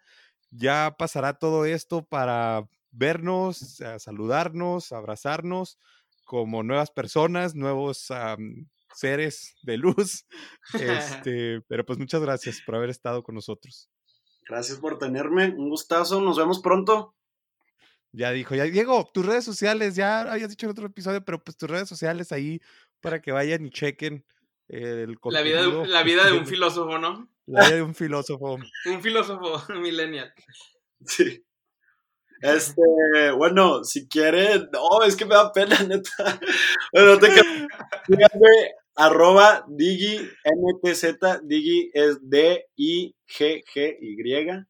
Ya 0.50 0.96
pasará 0.98 1.38
todo 1.38 1.64
esto 1.64 2.04
para 2.04 2.68
vernos, 2.90 3.80
saludarnos, 3.98 4.90
abrazarnos 4.90 5.78
como 6.24 6.64
nuevas 6.64 6.90
personas, 6.90 7.54
nuevos 7.54 8.08
seres 8.92 9.54
de 9.62 9.78
luz. 9.78 10.26
Este, 11.22 11.62
pero 11.68 11.86
pues 11.86 11.98
muchas 11.98 12.20
gracias 12.20 12.60
por 12.66 12.74
haber 12.74 12.90
estado 12.90 13.22
con 13.22 13.36
nosotros. 13.36 13.88
Gracias 14.48 14.78
por 14.78 14.98
tenerme, 14.98 15.54
un 15.56 15.68
gustazo, 15.68 16.20
nos 16.20 16.38
vemos 16.38 16.58
pronto. 16.60 17.14
Ya 18.12 18.32
dijo, 18.32 18.54
ya 18.54 18.64
Diego, 18.64 19.08
tus 19.12 19.26
redes 19.26 19.44
sociales, 19.44 19.94
ya 19.94 20.22
habías 20.22 20.48
dicho 20.48 20.66
en 20.66 20.70
otro 20.70 20.86
episodio, 20.86 21.22
pero 21.24 21.44
pues 21.44 21.56
tus 21.56 21.68
redes 21.68 21.88
sociales 21.88 22.32
ahí 22.32 22.60
para 23.00 23.20
que 23.20 23.32
vayan 23.32 23.64
y 23.66 23.70
chequen 23.70 24.24
el 24.68 25.16
La 25.24 25.42
vida, 25.42 25.62
de, 25.62 25.86
la 25.86 26.02
vida 26.02 26.26
de 26.26 26.32
un 26.32 26.46
filósofo, 26.46 26.98
¿no? 26.98 27.28
La 27.46 27.64
vida 27.66 27.76
de 27.76 27.82
un 27.82 27.94
filósofo. 27.94 28.58
Un 28.86 29.02
filósofo 29.02 29.62
millennial. 29.80 30.32
Sí. 31.04 31.44
Este, 32.40 32.82
bueno, 33.36 33.82
si 33.82 34.06
quieren, 34.06 34.68
no, 34.72 35.02
es 35.04 35.16
que 35.16 35.24
me 35.24 35.34
da 35.34 35.52
pena, 35.52 35.82
neta. 35.88 36.40
Bueno, 36.92 37.18
te 37.18 37.28
quedas. 37.28 37.66
Síganme, 38.06 38.74
arroba 38.94 39.64
Digi 39.68 40.18
MTZ, 40.44 41.42
Digi 41.42 41.90
es 41.92 42.18
D-I-G-G-Y 42.22 43.14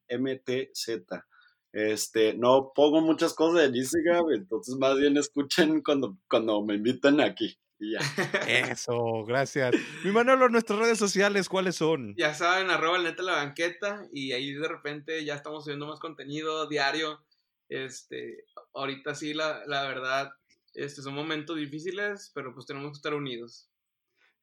M-T-Z. 0.07 1.25
Este, 1.71 2.33
no 2.33 2.71
pongo 2.73 3.01
muchas 3.01 3.35
cosas 3.35 3.67
en 3.67 3.75
Instagram, 3.75 4.31
entonces 4.33 4.75
más 4.77 4.97
bien 4.97 5.17
escuchen 5.17 5.83
cuando, 5.83 6.17
cuando 6.27 6.63
me 6.63 6.73
invitan 6.73 7.21
aquí. 7.21 7.59
Y 7.79 7.93
ya. 7.93 7.99
Eso, 8.47 9.23
gracias. 9.25 9.73
Mi 10.03 10.11
Manolo, 10.11 10.49
nuestras 10.49 10.79
redes 10.79 10.97
sociales, 10.97 11.47
¿cuáles 11.47 11.77
son? 11.77 12.13
Ya 12.17 12.33
saben, 12.33 12.69
arroba 12.69 12.97
el 12.97 13.03
neta 13.03 13.23
la 13.23 13.35
banqueta 13.35 14.05
y 14.11 14.33
ahí 14.33 14.53
de 14.53 14.67
repente 14.67 15.23
ya 15.23 15.35
estamos 15.35 15.63
subiendo 15.63 15.87
más 15.87 15.99
contenido 15.99 16.67
diario. 16.67 17.23
Este, 17.69 18.45
ahorita 18.73 19.15
sí, 19.15 19.33
la, 19.33 19.65
la 19.65 19.83
verdad, 19.83 20.31
este, 20.73 21.01
son 21.01 21.13
momentos 21.13 21.55
difíciles, 21.55 22.31
pero 22.33 22.53
pues 22.53 22.65
tenemos 22.65 22.91
que 22.91 22.97
estar 22.97 23.13
unidos. 23.13 23.69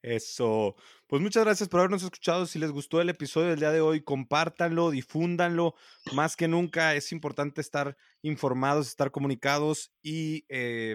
Eso. 0.02 0.76
Pues 1.08 1.20
muchas 1.20 1.44
gracias 1.44 1.68
por 1.68 1.80
habernos 1.80 2.04
escuchado. 2.04 2.46
Si 2.46 2.58
les 2.58 2.70
gustó 2.70 3.00
el 3.00 3.08
episodio 3.08 3.48
del 3.48 3.58
día 3.58 3.72
de 3.72 3.80
hoy, 3.80 4.02
compártanlo, 4.02 4.90
difúndanlo. 4.90 5.74
Más 6.12 6.36
que 6.36 6.46
nunca 6.46 6.94
es 6.94 7.10
importante 7.10 7.60
estar 7.60 7.96
informados, 8.22 8.86
estar 8.86 9.10
comunicados 9.10 9.92
y 10.02 10.44
eh, 10.48 10.94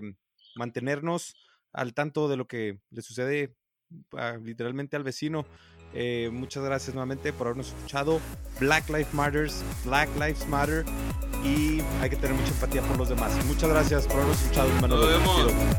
mantenernos 0.55 1.35
al 1.73 1.93
tanto 1.93 2.27
de 2.27 2.37
lo 2.37 2.47
que 2.47 2.79
le 2.89 3.01
sucede 3.01 3.55
ah, 4.13 4.37
literalmente 4.41 4.95
al 4.95 5.03
vecino. 5.03 5.45
Eh, 5.93 6.29
muchas 6.31 6.63
gracias 6.63 6.95
nuevamente 6.95 7.33
por 7.33 7.47
habernos 7.47 7.69
escuchado. 7.69 8.19
Black 8.59 8.87
Lives 8.89 9.13
Matters, 9.13 9.63
Black 9.85 10.09
Lives 10.15 10.47
Matter 10.47 10.85
y 11.43 11.81
hay 12.01 12.09
que 12.09 12.15
tener 12.15 12.35
mucha 12.35 12.51
empatía 12.53 12.81
por 12.83 12.97
los 12.97 13.09
demás. 13.09 13.33
Muchas 13.45 13.69
gracias 13.69 14.05
por 14.07 14.17
habernos 14.17 14.41
escuchado. 14.41 14.69
Nos 14.87 15.71